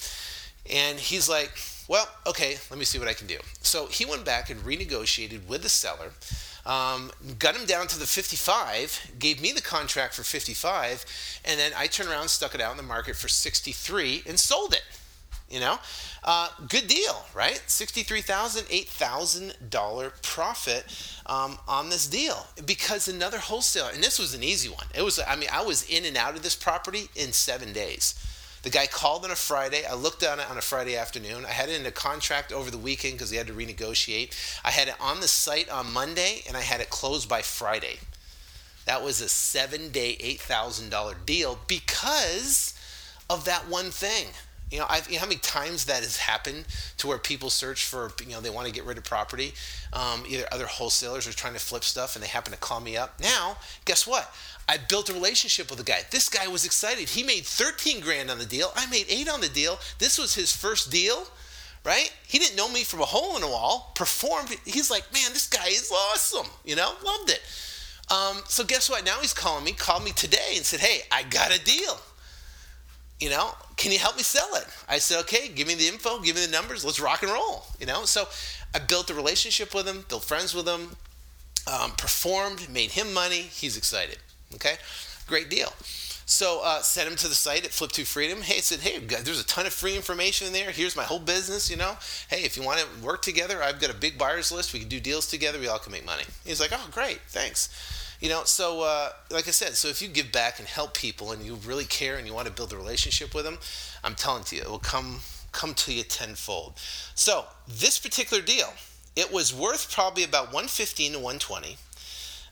And 0.70 0.98
he's 0.98 1.29
like, 1.29 1.52
well, 1.88 2.09
okay, 2.26 2.57
let 2.70 2.79
me 2.79 2.85
see 2.85 2.98
what 2.98 3.09
I 3.09 3.12
can 3.12 3.26
do. 3.26 3.38
So 3.62 3.87
he 3.87 4.05
went 4.05 4.24
back 4.24 4.50
and 4.50 4.61
renegotiated 4.61 5.46
with 5.46 5.62
the 5.62 5.68
seller, 5.68 6.12
um, 6.64 7.12
got 7.38 7.55
him 7.55 7.64
down 7.64 7.87
to 7.88 7.98
the 7.98 8.07
55, 8.07 9.12
gave 9.18 9.40
me 9.40 9.52
the 9.52 9.62
contract 9.62 10.14
for 10.14 10.24
55, 10.24 11.05
and 11.44 11.61
then 11.61 11.72
I 11.76 11.87
turned 11.87 12.09
around, 12.09 12.29
stuck 12.29 12.55
it 12.55 12.61
out 12.61 12.72
in 12.72 12.76
the 12.76 12.83
market 12.83 13.14
for 13.14 13.29
63, 13.29 14.24
and 14.26 14.38
sold 14.38 14.72
it. 14.72 14.83
You 15.48 15.61
know, 15.61 15.79
uh, 16.24 16.48
good 16.68 16.88
deal, 16.88 17.24
right? 17.33 17.62
Sixty-three 17.68 18.22
thousand, 18.22 18.66
eight 18.68 18.88
thousand 18.88 19.55
dollar 19.70 20.12
profit 20.20 20.85
um, 21.26 21.57
on 21.68 21.88
this 21.88 22.09
deal 22.09 22.48
because 22.64 23.07
another 23.07 23.38
wholesaler, 23.38 23.90
and 23.94 24.02
this 24.02 24.18
was 24.18 24.35
an 24.35 24.42
easy 24.42 24.68
one. 24.68 24.87
It 24.92 25.02
was, 25.02 25.20
I 25.24 25.37
mean, 25.37 25.48
I 25.52 25.62
was 25.62 25.88
in 25.88 26.05
and 26.05 26.16
out 26.16 26.35
of 26.35 26.42
this 26.42 26.57
property 26.57 27.09
in 27.14 27.33
seven 27.33 27.72
days. 27.72 28.16
The 28.66 28.72
guy 28.72 28.88
called 28.88 29.24
on 29.24 29.31
a 29.31 29.37
Friday. 29.37 29.85
I 29.87 29.94
looked 29.94 30.24
on 30.24 30.40
it 30.40 30.50
on 30.50 30.59
a 30.59 30.61
Friday 30.61 30.96
afternoon. 30.96 31.44
I 31.46 31.50
had 31.52 31.68
it 31.68 31.81
in 31.81 31.87
a 31.87 31.92
contract 31.92 32.50
over 32.50 32.68
the 32.68 32.76
weekend 32.76 33.14
because 33.14 33.31
he 33.31 33.37
had 33.37 33.46
to 33.46 33.52
renegotiate. 33.52 34.35
I 34.64 34.72
had 34.72 34.88
it 34.88 34.96
on 35.00 35.20
the 35.20 35.29
site 35.29 35.70
on 35.70 35.92
Monday 35.92 36.42
and 36.48 36.57
I 36.57 36.62
had 36.62 36.81
it 36.81 36.90
closed 36.90 37.29
by 37.29 37.42
Friday. 37.42 38.00
That 38.85 39.05
was 39.05 39.20
a 39.20 39.29
seven 39.29 39.92
day, 39.92 40.16
$8,000 40.16 41.24
deal 41.24 41.61
because 41.68 42.74
of 43.31 43.44
that 43.44 43.68
one 43.68 43.92
thing. 43.92 44.31
You 44.70 44.81
know, 44.81 44.87
I've, 44.88 45.07
you 45.07 45.14
know 45.14 45.20
how 45.20 45.26
many 45.26 45.38
times 45.38 45.85
that 45.85 46.02
has 46.02 46.16
happened 46.16 46.64
to 46.98 47.07
where 47.07 47.18
people 47.18 47.50
search 47.50 47.85
for, 47.85 48.11
you 48.20 48.33
know, 48.33 48.40
they 48.40 48.50
want 48.50 48.66
to 48.66 48.72
get 48.72 48.85
rid 48.85 48.98
of 48.98 49.05
property. 49.05 49.55
Um, 49.92 50.24
either 50.29 50.44
other 50.50 50.66
wholesalers 50.66 51.29
are 51.29 51.33
trying 51.33 51.52
to 51.52 51.61
flip 51.61 51.85
stuff 51.85 52.16
and 52.16 52.22
they 52.22 52.29
happen 52.29 52.52
to 52.52 52.59
call 52.59 52.81
me 52.81 52.96
up. 52.96 53.20
Now, 53.20 53.59
guess 53.85 54.07
what? 54.07 54.35
I 54.68 54.79
built 54.79 55.09
a 55.09 55.12
relationship 55.12 55.70
with 55.70 55.79
the 55.79 55.85
guy. 55.85 56.00
This 56.11 56.29
guy 56.29 56.48
was 56.48 56.64
excited. 56.64 57.09
He 57.09 57.22
made 57.22 57.44
13 57.44 58.00
grand 58.00 58.29
on 58.29 58.38
the 58.38 58.46
deal. 58.46 58.72
I 58.74 58.87
made 58.87 59.07
eight 59.09 59.29
on 59.29 59.40
the 59.40 59.48
deal. 59.48 59.79
This 60.00 60.18
was 60.18 60.35
his 60.35 60.55
first 60.55 60.90
deal, 60.90 61.29
right? 61.85 62.12
He 62.26 62.40
didn't 62.40 62.57
know 62.57 62.68
me 62.68 62.83
from 62.83 63.00
a 63.00 63.05
hole 63.05 63.37
in 63.37 63.44
a 63.44 63.48
wall. 63.48 63.92
Performed. 63.94 64.57
He's 64.64 64.90
like, 64.90 65.05
man, 65.12 65.33
this 65.33 65.48
guy 65.48 65.68
is 65.68 65.92
awesome. 65.92 66.50
You 66.64 66.74
know, 66.74 66.92
loved 67.05 67.31
it. 67.31 67.40
Um, 68.11 68.42
so 68.48 68.64
guess 68.64 68.90
what? 68.90 69.05
Now 69.05 69.20
he's 69.20 69.33
calling 69.33 69.64
me. 69.64 69.72
Called 69.72 70.02
me 70.02 70.11
today 70.11 70.55
and 70.57 70.64
said, 70.64 70.81
hey, 70.81 71.02
I 71.12 71.22
got 71.22 71.57
a 71.57 71.64
deal. 71.64 72.00
You 73.20 73.31
know, 73.31 73.50
can 73.76 73.92
you 73.92 73.98
help 73.98 74.16
me 74.16 74.22
sell 74.22 74.55
it? 74.57 74.66
I 74.88 74.98
said, 74.98 75.20
okay, 75.20 75.48
give 75.48 75.66
me 75.66 75.74
the 75.74 75.88
info, 75.88 76.20
give 76.20 76.37
me 76.37 76.44
the 76.44 76.52
numbers, 76.52 76.85
let's 76.85 77.00
rock 77.00 77.22
and 77.22 77.33
roll. 77.33 77.64
You 77.81 77.87
know, 77.87 78.05
so 78.05 78.26
I 78.74 78.79
built 78.79 79.11
a 79.11 79.14
relationship 79.14 79.74
with 79.74 79.87
him, 79.87 80.05
built 80.09 80.24
friends 80.24 80.55
with 80.55 80.68
him, 80.68 80.96
um, 81.66 81.92
performed, 81.92 82.68
made 82.68 82.92
him 82.92 83.12
money. 83.14 83.40
He's 83.40 83.76
excited. 83.76 84.18
Okay, 84.55 84.74
great 85.26 85.48
deal. 85.48 85.72
So 86.29 86.61
uh, 86.64 86.83
sent 86.83 87.09
him 87.09 87.16
to 87.18 87.29
the 87.29 87.37
site 87.37 87.64
at 87.64 87.70
Flip2Freedom. 87.70 88.42
Hey, 88.42 88.61
said, 88.61 88.81
hey, 88.81 88.98
there's 88.98 89.40
a 89.40 89.46
ton 89.46 89.64
of 89.64 89.72
free 89.72 89.94
information 89.94 90.48
in 90.48 90.52
there. 90.52 90.72
Here's 90.72 90.96
my 90.96 91.05
whole 91.05 91.20
business. 91.20 91.70
You 91.70 91.76
know, 91.76 91.96
hey, 92.29 92.42
if 92.42 92.57
you 92.57 92.64
want 92.64 92.81
to 92.81 93.05
work 93.05 93.22
together, 93.22 93.62
I've 93.62 93.81
got 93.81 93.90
a 93.90 93.94
big 93.94 94.18
buyers 94.18 94.50
list. 94.50 94.72
We 94.72 94.81
can 94.81 94.88
do 94.88 94.98
deals 94.98 95.29
together. 95.29 95.61
We 95.61 95.68
all 95.68 95.79
can 95.79 95.92
make 95.92 96.05
money. 96.05 96.24
He's 96.44 96.61
like, 96.61 96.72
oh, 96.74 96.88
great, 96.90 97.20
thanks. 97.29 97.68
You 98.20 98.31
know, 98.31 98.44
so 98.44 98.83
uh, 98.83 99.11
like 99.31 99.46
I 99.46 99.50
said, 99.50 99.74
so 99.74 99.88
if 99.88 100.00
you 100.00 100.09
give 100.09 100.33
back 100.33 100.59
and 100.59 100.66
help 100.66 100.94
people 100.94 101.33
and 101.33 101.44
you 101.44 101.57
really 101.66 101.85
care 101.85 102.16
and 102.16 102.26
you 102.26 102.33
want 102.33 102.46
to 102.46 102.52
build 102.52 102.72
a 102.72 102.76
relationship 102.76 103.35
with 103.35 103.44
them, 103.44 103.59
I'm 104.02 104.14
telling 104.14 104.44
you, 104.50 104.61
it 104.61 104.70
will 104.70 104.79
come 104.79 105.20
come 105.52 105.74
to 105.74 105.92
you 105.92 106.02
tenfold. 106.02 106.75
So 107.14 107.44
this 107.67 107.98
particular 107.98 108.42
deal, 108.42 108.73
it 109.17 109.33
was 109.33 109.54
worth 109.54 109.92
probably 109.92 110.23
about 110.23 110.46
115 110.46 111.12
to 111.12 111.19
120. 111.19 111.77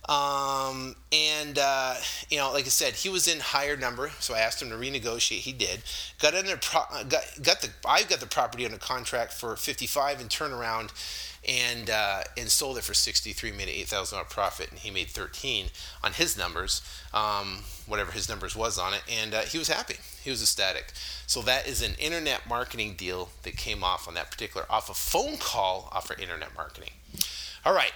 Um, 0.06 0.96
and 1.12 1.58
uh, 1.58 1.94
you 2.28 2.36
know, 2.36 2.52
like 2.52 2.66
I 2.66 2.68
said, 2.68 2.92
he 2.92 3.08
was 3.08 3.26
in 3.26 3.40
higher 3.40 3.76
number, 3.76 4.10
so 4.20 4.34
I 4.34 4.40
asked 4.40 4.60
him 4.60 4.68
to 4.68 4.76
renegotiate. 4.76 5.38
He 5.38 5.52
did. 5.52 5.80
Got 6.20 6.34
under 6.34 6.58
pro- 6.58 7.04
got 7.08 7.24
got 7.42 7.62
the 7.62 7.70
I 7.86 8.02
got 8.02 8.20
the 8.20 8.26
property 8.26 8.66
under 8.66 8.76
contract 8.76 9.32
for 9.32 9.56
55 9.56 10.20
and 10.20 10.30
turn 10.30 10.52
around 10.52 10.92
and 11.48 11.90
uh, 11.90 12.22
and 12.36 12.48
sold 12.48 12.78
it 12.78 12.84
for 12.84 12.94
63, 12.94 13.52
made 13.52 13.62
an 13.64 13.68
eight 13.70 13.88
thousand 13.88 14.16
dollar 14.16 14.28
profit, 14.28 14.70
and 14.70 14.78
he 14.78 14.90
made 14.90 15.08
13 15.08 15.66
on 16.02 16.12
his 16.12 16.36
numbers, 16.36 16.82
um, 17.12 17.64
whatever 17.86 18.12
his 18.12 18.28
numbers 18.28 18.56
was 18.56 18.78
on 18.78 18.94
it, 18.94 19.02
and 19.10 19.34
uh, 19.34 19.40
he 19.42 19.58
was 19.58 19.68
happy. 19.68 19.96
He 20.22 20.30
was 20.30 20.42
ecstatic. 20.42 20.92
So 21.26 21.42
that 21.42 21.66
is 21.66 21.82
an 21.82 21.94
internet 21.98 22.48
marketing 22.48 22.94
deal 22.94 23.30
that 23.42 23.56
came 23.56 23.84
off 23.84 24.08
on 24.08 24.14
that 24.14 24.30
particular 24.30 24.66
off 24.70 24.90
a 24.90 24.94
phone 24.94 25.36
call 25.36 25.88
off 25.92 26.06
for 26.06 26.20
internet 26.20 26.54
marketing. 26.54 26.90
All 27.64 27.74
right, 27.74 27.92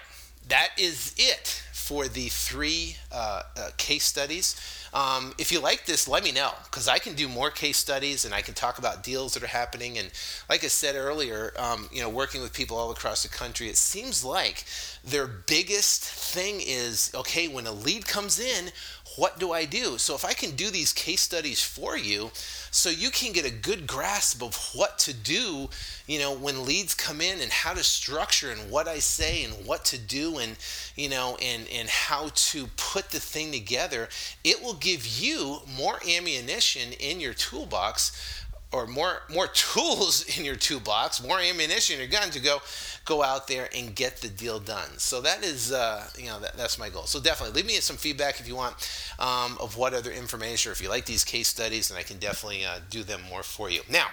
that 0.49 0.71
is 0.79 1.15
it 1.17 1.63
for 1.89 2.07
the 2.07 2.28
three 2.28 2.97
uh, 3.11 3.41
uh, 3.57 3.70
case 3.78 4.05
studies. 4.05 4.61
Um, 4.93 5.32
if 5.39 5.51
you 5.51 5.59
like 5.59 5.86
this, 5.86 6.07
let 6.07 6.22
me 6.22 6.32
know 6.32 6.51
because 6.64 6.86
I 6.86 6.99
can 6.99 7.14
do 7.14 7.28
more 7.28 7.51
case 7.51 7.78
studies 7.78 8.26
and 8.26 8.34
I 8.34 8.43
can 8.43 8.53
talk 8.53 8.78
about 8.78 9.03
deals 9.03 9.32
that 9.32 9.43
are 9.43 9.47
happening. 9.47 9.97
And 9.97 10.11
like 10.51 10.64
I 10.64 10.66
said 10.66 10.97
earlier, 10.97 11.55
um, 11.57 11.89
you 11.91 12.03
know, 12.03 12.11
working 12.11 12.43
with 12.43 12.53
people 12.53 12.76
all 12.76 12.91
across 12.91 13.22
the 13.22 13.30
country, 13.30 13.68
it 13.68 13.78
seems 13.78 14.22
like 14.22 14.64
their 15.03 15.26
biggest 15.26 16.05
thing 16.05 16.61
is 16.61 17.11
okay 17.14 17.49
when 17.49 17.66
a 17.66 17.72
lead 17.72 18.07
comes 18.07 18.39
in 18.39 18.70
what 19.19 19.39
do 19.41 19.53
I 19.53 19.64
do? 19.64 19.99
So 19.99 20.14
if 20.14 20.25
I 20.25 20.33
can 20.33 20.53
do 20.53 20.71
these 20.71 20.93
case 20.93 21.21
studies 21.21 21.61
for 21.61 21.97
you, 21.97 22.31
so 22.71 22.89
you 22.89 23.11
can 23.11 23.33
get 23.33 23.45
a 23.45 23.51
good 23.51 23.87
grasp 23.87 24.43
of 24.43 24.55
what 24.75 24.99
to 25.01 25.12
do, 25.12 25.69
you 26.07 26.21
know, 26.21 26.33
when 26.33 26.64
leads 26.64 26.95
come 26.95 27.21
in 27.21 27.41
and 27.41 27.51
how 27.51 27.75
to 27.75 27.83
structure 27.83 28.53
and 28.53 28.71
what 28.71 28.87
I 28.87 29.01
say 29.01 29.43
and 29.43 29.66
what 29.66 29.85
to 29.87 29.99
do 29.99 30.39
and, 30.39 30.57
you 30.95 31.09
know, 31.09 31.37
and, 31.43 31.66
and 31.75 31.89
how 31.89 32.31
to 32.33 32.69
put 32.77 33.11
the 33.11 33.19
thing 33.19 33.51
together, 33.51 34.09
it 34.45 34.62
will 34.62 34.75
give 34.75 35.05
you 35.07 35.59
more 35.77 35.99
ammunition 36.09 36.93
in 36.93 37.19
your 37.19 37.35
toolbox 37.35 38.45
or 38.73 38.87
more 38.87 39.23
more 39.33 39.47
tools 39.53 40.39
in 40.39 40.45
your 40.45 40.57
toolbox, 40.57 41.23
more 41.23 41.41
ammunition 41.41 41.95
in 41.95 42.01
your 42.01 42.11
gun 42.11 42.31
to 42.31 42.41
go 42.41 42.61
go 43.05 43.23
out 43.23 43.49
there 43.49 43.69
and 43.75 43.95
get 43.95 44.19
the 44.19 44.29
deal 44.29 44.59
done. 44.59 44.99
So 44.99 45.21
that 45.23 45.43
is 45.43 45.73
uh, 45.73 46.09
you 46.19 46.27
know 46.27 46.39
that, 46.41 46.57
that's 46.57 46.79
my 46.79 46.89
goal. 46.89 47.05
So 47.05 47.21
definitely 47.21 47.57
leave 47.57 47.66
me 47.66 47.75
some 47.75 47.97
feedback 47.97 48.41
if 48.41 48.49
you 48.49 48.57
want 48.57 48.75
um, 49.19 49.57
of 49.61 49.77
what 49.77 49.95
other 49.95 50.11
information 50.11 50.71
or 50.71 50.73
if 50.73 50.83
you 50.83 50.89
like 50.89 51.07
these 51.07 51.25
case 51.25 51.49
studies, 51.49 51.91
and 51.91 51.99
I 51.99 52.03
can 52.03 52.19
definitely 52.19 52.64
uh, 52.64 52.81
do 52.91 53.03
them 53.03 53.23
more 53.29 53.43
for 53.43 53.71
you. 53.71 53.81
Now, 53.91 54.09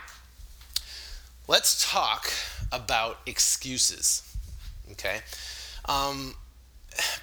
let's 1.47 1.89
talk 1.89 2.31
about 2.71 3.19
excuses. 3.25 4.21
Okay. 4.91 5.19
Um, 5.87 6.35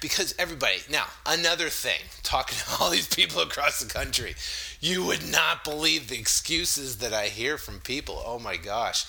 because 0.01 0.35
everybody 0.37 0.77
now 0.89 1.05
another 1.25 1.69
thing 1.69 1.99
talking 2.23 2.57
to 2.57 2.83
all 2.83 2.89
these 2.89 3.07
people 3.07 3.41
across 3.41 3.79
the 3.79 3.91
country 3.91 4.35
you 4.79 5.05
would 5.05 5.29
not 5.31 5.63
believe 5.63 6.07
the 6.07 6.17
excuses 6.17 6.97
that 6.97 7.13
i 7.13 7.27
hear 7.27 7.57
from 7.57 7.79
people 7.79 8.21
oh 8.25 8.39
my 8.39 8.57
gosh 8.57 9.05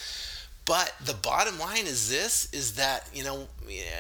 but 0.64 0.94
the 1.04 1.14
bottom 1.14 1.58
line 1.58 1.86
is 1.86 2.08
this 2.08 2.48
is 2.52 2.74
that 2.74 3.08
you 3.12 3.24
know 3.24 3.48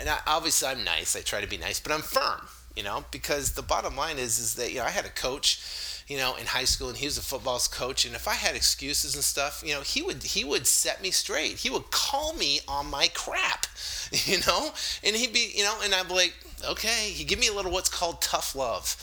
and 0.00 0.08
obviously 0.26 0.68
i'm 0.68 0.84
nice 0.84 1.16
i 1.16 1.20
try 1.20 1.40
to 1.40 1.48
be 1.48 1.58
nice 1.58 1.80
but 1.80 1.92
i'm 1.92 2.02
firm 2.02 2.40
you 2.76 2.82
know 2.82 3.04
because 3.10 3.52
the 3.52 3.62
bottom 3.62 3.96
line 3.96 4.18
is 4.18 4.38
is 4.38 4.54
that 4.54 4.70
you 4.70 4.78
know 4.78 4.84
i 4.84 4.90
had 4.90 5.04
a 5.04 5.10
coach 5.10 5.60
you 6.06 6.18
know, 6.18 6.34
in 6.36 6.46
high 6.46 6.64
school, 6.64 6.88
and 6.88 6.98
he 6.98 7.06
was 7.06 7.16
a 7.16 7.22
football 7.22 7.58
coach. 7.70 8.04
And 8.04 8.14
if 8.14 8.28
I 8.28 8.34
had 8.34 8.54
excuses 8.54 9.14
and 9.14 9.24
stuff, 9.24 9.62
you 9.64 9.72
know, 9.72 9.80
he 9.80 10.02
would 10.02 10.22
he 10.22 10.44
would 10.44 10.66
set 10.66 11.02
me 11.02 11.10
straight. 11.10 11.58
He 11.58 11.70
would 11.70 11.90
call 11.90 12.34
me 12.34 12.60
on 12.68 12.90
my 12.90 13.08
crap, 13.14 13.66
you 14.12 14.38
know, 14.46 14.70
and 15.02 15.16
he'd 15.16 15.32
be, 15.32 15.52
you 15.54 15.64
know, 15.64 15.78
and 15.82 15.94
I'd 15.94 16.08
be 16.08 16.14
like, 16.14 16.34
okay. 16.68 17.10
He'd 17.10 17.28
give 17.28 17.38
me 17.38 17.48
a 17.48 17.52
little 17.52 17.72
what's 17.72 17.88
called 17.88 18.20
tough 18.20 18.54
love, 18.54 18.96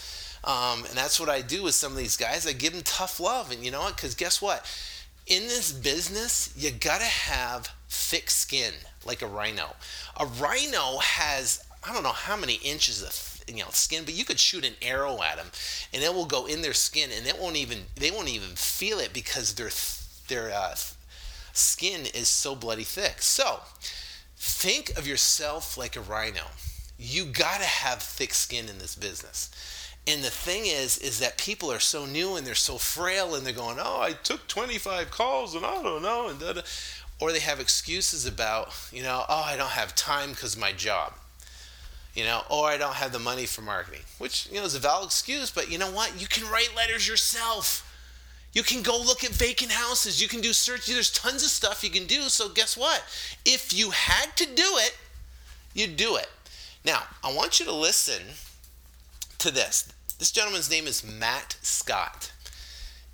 um, 0.43 0.86
and 0.86 0.97
that's 0.97 1.20
what 1.20 1.30
I 1.30 1.41
do 1.41 1.64
with 1.64 1.76
some 1.76 1.91
of 1.91 1.97
these 1.97 2.18
guys. 2.18 2.47
I 2.47 2.54
give 2.54 2.74
them 2.74 2.84
tough 2.84 3.20
love, 3.20 3.52
and 3.52 3.64
you 3.64 3.72
know 3.72 3.82
what? 3.82 3.95
Because 3.95 4.16
guess 4.16 4.41
what? 4.41 4.66
In 5.28 5.43
this 5.43 5.72
business, 5.72 6.54
you 6.58 6.72
gotta 6.72 7.06
have 7.06 7.70
thick 7.89 8.30
skin, 8.30 8.74
like 9.06 9.22
a 9.22 9.28
rhino. 9.28 9.76
A 10.20 10.26
rhino 10.26 10.97
has 10.99 11.64
I 11.84 11.93
don't 11.93 12.04
know 12.04 12.10
how 12.10 12.38
many 12.38 12.56
inches 12.56 13.02
of 13.02 13.43
you 13.47 13.64
know 13.64 13.70
skin, 13.72 14.04
but 14.06 14.14
you 14.14 14.26
could 14.26 14.39
shoot 14.39 14.66
an 14.66 14.76
arrow 14.82 15.22
at 15.22 15.38
them, 15.38 15.47
and 15.93 16.04
it 16.04 16.14
will 16.14 16.26
go 16.26 16.45
in 16.45 16.62
their 16.62 16.74
skin, 16.74 17.10
and 17.16 17.26
it 17.26 17.39
won't 17.39 17.56
even 17.56 17.86
they 17.95 18.12
won't 18.12 18.30
even 18.30 18.56
feel 18.56 18.99
it 18.99 19.14
because 19.14 19.56
their 19.56 19.70
their 20.28 20.54
uh, 20.56 20.76
skin 21.54 22.06
is 22.14 22.28
so 22.28 22.56
bloody 22.56 22.84
thick. 22.84 23.22
So 23.22 23.62
think 24.38 24.97
of 24.97 25.08
yourself 25.08 25.78
like 25.78 25.95
a 25.95 26.02
rhino. 26.02 26.43
You 27.04 27.26
gotta 27.26 27.66
have 27.66 28.02
thick 28.02 28.32
skin 28.34 28.70
in 28.70 28.78
this 28.78 28.95
business. 28.95 29.49
And 30.06 30.24
the 30.24 30.30
thing 30.30 30.68
is, 30.68 30.97
is 30.99 31.20
that 31.20 31.38
people 31.38 31.72
are 31.72 31.80
so 31.80 32.06
new 32.06 32.36
and 32.36 32.45
they're 32.45 32.56
so 32.56 32.78
frail, 32.78 33.34
and 33.34 33.45
they're 33.45 33.54
going, 33.54 33.78
"Oh, 33.80 34.02
I 34.02 34.14
took 34.14 34.47
25 34.47 35.10
calls 35.10 35.56
and 35.56 35.66
I 35.66 35.82
don't 35.82 36.04
know," 36.04 36.28
and 36.28 36.39
da 36.39 36.62
or 37.20 37.32
they 37.32 37.39
have 37.39 37.60
excuses 37.60 38.26
about, 38.26 38.74
you 38.91 39.04
know, 39.04 39.26
"Oh, 39.28 39.43
I 39.43 39.56
don't 39.56 39.72
have 39.72 39.95
time 39.95 40.32
because 40.32 40.56
my 40.56 40.72
job." 40.72 41.14
you 42.14 42.26
know, 42.26 42.43
or 42.49 42.68
I 42.68 42.78
don't 42.78 42.95
have 42.95 43.14
the 43.14 43.20
money 43.20 43.45
for 43.45 43.62
marketing, 43.62 44.02
which, 44.18 44.47
you 44.52 44.60
know, 44.60 44.66
is 44.66 44.76
a 44.76 44.80
valid 44.80 45.06
excuse, 45.06 45.49
but 45.49 45.72
you 45.72 45.78
know 45.78 45.89
what? 45.89 46.20
You 46.20 46.28
can 46.28 46.49
write 46.49 46.76
letters 46.76 47.08
yourself. 47.08 47.88
You 48.54 48.64
can 48.64 48.82
go 48.82 48.97
look 48.97 49.24
at 49.24 49.32
vacant 49.32 49.72
houses. 49.72 50.22
You 50.22 50.28
can 50.28 50.41
do 50.41 50.52
search. 50.52 50.88
There's 50.88 51.10
tons 51.10 51.41
of 51.41 51.49
stuff 51.49 51.84
you 51.86 51.89
can 51.89 52.06
do. 52.06 52.24
So, 52.24 52.49
guess 52.49 52.76
what? 52.76 53.02
If 53.45 53.74
you 53.74 53.91
had 53.91 54.36
to 54.36 54.45
do 54.45 54.78
it, 54.78 54.97
you'd 55.74 55.95
do 55.95 56.18
it. 56.18 56.28
Now, 56.84 57.03
I 57.23 57.34
want 57.34 57.59
you 57.59 57.65
to 57.67 57.73
listen 57.73 58.21
to 59.38 59.51
this. 59.51 59.91
This 60.17 60.32
gentleman's 60.32 60.69
name 60.69 60.88
is 60.88 61.03
Matt 61.03 61.57
Scott. 61.61 62.32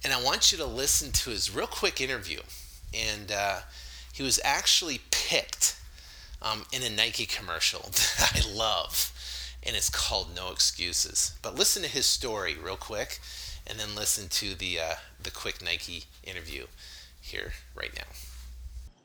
And 0.04 0.14
I 0.14 0.22
want 0.22 0.52
you 0.52 0.58
to 0.60 0.66
listen 0.66 1.12
to 1.12 1.32
his 1.32 1.54
real 1.54 1.68
quick 1.68 2.00
interview. 2.00 2.40
And 2.94 3.32
uh, 3.32 3.60
he 4.14 4.24
was 4.24 4.40
actually 4.44 5.02
picked 5.12 5.78
um, 6.42 6.66
in 6.72 6.84
a 6.84 6.90
Nike 6.90 7.26
commercial 7.26 7.82
that 8.18 8.32
I 8.36 8.52
love, 8.54 9.12
and 9.64 9.76
it's 9.76 9.90
called 9.90 10.36
No 10.36 10.52
Excuses. 10.52 11.34
But 11.42 11.56
listen 11.56 11.84
to 11.84 11.90
his 11.90 12.06
story 12.06 12.56
real 12.56 12.78
quick, 12.78 13.20
and 13.66 13.80
then 13.80 13.96
listen 13.96 14.30
to 14.30 14.56
the 14.56 14.80
uh, 14.80 14.96
the 15.22 15.32
quick 15.32 15.64
Nike 15.64 16.06
interview 16.24 16.66
here 17.20 17.54
right 17.76 17.94
now. 17.96 18.08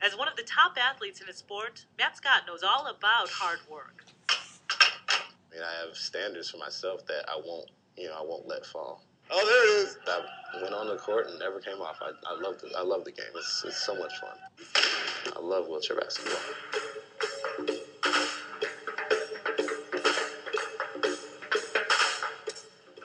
As 0.05 0.17
one 0.17 0.27
of 0.27 0.35
the 0.35 0.43
top 0.43 0.77
athletes 0.77 1.21
in 1.21 1.27
his 1.27 1.37
sport, 1.37 1.85
Matt 1.97 2.17
Scott 2.17 2.43
knows 2.47 2.63
all 2.63 2.87
about 2.87 3.29
hard 3.29 3.59
work. 3.69 4.02
I 5.53 5.55
mean, 5.55 5.65
I 5.65 5.85
have 5.85 5.95
standards 5.95 6.49
for 6.49 6.57
myself 6.57 7.05
that 7.07 7.25
I 7.29 7.39
won't, 7.45 7.69
you 7.95 8.07
know, 8.07 8.15
I 8.15 8.23
won't 8.25 8.47
let 8.47 8.65
fall. 8.65 9.03
Oh, 9.29 9.45
there 9.45 9.81
it 9.81 9.87
is. 9.87 9.97
I 10.07 10.61
went 10.61 10.73
on 10.73 10.87
the 10.87 10.97
court 10.97 11.27
and 11.27 11.37
never 11.37 11.59
came 11.59 11.79
off. 11.79 11.97
I, 12.01 12.11
I 12.27 12.39
love 12.39 12.59
the, 12.59 12.75
I 12.75 12.81
love 12.81 13.05
the 13.05 13.11
game. 13.11 13.25
It's, 13.35 13.63
it's 13.65 13.85
so 13.85 13.95
much 13.95 14.13
fun. 14.17 14.37
I 15.35 15.39
love 15.39 15.67
wheelchair 15.67 15.97
basketball. 15.97 16.39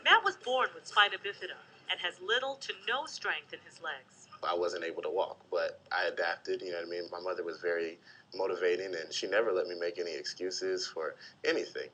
Matt 0.04 0.24
was 0.24 0.36
born 0.36 0.68
with 0.74 0.86
spina 0.86 1.16
bifida 1.18 1.58
and 1.90 2.00
has 2.00 2.14
little 2.20 2.56
to 2.56 2.72
no 2.88 3.04
strength 3.04 3.52
in 3.52 3.58
his 3.66 3.82
legs. 3.82 4.28
I 4.48 4.54
wasn't 4.54 4.84
able 4.84 5.02
to 5.02 5.10
walk, 5.10 5.44
but 5.50 5.80
I 5.92 6.06
adapted. 6.06 6.62
You 6.62 6.70
know 6.70 6.78
what 6.78 6.86
I 6.86 6.90
mean? 6.90 7.02
My 7.12 7.20
mother 7.20 7.44
was 7.44 7.60
very 7.60 7.98
motivating, 8.34 8.94
and 8.94 9.12
she 9.12 9.26
never 9.26 9.52
let 9.52 9.66
me 9.66 9.74
make 9.78 9.98
any 9.98 10.14
excuses 10.14 10.86
for 10.86 11.16
anything. 11.44 11.88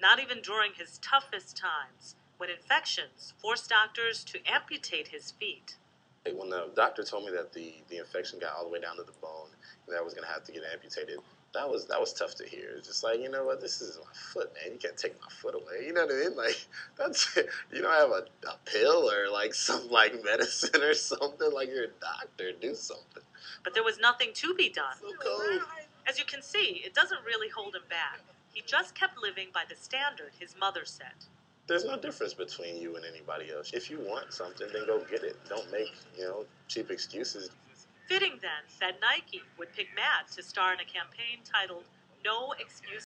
Not 0.00 0.20
even 0.20 0.40
during 0.42 0.72
his 0.74 0.98
toughest 0.98 1.56
times, 1.56 2.16
when 2.38 2.50
infections 2.50 3.32
forced 3.38 3.70
doctors 3.70 4.24
to 4.24 4.38
amputate 4.46 5.08
his 5.08 5.30
feet. 5.32 5.76
When 6.34 6.50
the 6.50 6.70
doctor 6.74 7.04
told 7.04 7.24
me 7.24 7.30
that 7.32 7.52
the, 7.52 7.74
the 7.88 7.98
infection 7.98 8.38
got 8.38 8.54
all 8.56 8.64
the 8.64 8.70
way 8.70 8.80
down 8.80 8.96
to 8.96 9.04
the 9.04 9.12
bone 9.22 9.48
and 9.86 9.94
that 9.94 10.00
I 10.00 10.02
was 10.02 10.12
going 10.12 10.26
to 10.26 10.32
have 10.32 10.44
to 10.44 10.52
get 10.52 10.62
amputated, 10.72 11.18
that 11.54 11.68
was 11.70 11.86
that 11.86 11.98
was 11.98 12.12
tough 12.12 12.34
to 12.36 12.44
hear. 12.44 12.74
It's 12.76 12.86
just 12.86 13.02
like 13.02 13.20
you 13.20 13.30
know 13.30 13.44
what, 13.44 13.60
this 13.60 13.80
is 13.80 13.98
my 13.98 14.12
foot, 14.12 14.52
man. 14.54 14.74
You 14.74 14.78
can't 14.78 14.96
take 14.96 15.18
my 15.20 15.28
foot 15.30 15.54
away. 15.54 15.86
You 15.86 15.94
know 15.94 16.04
what 16.04 16.14
I 16.14 16.18
mean? 16.18 16.36
Like 16.36 16.66
that's 16.98 17.36
you 17.72 17.80
don't 17.80 17.92
have 17.92 18.10
a, 18.10 18.24
a 18.48 18.58
pill 18.66 19.10
or 19.10 19.30
like 19.32 19.54
some 19.68 19.88
like 19.88 20.22
medicine 20.24 20.82
or 20.82 20.94
something. 20.94 21.52
Like 21.52 21.68
you're 21.68 21.84
a 21.84 22.00
doctor, 22.00 22.50
do 22.60 22.74
something. 22.74 23.22
But 23.64 23.74
there 23.74 23.84
was 23.84 23.98
nothing 23.98 24.30
to 24.34 24.54
be 24.54 24.68
done. 24.68 24.96
So 25.00 25.12
cold. 25.22 25.62
As 26.08 26.18
you 26.18 26.24
can 26.24 26.42
see, 26.42 26.82
it 26.84 26.94
doesn't 26.94 27.24
really 27.24 27.48
hold 27.48 27.74
him 27.74 27.82
back. 27.88 28.20
He 28.56 28.62
just 28.62 28.94
kept 28.94 29.18
living 29.18 29.48
by 29.52 29.64
the 29.68 29.76
standard 29.76 30.32
his 30.38 30.56
mother 30.58 30.86
set. 30.86 31.26
There's 31.66 31.84
no 31.84 31.98
difference 31.98 32.32
between 32.32 32.78
you 32.78 32.96
and 32.96 33.04
anybody 33.04 33.52
else. 33.52 33.72
If 33.74 33.90
you 33.90 34.00
want 34.00 34.32
something, 34.32 34.66
then 34.72 34.86
go 34.86 35.04
get 35.10 35.24
it. 35.24 35.36
Don't 35.46 35.70
make 35.70 35.92
you 36.16 36.24
know 36.24 36.46
cheap 36.66 36.90
excuses. 36.90 37.50
Fitting 38.08 38.38
then 38.40 38.64
that 38.80 38.98
Nike 39.02 39.42
would 39.58 39.74
pick 39.74 39.88
Matt 39.94 40.30
to 40.36 40.42
star 40.42 40.72
in 40.72 40.80
a 40.80 40.86
campaign 40.86 41.40
titled 41.44 41.84
No 42.24 42.54
Excuse. 42.58 43.05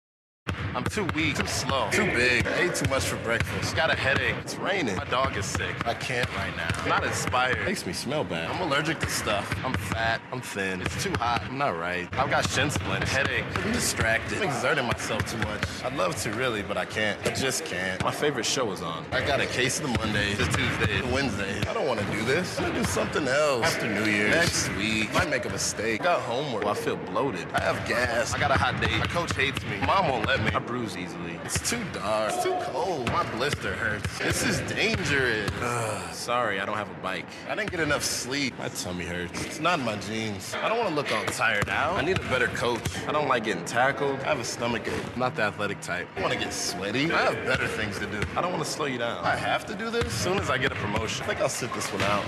I'm 0.74 0.84
too 0.84 1.06
weak, 1.14 1.36
too 1.36 1.46
slow, 1.46 1.88
too 1.90 2.06
big. 2.06 2.46
I 2.46 2.60
ate 2.60 2.74
too 2.74 2.88
much 2.88 3.04
for 3.04 3.16
breakfast. 3.16 3.74
Got 3.74 3.90
a 3.90 3.96
headache. 3.96 4.36
It's 4.40 4.56
raining. 4.56 4.96
My 4.96 5.04
dog 5.04 5.36
is 5.36 5.46
sick. 5.46 5.74
I 5.86 5.94
can't 5.94 6.28
right 6.36 6.56
now. 6.56 6.68
I'm 6.82 6.88
not 6.88 7.04
inspired. 7.04 7.64
makes 7.64 7.86
me 7.86 7.92
smell 7.92 8.24
bad. 8.24 8.50
I'm 8.50 8.60
allergic 8.60 8.98
to 9.00 9.08
stuff. 9.08 9.52
I'm 9.64 9.74
fat. 9.74 10.20
I'm 10.32 10.40
thin. 10.40 10.80
It's 10.82 11.02
too 11.02 11.12
hot. 11.18 11.42
I'm 11.48 11.58
not 11.58 11.78
right. 11.78 12.08
I've 12.12 12.30
got 12.30 12.48
shin 12.48 12.70
splints, 12.70 13.10
headache. 13.10 13.44
I'm 13.56 13.72
distracted. 13.72 14.38
I'm 14.38 14.48
exerting 14.48 14.84
myself 14.86 15.24
too 15.30 15.38
much. 15.38 15.62
I'd 15.84 15.96
love 15.96 16.16
to 16.22 16.30
really, 16.32 16.62
but 16.62 16.76
I 16.76 16.84
can't. 16.84 17.18
I 17.26 17.30
just 17.30 17.64
can't. 17.64 18.02
My 18.02 18.10
favorite 18.10 18.46
show 18.46 18.70
is 18.72 18.82
on. 18.82 19.04
I 19.12 19.24
got 19.26 19.40
a 19.40 19.46
case 19.46 19.80
of 19.80 19.90
the 19.90 19.98
Monday, 19.98 20.34
the 20.34 20.44
Tuesday, 20.44 21.00
the 21.00 21.12
Wednesday. 21.12 21.60
I 21.68 21.74
don't 21.74 21.86
want 21.86 22.00
to 22.00 22.06
do 22.06 22.24
this. 22.24 22.58
I 22.58 22.62
want 22.62 22.74
to 22.74 22.80
do 22.80 22.86
something 22.86 23.26
else. 23.26 23.64
After 23.64 23.88
New 23.88 24.10
Year's. 24.10 24.34
Next 24.34 24.68
week. 24.76 25.12
Might 25.14 25.30
make 25.30 25.44
a 25.44 25.50
mistake. 25.50 26.00
I 26.02 26.04
got 26.04 26.20
homework. 26.22 26.66
I 26.66 26.74
feel 26.74 26.96
bloated. 26.96 27.46
I 27.54 27.60
have 27.60 27.86
gas. 27.88 28.34
I 28.34 28.38
got 28.38 28.50
a 28.50 28.54
hot 28.54 28.80
date. 28.80 28.98
My 28.98 29.06
coach 29.06 29.34
hates 29.34 29.62
me. 29.64 29.78
Mom 29.86 30.08
won't 30.08 30.26
let 30.26 30.42
me. 30.42 30.50
I 30.52 30.58
bruise 30.68 30.98
easily. 30.98 31.40
It's 31.46 31.68
too 31.68 31.82
dark. 31.94 32.30
It's 32.30 32.44
too 32.44 32.54
cold. 32.60 33.06
My 33.10 33.24
blister 33.32 33.74
hurts. 33.74 34.18
This 34.18 34.46
is 34.46 34.60
dangerous. 34.70 35.50
Ugh, 35.62 36.14
sorry, 36.14 36.60
I 36.60 36.66
don't 36.66 36.76
have 36.76 36.90
a 36.90 37.00
bike. 37.02 37.24
I 37.48 37.54
didn't 37.54 37.70
get 37.70 37.80
enough 37.80 38.04
sleep. 38.04 38.52
My 38.58 38.68
tummy 38.68 39.06
hurts. 39.06 39.46
It's 39.46 39.60
not 39.60 39.78
in 39.78 39.86
my 39.86 39.96
genes. 39.96 40.54
I 40.62 40.68
don't 40.68 40.76
want 40.76 40.90
to 40.90 40.94
look 40.94 41.10
all 41.10 41.24
tired 41.24 41.70
out. 41.70 41.96
I 41.96 42.02
need 42.04 42.18
a 42.18 42.28
better 42.28 42.48
coach. 42.48 42.82
I 43.08 43.12
don't 43.12 43.28
like 43.28 43.44
getting 43.44 43.64
tackled. 43.64 44.20
I 44.20 44.24
have 44.24 44.40
a 44.40 44.44
stomach 44.44 44.86
ache. 44.86 45.02
I'm 45.14 45.18
not 45.18 45.34
the 45.36 45.42
athletic 45.42 45.80
type. 45.80 46.06
I 46.16 46.20
want 46.20 46.34
to 46.34 46.38
get 46.38 46.52
sweaty. 46.52 47.10
I 47.10 47.32
have 47.32 47.46
better 47.46 47.66
things 47.66 47.98
to 48.00 48.06
do. 48.06 48.20
I 48.36 48.42
don't 48.42 48.52
want 48.52 48.62
to 48.62 48.70
slow 48.70 48.84
you 48.84 48.98
down. 48.98 49.24
I 49.24 49.36
have 49.36 49.64
to 49.66 49.74
do 49.74 49.88
this 49.88 50.04
as 50.04 50.12
soon 50.12 50.38
as 50.38 50.50
I 50.50 50.58
get 50.58 50.70
a 50.70 50.74
promotion. 50.74 51.24
I 51.24 51.28
think 51.28 51.40
I'll 51.40 51.48
sit 51.48 51.72
this 51.72 51.90
one 51.90 52.02
out. 52.02 52.24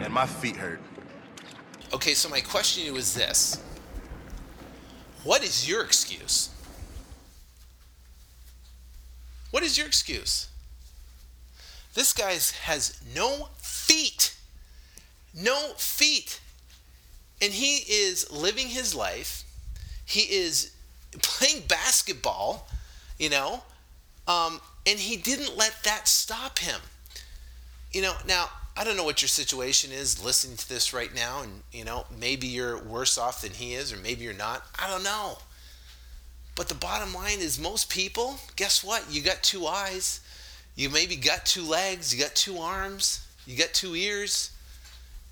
And 0.00 0.14
my 0.14 0.26
feet 0.26 0.54
hurt. 0.54 0.80
Okay, 1.92 2.14
so 2.14 2.28
my 2.28 2.40
question 2.40 2.84
to 2.84 2.90
you 2.90 2.96
is 2.96 3.14
this 3.14 3.60
What 5.24 5.42
is 5.42 5.68
your 5.68 5.82
excuse? 5.82 6.50
What 9.50 9.62
is 9.62 9.78
your 9.78 9.86
excuse? 9.86 10.48
This 11.94 12.12
guy 12.12 12.32
has 12.32 13.00
no 13.14 13.48
feet. 13.58 14.36
No 15.34 15.72
feet. 15.76 16.40
And 17.40 17.52
he 17.52 17.76
is 17.76 18.30
living 18.30 18.68
his 18.68 18.94
life. 18.94 19.44
He 20.04 20.20
is 20.20 20.72
playing 21.22 21.64
basketball, 21.68 22.68
you 23.18 23.30
know, 23.30 23.62
um, 24.26 24.60
and 24.86 24.98
he 24.98 25.16
didn't 25.16 25.56
let 25.56 25.84
that 25.84 26.08
stop 26.08 26.58
him. 26.58 26.80
You 27.92 28.02
know, 28.02 28.14
now, 28.26 28.50
I 28.76 28.84
don't 28.84 28.96
know 28.96 29.04
what 29.04 29.22
your 29.22 29.28
situation 29.28 29.90
is 29.90 30.22
listening 30.24 30.56
to 30.56 30.68
this 30.68 30.92
right 30.92 31.12
now, 31.14 31.42
and, 31.42 31.62
you 31.72 31.84
know, 31.84 32.06
maybe 32.20 32.46
you're 32.46 32.82
worse 32.82 33.18
off 33.18 33.42
than 33.42 33.52
he 33.52 33.74
is, 33.74 33.92
or 33.92 33.96
maybe 33.96 34.24
you're 34.24 34.34
not. 34.34 34.64
I 34.78 34.88
don't 34.88 35.02
know. 35.02 35.38
But 36.58 36.68
the 36.68 36.74
bottom 36.74 37.14
line 37.14 37.38
is, 37.38 37.56
most 37.56 37.88
people, 37.88 38.34
guess 38.56 38.82
what? 38.82 39.04
You 39.08 39.22
got 39.22 39.44
two 39.44 39.68
eyes. 39.68 40.18
You 40.74 40.90
maybe 40.90 41.14
got 41.14 41.46
two 41.46 41.62
legs. 41.62 42.12
You 42.12 42.20
got 42.20 42.34
two 42.34 42.58
arms. 42.58 43.24
You 43.46 43.56
got 43.56 43.72
two 43.72 43.94
ears. 43.94 44.50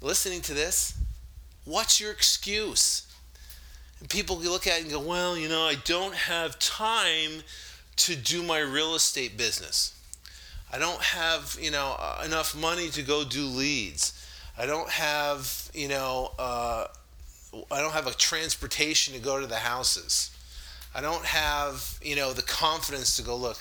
Listening 0.01 0.41
to 0.43 0.55
this, 0.55 0.95
what's 1.65 2.01
your 2.01 2.13
excuse? 2.13 3.13
And 3.99 4.09
people 4.09 4.37
look 4.37 4.69
at 4.69 4.79
it 4.79 4.83
and 4.83 4.93
go, 4.93 5.01
well, 5.01 5.37
you 5.37 5.49
know, 5.49 5.63
I 5.63 5.75
don't 5.85 6.15
have 6.15 6.61
time 6.61 7.43
to 7.97 8.15
do 8.15 8.45
my 8.45 8.61
real 8.61 8.95
estate 8.95 9.37
business. 9.37 9.99
I 10.73 10.79
don't 10.79 11.03
have, 11.03 11.59
you 11.61 11.73
know, 11.73 11.97
uh, 11.99 12.23
enough 12.25 12.55
money 12.55 12.89
to 12.91 13.03
go 13.03 13.25
do 13.25 13.47
leads. 13.47 14.13
I 14.57 14.67
don't 14.67 14.91
have, 14.91 15.73
you 15.75 15.89
know, 15.89 16.31
uh, 16.39 16.87
I 17.73 17.81
don't 17.81 17.95
have 17.95 18.07
a 18.07 18.15
transportation 18.15 19.13
to 19.15 19.19
go 19.19 19.41
to 19.41 19.49
the 19.49 19.57
houses. 19.57 20.31
I 20.97 21.03
don't 21.03 21.27
have, 21.27 21.99
you 22.01 22.17
know, 22.17 22.33
the 22.33 22.41
confidence 22.41 23.17
to 23.17 23.23
go 23.23 23.37
look, 23.37 23.59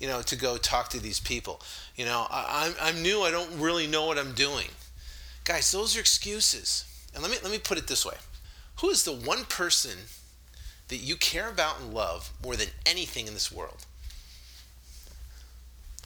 you 0.00 0.08
know, 0.08 0.22
to 0.22 0.36
go 0.36 0.56
talk 0.56 0.88
to 0.90 0.98
these 0.98 1.20
people. 1.20 1.60
You 1.96 2.06
know, 2.06 2.26
I, 2.30 2.72
I'm, 2.80 2.96
I'm 2.96 3.02
new. 3.02 3.20
I 3.20 3.30
don't 3.30 3.60
really 3.60 3.86
know 3.86 4.06
what 4.06 4.16
I'm 4.16 4.32
doing. 4.32 4.68
Guys, 5.44 5.70
those 5.70 5.98
are 5.98 6.00
excuses. 6.00 6.86
And 7.12 7.22
let 7.22 7.30
me 7.30 7.36
let 7.42 7.52
me 7.52 7.58
put 7.58 7.76
it 7.76 7.88
this 7.88 8.06
way: 8.06 8.14
Who 8.80 8.88
is 8.88 9.04
the 9.04 9.12
one 9.12 9.44
person 9.44 9.98
that 10.88 10.96
you 10.96 11.16
care 11.16 11.50
about 11.50 11.78
and 11.78 11.92
love 11.92 12.32
more 12.42 12.56
than 12.56 12.68
anything 12.86 13.26
in 13.26 13.34
this 13.34 13.52
world? 13.52 13.84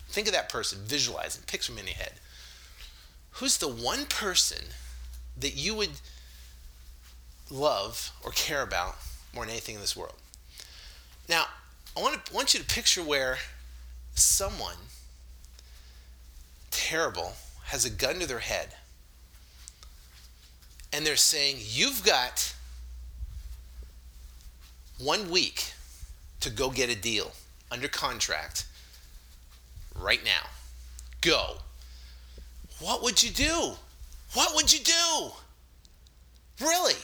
Think 0.09 0.27
of 0.27 0.33
that 0.33 0.49
person, 0.49 0.81
visualize 0.85 1.37
him, 1.37 1.45
picture 1.47 1.73
in 1.73 1.87
your 1.87 1.95
head. 1.95 2.15
Who's 3.35 3.57
the 3.57 3.69
one 3.69 4.07
person 4.07 4.67
that 5.39 5.55
you 5.55 5.77
would 5.77 6.01
love 7.51 8.11
or 8.25 8.33
care 8.33 8.63
about 8.63 8.97
more 9.33 9.45
than 9.45 9.53
anything 9.53 9.77
in 9.77 9.81
this 9.81 9.97
world? 9.97 10.17
Now, 11.29 11.47
I 11.97 12.01
want, 12.01 12.25
to, 12.25 12.35
want 12.35 12.55
you 12.55 12.61
to 12.61 12.67
picture 12.67 13.03
where 13.03 13.39
someone 14.15 14.77
terrible 16.71 17.35
has 17.65 17.85
a 17.85 17.91
gun 17.91 18.19
to 18.19 18.27
their 18.27 18.39
head 18.39 18.75
and 20.93 21.07
they're 21.07 21.17
saying, 21.17 21.57
You've 21.61 22.05
got 22.05 22.55
one 24.99 25.31
week 25.31 25.73
to 26.41 26.51
go 26.51 26.71
get 26.71 26.91
a 26.91 26.97
deal 26.97 27.33
under 27.71 27.89
contract 27.89 28.67
right 29.99 30.23
now. 30.25 30.49
Go. 31.21 31.57
What 32.81 33.03
would 33.03 33.23
you 33.23 33.31
do? 33.31 33.73
What 34.35 34.55
would 34.55 34.73
you 34.73 34.81
do? 34.81 35.31
Really? 36.61 36.95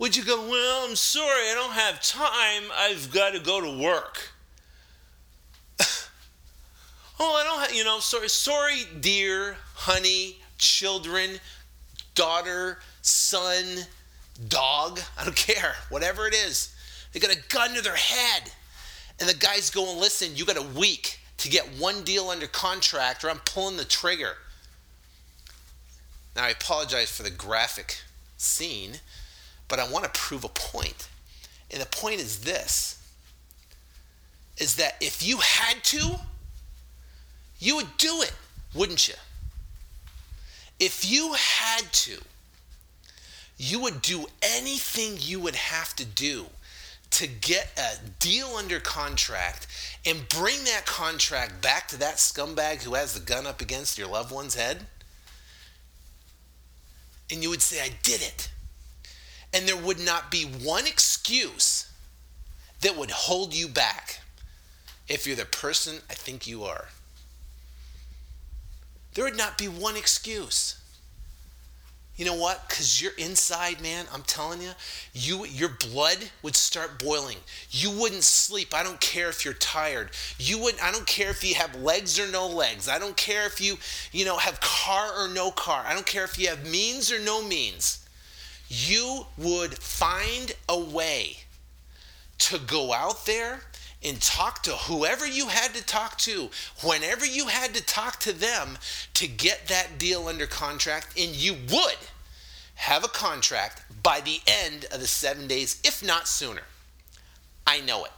Would 0.00 0.16
you 0.16 0.24
go, 0.24 0.48
Well, 0.48 0.86
I'm 0.88 0.96
sorry, 0.96 1.50
I 1.50 1.54
don't 1.54 1.74
have 1.74 2.02
time. 2.02 2.62
I've 2.74 3.12
got 3.12 3.34
to 3.34 3.38
go 3.38 3.60
to 3.60 3.82
work. 3.82 4.30
oh, 7.20 7.34
I 7.34 7.44
don't 7.44 7.60
have, 7.60 7.74
you 7.74 7.84
know, 7.84 8.00
sorry, 8.00 8.30
sorry, 8.30 8.84
dear, 9.00 9.58
honey, 9.74 10.38
children, 10.56 11.38
daughter, 12.14 12.78
son, 13.02 13.64
dog, 14.48 15.00
I 15.18 15.24
don't 15.24 15.36
care, 15.36 15.74
whatever 15.90 16.26
it 16.26 16.34
is. 16.34 16.74
They 17.12 17.20
got 17.20 17.36
a 17.36 17.42
gun 17.50 17.74
to 17.74 17.82
their 17.82 17.94
head. 17.94 18.50
And 19.20 19.28
the 19.28 19.34
guy's 19.34 19.68
going, 19.68 20.00
listen, 20.00 20.34
you 20.34 20.46
got 20.46 20.56
a 20.56 20.78
week 20.78 21.20
to 21.36 21.50
get 21.50 21.66
one 21.78 22.04
deal 22.04 22.30
under 22.30 22.46
contract 22.46 23.22
or 23.22 23.28
I'm 23.28 23.40
pulling 23.40 23.76
the 23.76 23.84
trigger. 23.84 24.32
Now, 26.34 26.44
I 26.44 26.50
apologize 26.50 27.10
for 27.14 27.22
the 27.22 27.30
graphic 27.30 27.98
scene, 28.38 29.00
but 29.70 29.78
I 29.78 29.88
want 29.88 30.04
to 30.04 30.10
prove 30.20 30.44
a 30.44 30.48
point. 30.48 31.08
And 31.70 31.80
the 31.80 31.86
point 31.86 32.20
is 32.20 32.40
this 32.40 32.96
is 34.58 34.76
that 34.76 34.96
if 35.00 35.26
you 35.26 35.38
had 35.38 35.82
to, 35.82 36.16
you 37.58 37.76
would 37.76 37.96
do 37.96 38.20
it, 38.20 38.34
wouldn't 38.74 39.08
you? 39.08 39.14
If 40.78 41.10
you 41.10 41.32
had 41.32 41.90
to, 41.92 42.18
you 43.56 43.80
would 43.80 44.02
do 44.02 44.26
anything 44.42 45.16
you 45.18 45.40
would 45.40 45.54
have 45.54 45.96
to 45.96 46.04
do 46.04 46.46
to 47.10 47.26
get 47.26 47.68
a 47.78 47.98
deal 48.18 48.48
under 48.56 48.80
contract 48.80 49.66
and 50.04 50.28
bring 50.28 50.64
that 50.64 50.84
contract 50.84 51.62
back 51.62 51.88
to 51.88 51.98
that 51.98 52.16
scumbag 52.16 52.82
who 52.82 52.94
has 52.94 53.14
the 53.14 53.20
gun 53.20 53.46
up 53.46 53.60
against 53.62 53.98
your 53.98 54.08
loved 54.08 54.30
one's 54.30 54.54
head? 54.54 54.86
And 57.30 57.42
you 57.42 57.48
would 57.48 57.62
say, 57.62 57.80
I 57.80 57.90
did 58.02 58.20
it. 58.20 58.49
And 59.52 59.66
there 59.66 59.76
would 59.76 59.98
not 59.98 60.30
be 60.30 60.44
one 60.44 60.86
excuse 60.86 61.90
that 62.80 62.96
would 62.96 63.10
hold 63.10 63.54
you 63.54 63.68
back 63.68 64.20
if 65.08 65.26
you're 65.26 65.36
the 65.36 65.44
person 65.44 65.98
I 66.08 66.14
think 66.14 66.46
you 66.46 66.64
are. 66.64 66.86
There 69.14 69.24
would 69.24 69.36
not 69.36 69.58
be 69.58 69.66
one 69.66 69.96
excuse. 69.96 70.76
You 72.20 72.26
know 72.26 72.34
what? 72.34 72.68
Because 72.68 73.00
you're 73.00 73.16
inside, 73.16 73.80
man. 73.80 74.04
I'm 74.12 74.22
telling 74.22 74.60
you, 74.60 74.72
you 75.14 75.46
your 75.46 75.70
blood 75.70 76.18
would 76.42 76.54
start 76.54 77.02
boiling. 77.02 77.38
You 77.70 77.90
wouldn't 77.90 78.24
sleep. 78.24 78.74
I 78.74 78.82
don't 78.82 79.00
care 79.00 79.30
if 79.30 79.42
you're 79.42 79.54
tired. 79.54 80.10
You 80.38 80.58
would. 80.58 80.78
I 80.80 80.92
don't 80.92 81.06
care 81.06 81.30
if 81.30 81.42
you 81.42 81.54
have 81.54 81.74
legs 81.76 82.20
or 82.20 82.30
no 82.30 82.46
legs. 82.46 82.90
I 82.90 82.98
don't 82.98 83.16
care 83.16 83.46
if 83.46 83.58
you, 83.58 83.78
you 84.12 84.26
know, 84.26 84.36
have 84.36 84.60
car 84.60 85.12
or 85.18 85.28
no 85.28 85.50
car. 85.50 85.82
I 85.86 85.94
don't 85.94 86.04
care 86.04 86.24
if 86.24 86.38
you 86.38 86.48
have 86.48 86.70
means 86.70 87.10
or 87.10 87.18
no 87.20 87.42
means. 87.42 88.06
You 88.72 89.26
would 89.36 89.76
find 89.78 90.52
a 90.68 90.78
way 90.78 91.38
to 92.38 92.58
go 92.58 92.92
out 92.92 93.26
there 93.26 93.62
and 94.02 94.22
talk 94.22 94.62
to 94.62 94.70
whoever 94.70 95.26
you 95.26 95.48
had 95.48 95.74
to 95.74 95.84
talk 95.84 96.16
to, 96.18 96.50
whenever 96.84 97.26
you 97.26 97.48
had 97.48 97.74
to 97.74 97.84
talk 97.84 98.20
to 98.20 98.32
them 98.32 98.78
to 99.14 99.26
get 99.26 99.66
that 99.66 99.98
deal 99.98 100.28
under 100.28 100.46
contract, 100.46 101.18
and 101.18 101.34
you 101.34 101.54
would 101.70 101.98
have 102.76 103.04
a 103.04 103.08
contract 103.08 103.82
by 104.04 104.20
the 104.20 104.40
end 104.46 104.86
of 104.92 105.00
the 105.00 105.06
seven 105.06 105.48
days, 105.48 105.80
if 105.84 106.06
not 106.06 106.28
sooner. 106.28 106.62
I 107.66 107.80
know 107.80 108.04
it. 108.04 108.12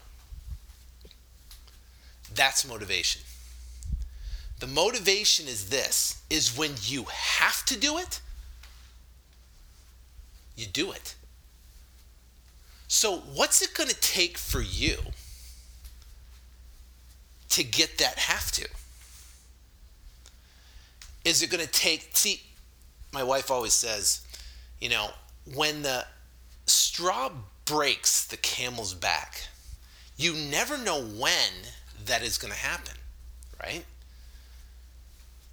That's 2.34 2.68
motivation. 2.68 3.22
The 4.61 4.66
motivation 4.66 5.48
is 5.48 5.70
this 5.70 6.22
is 6.30 6.57
when 6.57 6.72
you 6.82 7.07
have 7.11 7.64
to 7.64 7.78
do 7.78 7.96
it, 7.98 8.20
you 10.57 10.66
do 10.66 10.92
it. 10.92 11.14
So, 12.88 13.18
what's 13.34 13.62
it 13.62 13.74
going 13.74 13.88
to 13.88 14.00
take 14.00 14.36
for 14.36 14.61
you 14.61 14.98
to 17.48 17.64
get 17.64 17.98
that 17.98 18.18
have 18.18 18.50
to? 18.53 18.68
Is 21.24 21.42
it 21.42 21.50
going 21.50 21.64
to 21.64 21.70
take, 21.70 22.11
see, 22.14 22.42
my 23.12 23.22
wife 23.22 23.50
always 23.50 23.72
says, 23.72 24.26
you 24.80 24.88
know, 24.88 25.11
when 25.55 25.82
the 25.82 26.05
straw 26.66 27.30
breaks 27.64 28.26
the 28.26 28.36
camel's 28.36 28.94
back, 28.94 29.48
you 30.16 30.34
never 30.34 30.76
know 30.76 31.03
when 31.03 31.53
that 32.07 32.22
is 32.22 32.38
going 32.38 32.53
to 32.53 32.59
happen, 32.59 32.94
right? 33.62 33.84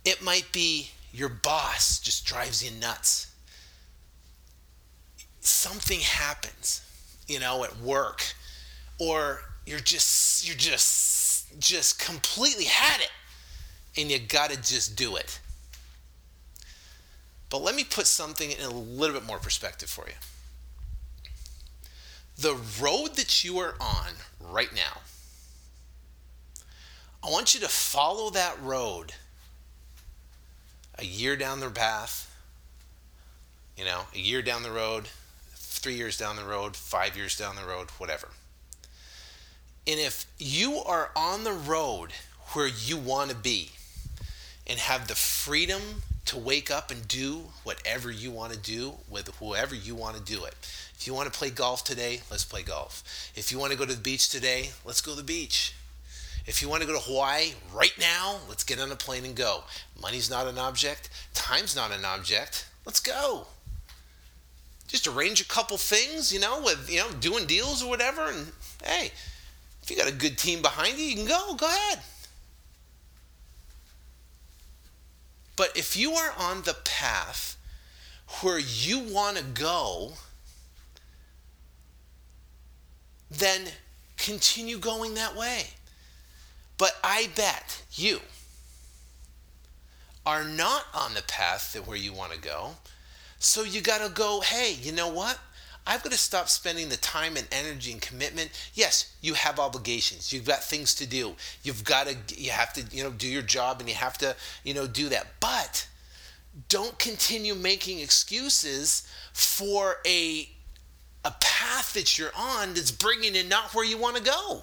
It 0.04 0.22
might 0.22 0.52
be 0.52 0.90
your 1.14 1.30
boss 1.30 2.00
just 2.00 2.26
drives 2.26 2.64
you 2.64 2.78
nuts. 2.80 3.29
Something 5.42 6.00
happens, 6.00 6.82
you 7.28 7.40
know, 7.40 7.64
at 7.64 7.78
work, 7.80 8.24
or 9.00 9.42
you're 9.66 9.80
just 9.80 10.48
you're 10.48 10.58
just 10.58 11.60
just 11.60 12.00
completely 12.00 12.66
had 12.66 13.02
it 13.02 13.12
and 13.98 14.12
you 14.12 14.20
got 14.20 14.52
to 14.52 14.58
just 14.58 14.96
do 14.96 15.16
it. 15.16 15.40
But 17.50 17.62
let 17.62 17.76
me 17.76 17.84
put 17.84 18.06
something 18.06 18.52
in 18.52 18.64
a 18.64 18.70
little 18.70 19.16
bit 19.16 19.26
more 19.26 19.40
perspective 19.40 19.90
for 19.90 20.06
you. 20.08 20.14
The 22.38 22.56
road 22.82 23.16
that 23.16 23.44
you 23.44 23.60
are 23.60 23.76
on 23.82 24.12
right 24.40 24.74
now, 24.74 25.02
I 27.24 27.30
want 27.30 27.54
you 27.54 27.60
to 27.62 27.68
follow 27.68 28.30
that 28.32 28.62
road 28.62 29.14
a 30.98 31.04
year 31.04 31.36
down 31.36 31.60
the 31.60 31.70
path, 31.70 32.34
you 33.76 33.84
know, 33.84 34.02
a 34.14 34.20
year 34.20 34.42
down 34.42 34.64
the 34.64 34.72
road, 34.72 35.10
three 35.78 35.96
years 35.96 36.18
down 36.18 36.36
the 36.36 36.44
road, 36.44 36.76
five 36.76 37.16
years 37.16 37.38
down 37.38 37.56
the 37.56 37.66
road, 37.66 37.90
whatever. 37.92 38.30
And 39.88 40.00
if 40.00 40.26
you 40.38 40.78
are 40.78 41.12
on 41.16 41.44
the 41.44 41.54
road 41.54 42.12
where 42.54 42.68
you 42.68 42.98
want 42.98 43.30
to 43.30 43.36
be 43.36 43.72
and 44.68 44.80
have 44.80 45.08
the 45.08 45.16
freedom 45.16 45.82
to 46.26 46.38
wake 46.38 46.70
up 46.70 46.92
and 46.92 47.08
do 47.08 47.46
whatever 47.64 48.12
you 48.12 48.30
want 48.30 48.54
to 48.54 48.60
do 48.60 48.94
with 49.10 49.28
whoever 49.38 49.74
you 49.74 49.96
want 49.96 50.16
to 50.16 50.22
do 50.22 50.46
it. 50.46 50.54
If 50.96 51.08
you 51.08 51.14
want 51.14 51.32
to 51.32 51.38
play 51.38 51.50
golf 51.50 51.84
today, 51.84 52.22
let's 52.30 52.46
play 52.46 52.62
golf. 52.62 53.32
If 53.36 53.52
you 53.52 53.58
want 53.58 53.72
to 53.72 53.78
go 53.78 53.86
to 53.86 53.96
the 53.96 54.02
beach 54.02 54.30
today, 54.30 54.70
let's 54.86 55.02
go 55.02 55.12
to 55.12 55.18
the 55.18 55.24
beach. 55.24 55.74
If 56.46 56.62
you 56.62 56.70
want 56.70 56.82
to 56.82 56.88
go 56.88 56.94
to 56.94 57.00
Hawaii 57.00 57.54
right 57.74 57.94
now, 58.00 58.38
let's 58.48 58.64
get 58.64 58.80
on 58.80 58.92
a 58.92 58.96
plane 58.96 59.26
and 59.26 59.36
go. 59.36 59.64
Money's 60.00 60.30
not 60.30 60.46
an 60.46 60.60
object, 60.60 61.10
time's 61.34 61.76
not 61.76 61.92
an 61.92 62.06
object. 62.06 62.68
Let's 62.86 63.00
go. 63.00 63.48
Just 64.90 65.08
arrange 65.08 65.40
a 65.40 65.46
couple 65.46 65.78
things, 65.78 66.34
you 66.34 66.40
know, 66.40 66.62
with, 66.62 66.90
you 66.92 66.98
know, 66.98 67.12
doing 67.20 67.46
deals 67.46 67.82
or 67.82 67.90
whatever 67.90 68.28
and 68.28 68.52
hey, 68.84 69.12
if 69.84 69.90
you 69.90 69.96
got 69.96 70.10
a 70.10 70.16
good 70.16 70.38
team 70.38 70.62
behind 70.62 70.98
you, 70.98 71.06
you 71.06 71.16
can 71.16 71.26
go. 71.26 71.54
Go 71.56 71.68
ahead. 71.68 72.00
But 75.56 75.78
if 75.78 75.96
you 75.96 76.14
are 76.14 76.34
on 76.38 76.64
the 76.64 76.76
path 76.86 77.56
where 78.42 78.60
you 78.60 79.00
want 79.00 79.38
to 79.38 79.44
go, 79.44 80.14
then 83.30 83.68
continue 84.18 84.78
going 84.78 85.14
that 85.16 85.36
way. 85.36 85.68
But 86.78 86.98
I 87.04 87.30
bet 87.36 87.84
you 87.94 88.22
are 90.26 90.44
not 90.44 90.86
on 90.94 91.14
the 91.14 91.24
path 91.24 91.74
that 91.74 91.86
where 91.86 91.98
you 91.98 92.14
want 92.14 92.32
to 92.32 92.40
go. 92.40 92.76
So 93.40 93.64
you 93.64 93.82
got 93.82 94.06
to 94.06 94.14
go, 94.14 94.42
hey, 94.42 94.76
you 94.82 94.92
know 94.92 95.08
what? 95.08 95.40
I've 95.88 96.04
got 96.04 96.12
to 96.12 96.18
stop 96.18 96.50
spending 96.50 96.90
the 96.90 96.98
time 96.98 97.36
and 97.36 97.48
energy 97.52 97.92
and 97.92 98.02
commitment. 98.02 98.52
Yes, 98.76 99.16
you 99.22 99.34
have 99.34 99.60
obligations. 99.60 100.32
You've 100.32 100.46
got 100.46 100.64
things 100.64 100.94
to 100.96 101.08
do. 101.08 101.36
You've 101.64 101.84
got 101.84 102.08
to 102.08 102.16
you 102.40 102.52
have 102.52 102.74
to, 102.74 102.84
you 102.96 103.04
know, 103.04 103.10
do 103.10 103.28
your 103.28 103.42
job 103.42 103.80
and 103.80 103.90
you 103.90 103.96
have 103.96 104.18
to, 104.20 104.36
you 104.64 104.74
know, 104.74 104.86
do 104.86 105.10
that. 105.10 105.26
But 105.40 105.88
don't 106.68 107.00
continue 107.00 107.56
making 107.56 108.00
excuses 108.00 109.08
for 109.34 109.98
a 110.06 110.50
a 111.26 111.32
path 111.40 111.94
that 111.94 112.18
you're 112.18 112.32
on 112.38 112.74
that's 112.74 112.92
bringing 112.92 113.36
you 113.36 113.44
not 113.44 113.74
where 113.74 113.86
you 113.86 113.98
want 113.98 114.16
to 114.18 114.24
go. 114.24 114.62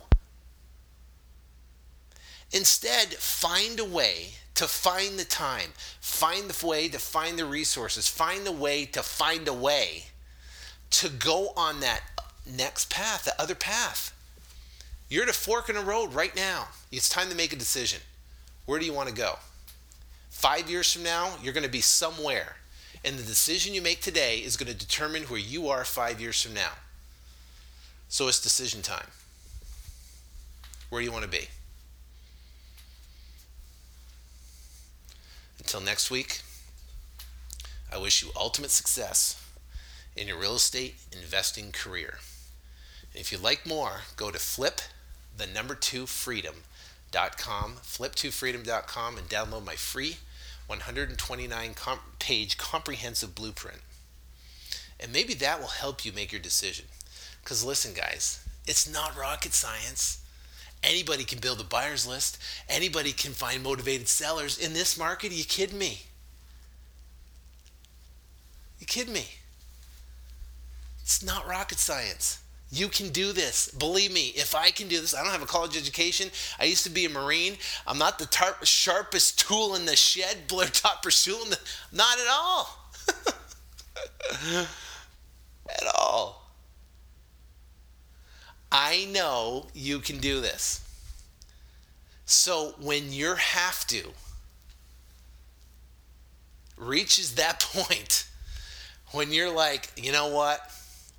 Instead, 2.53 3.14
find 3.14 3.78
a 3.80 3.84
way 3.84 4.30
to 4.55 4.66
find 4.66 5.18
the 5.18 5.24
time, 5.24 5.70
find 6.01 6.49
the 6.49 6.66
way 6.66 6.88
to 6.88 6.99
find 6.99 7.38
the 7.38 7.44
resources, 7.44 8.09
find 8.09 8.47
the 8.47 8.53
way 8.53 8.86
to 8.86 9.03
find 9.03 9.47
a 9.49 9.53
way 9.53 10.05
to 10.90 11.09
go 11.09 11.53
on 11.57 11.80
that 11.80 12.01
next 12.47 12.88
path, 12.90 13.24
that 13.24 13.34
other 13.38 13.55
path. 13.55 14.12
You're 15.09 15.24
at 15.24 15.28
a 15.28 15.34
fork 15.34 15.68
in 15.68 15.76
a 15.76 15.82
road 15.82 16.14
right 16.14 16.34
now. 16.34 16.68
It's 16.90 17.09
time 17.09 17.28
to 17.28 17.36
make 17.36 17.53
a 17.53 17.57
decision. 17.57 18.01
Where 18.64 18.80
do 18.80 18.86
you 18.86 18.92
want 18.92 19.09
to 19.09 19.14
go? 19.14 19.38
Five 20.30 20.70
years 20.70 20.92
from 20.92 21.03
now, 21.03 21.34
you're 21.42 21.53
going 21.53 21.64
to 21.64 21.70
be 21.70 21.80
somewhere. 21.80 22.57
And 23.05 23.18
the 23.18 23.22
decision 23.22 23.74
you 23.74 23.82
make 23.82 24.01
today 24.01 24.38
is 24.38 24.57
going 24.57 24.72
to 24.72 24.78
determine 24.78 25.22
where 25.24 25.38
you 25.38 25.68
are 25.68 25.84
five 25.84 26.20
years 26.20 26.42
from 26.42 26.55
now. 26.55 26.72
So 28.09 28.26
it's 28.28 28.40
decision 28.40 28.82
time. 28.82 29.07
Where 30.88 31.01
do 31.01 31.05
you 31.05 31.12
want 31.12 31.24
to 31.24 31.30
be? 31.30 31.49
Until 35.67 35.81
next 35.81 36.12
week, 36.12 36.43
I 37.93 37.99
wish 37.99 38.23
you 38.23 38.31
ultimate 38.37 38.71
success 38.71 39.45
in 40.14 40.29
your 40.29 40.39
real 40.39 40.55
estate 40.55 40.95
investing 41.11 41.73
career. 41.73 42.19
If 43.12 43.33
you'd 43.33 43.43
like 43.43 43.67
more, 43.67 44.03
go 44.14 44.31
to 44.31 44.39
flip 44.39 44.81
the 45.37 45.45
number 45.45 45.75
two 45.75 46.07
freedom.com, 46.07 47.79
flip2freedom.com, 47.83 49.19
and 49.19 49.29
download 49.29 49.64
my 49.64 49.75
free 49.75 50.19
129 50.69 51.75
comp- 51.75 52.19
page 52.21 52.57
comprehensive 52.57 53.35
blueprint. 53.35 53.81
And 55.01 55.12
maybe 55.12 55.35
that 55.35 55.59
will 55.59 55.67
help 55.67 56.05
you 56.05 56.12
make 56.12 56.31
your 56.31 56.41
decision. 56.41 56.85
Because 57.43 57.64
listen, 57.64 57.93
guys, 57.93 58.47
it's 58.69 58.89
not 58.89 59.19
rocket 59.19 59.53
science. 59.53 60.25
Anybody 60.87 61.24
can 61.24 61.41
build 61.41 61.61
a 61.61 61.64
buyer's 61.64 62.07
list. 62.07 62.39
Anybody 62.68 63.12
can 63.12 63.32
find 63.32 63.62
motivated 63.62 64.07
sellers. 64.07 64.57
In 64.57 64.72
this 64.72 64.97
market, 64.97 65.32
are 65.32 65.34
you 65.34 65.45
kidding 65.45 65.78
me? 65.78 66.03
You 68.78 68.87
kidding 68.87 69.12
me? 69.12 69.26
It's 71.03 71.24
not 71.24 71.47
rocket 71.49 71.78
science. 71.78 72.39
You 72.70 72.89
can 72.89 73.09
do 73.11 73.32
this. 73.32 73.68
Believe 73.68 74.12
me, 74.12 74.32
if 74.37 74.55
I 74.55 74.70
can 74.70 74.87
do 74.87 75.01
this, 75.01 75.14
I 75.14 75.22
don't 75.22 75.32
have 75.32 75.43
a 75.43 75.47
college 75.47 75.76
education. 75.76 76.30
I 76.59 76.64
used 76.64 76.84
to 76.84 76.91
be 76.91 77.05
a 77.05 77.09
Marine. 77.09 77.57
I'm 77.87 77.99
not 77.99 78.18
the 78.18 78.26
tar- 78.26 78.64
sharpest 78.64 79.41
tool 79.41 79.74
in 79.74 79.87
the 79.87 79.97
shed, 79.97 80.37
Blair 80.49 80.68
top 80.68 81.03
pursuing 81.03 81.51
the. 81.51 81.59
Not 81.93 82.18
at 82.18 82.26
all. 82.30 82.91
at 85.68 85.95
all. 85.97 86.47
I 88.97 89.05
know 89.05 89.66
you 89.74 89.99
can 89.99 90.18
do 90.18 90.40
this. 90.40 90.80
So 92.24 92.74
when 92.80 93.12
your 93.12 93.36
have 93.36 93.86
to 93.88 94.12
reaches 96.78 97.34
that 97.34 97.61
point, 97.74 98.26
when 99.12 99.32
you're 99.32 99.55
like, 99.55 99.90
you 99.97 100.12
know 100.12 100.28
what? 100.28 100.61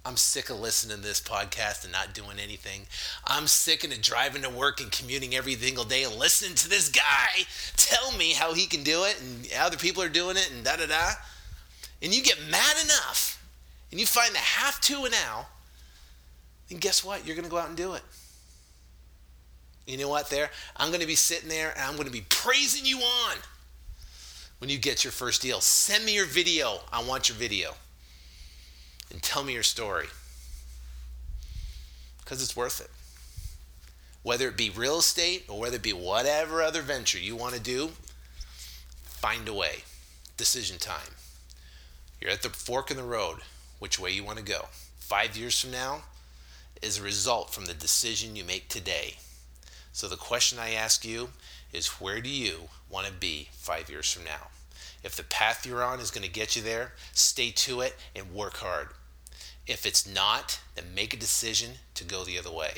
I'm 0.03 0.17
sick 0.17 0.49
of 0.49 0.59
listening 0.59 0.97
to 0.97 1.03
this 1.03 1.21
podcast 1.21 1.84
and 1.84 1.91
not 1.91 2.13
doing 2.13 2.39
anything. 2.41 2.84
I'm 3.25 3.45
sick 3.45 3.84
of 3.84 4.01
driving 4.01 4.41
to 4.41 4.49
work 4.49 4.80
and 4.82 4.91
commuting 4.91 5.36
every 5.36 5.53
single 5.55 5.84
day 5.84 6.03
and 6.03 6.15
listening 6.15 6.55
to 6.55 6.69
this 6.69 6.89
guy 6.89 7.43
tell 7.78 8.11
me 8.17 8.32
how 8.32 8.53
he 8.53 8.65
can 8.65 8.84
do 8.84 9.03
it 9.03 9.21
and 9.21 9.47
other 9.59 9.78
people 9.78 10.01
are 10.01 10.09
doing 10.09 10.38
it 10.38 10.51
and 10.51 10.63
da 10.63 10.78
da 10.78 10.88
da. 10.88 11.11
And 12.01 12.15
you 12.15 12.23
get 12.23 12.39
mad 12.49 12.75
enough 12.84 13.43
and 13.91 13.99
you 13.99 14.07
find 14.07 14.34
the 14.34 14.39
have 14.39 14.80
to 14.82 15.03
and 15.03 15.11
now, 15.11 15.47
then 16.70 16.80
guess 16.80 17.03
what? 17.03 17.26
You're 17.26 17.36
going 17.36 17.45
to 17.45 17.51
go 17.51 17.57
out 17.57 17.70
and 17.70 17.78
do 17.78 17.93
it. 17.93 18.01
You 19.86 19.97
know 19.97 20.09
what? 20.09 20.30
There, 20.30 20.49
I'm 20.76 20.89
going 20.89 21.01
to 21.01 21.07
be 21.07 21.15
sitting 21.15 21.49
there 21.49 21.72
and 21.72 21.82
I'm 21.82 21.95
going 21.95 22.07
to 22.07 22.11
be 22.11 22.26
praising 22.28 22.86
you 22.86 22.97
on 22.99 23.38
when 24.59 24.70
you 24.70 24.78
get 24.78 25.03
your 25.03 25.11
first 25.11 25.41
deal. 25.41 25.61
Send 25.61 26.05
me 26.05 26.13
your 26.13 26.26
video. 26.26 26.82
I 26.91 27.03
want 27.03 27.30
your 27.30 27.38
video 27.38 27.76
and 29.11 29.24
tell 29.24 29.43
me 29.43 29.53
your 29.53 29.63
story. 29.63 30.07
Because 32.20 32.43
it's 32.43 32.55
worth 32.55 32.82
it. 32.82 32.89
Whether 34.24 34.49
it 34.49 34.57
be 34.57 34.70
real 34.70 34.99
estate 34.99 35.45
or 35.47 35.57
whether 35.57 35.78
it 35.78 35.84
be 35.84 35.93
whatever 35.93 36.61
other 36.61 36.82
venture 36.82 37.18
you 37.18 37.38
want 37.38 37.55
to 37.55 37.61
do, 37.61 37.91
find 39.03 39.47
a 39.47 39.53
way. 39.53 39.84
Decision 40.36 40.80
time. 40.80 41.15
You're 42.20 42.32
at 42.32 42.41
the 42.41 42.49
fork 42.49 42.91
in 42.91 42.97
the 42.97 43.03
road, 43.03 43.38
which 43.80 43.97
way 43.97 44.11
you 44.11 44.26
want 44.26 44.38
to 44.39 44.43
go. 44.43 44.65
Five 44.99 45.38
years 45.38 45.57
from 45.57 45.72
now 45.72 46.03
is 46.82 46.97
a 46.97 47.03
result 47.03 47.53
from 47.53 47.65
the 47.65 47.73
decision 47.73 48.36
you 48.36 48.43
make 48.43 48.67
today. 48.67 49.15
So 49.91 50.07
the 50.07 50.15
question 50.15 50.59
I 50.59 50.71
ask 50.71 51.03
you 51.03 51.30
is 51.73 51.88
where 52.01 52.21
do 52.21 52.30
you 52.30 52.69
want 52.89 53.07
to 53.07 53.13
be 53.13 53.49
five 53.51 53.89
years 53.89 54.11
from 54.11 54.23
now? 54.23 54.49
If 55.03 55.15
the 55.15 55.23
path 55.23 55.65
you're 55.65 55.84
on 55.84 55.99
is 55.99 56.11
going 56.11 56.25
to 56.25 56.32
get 56.32 56.55
you 56.55 56.61
there, 56.61 56.93
stay 57.13 57.51
to 57.51 57.82
it 57.82 57.95
and 58.15 58.34
work 58.34 58.57
hard. 58.57 58.89
If 59.65 59.86
it's 59.86 60.07
not, 60.07 60.59
then 60.75 60.95
make 60.95 61.13
a 61.13 61.17
decision 61.17 61.71
to 61.95 62.03
go 62.03 62.23
the 62.23 62.39
other 62.39 62.51
way. 62.51 62.75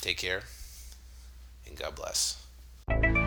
Take 0.00 0.18
care 0.18 0.42
and 1.66 1.76
God 1.76 1.94
bless. 1.94 3.23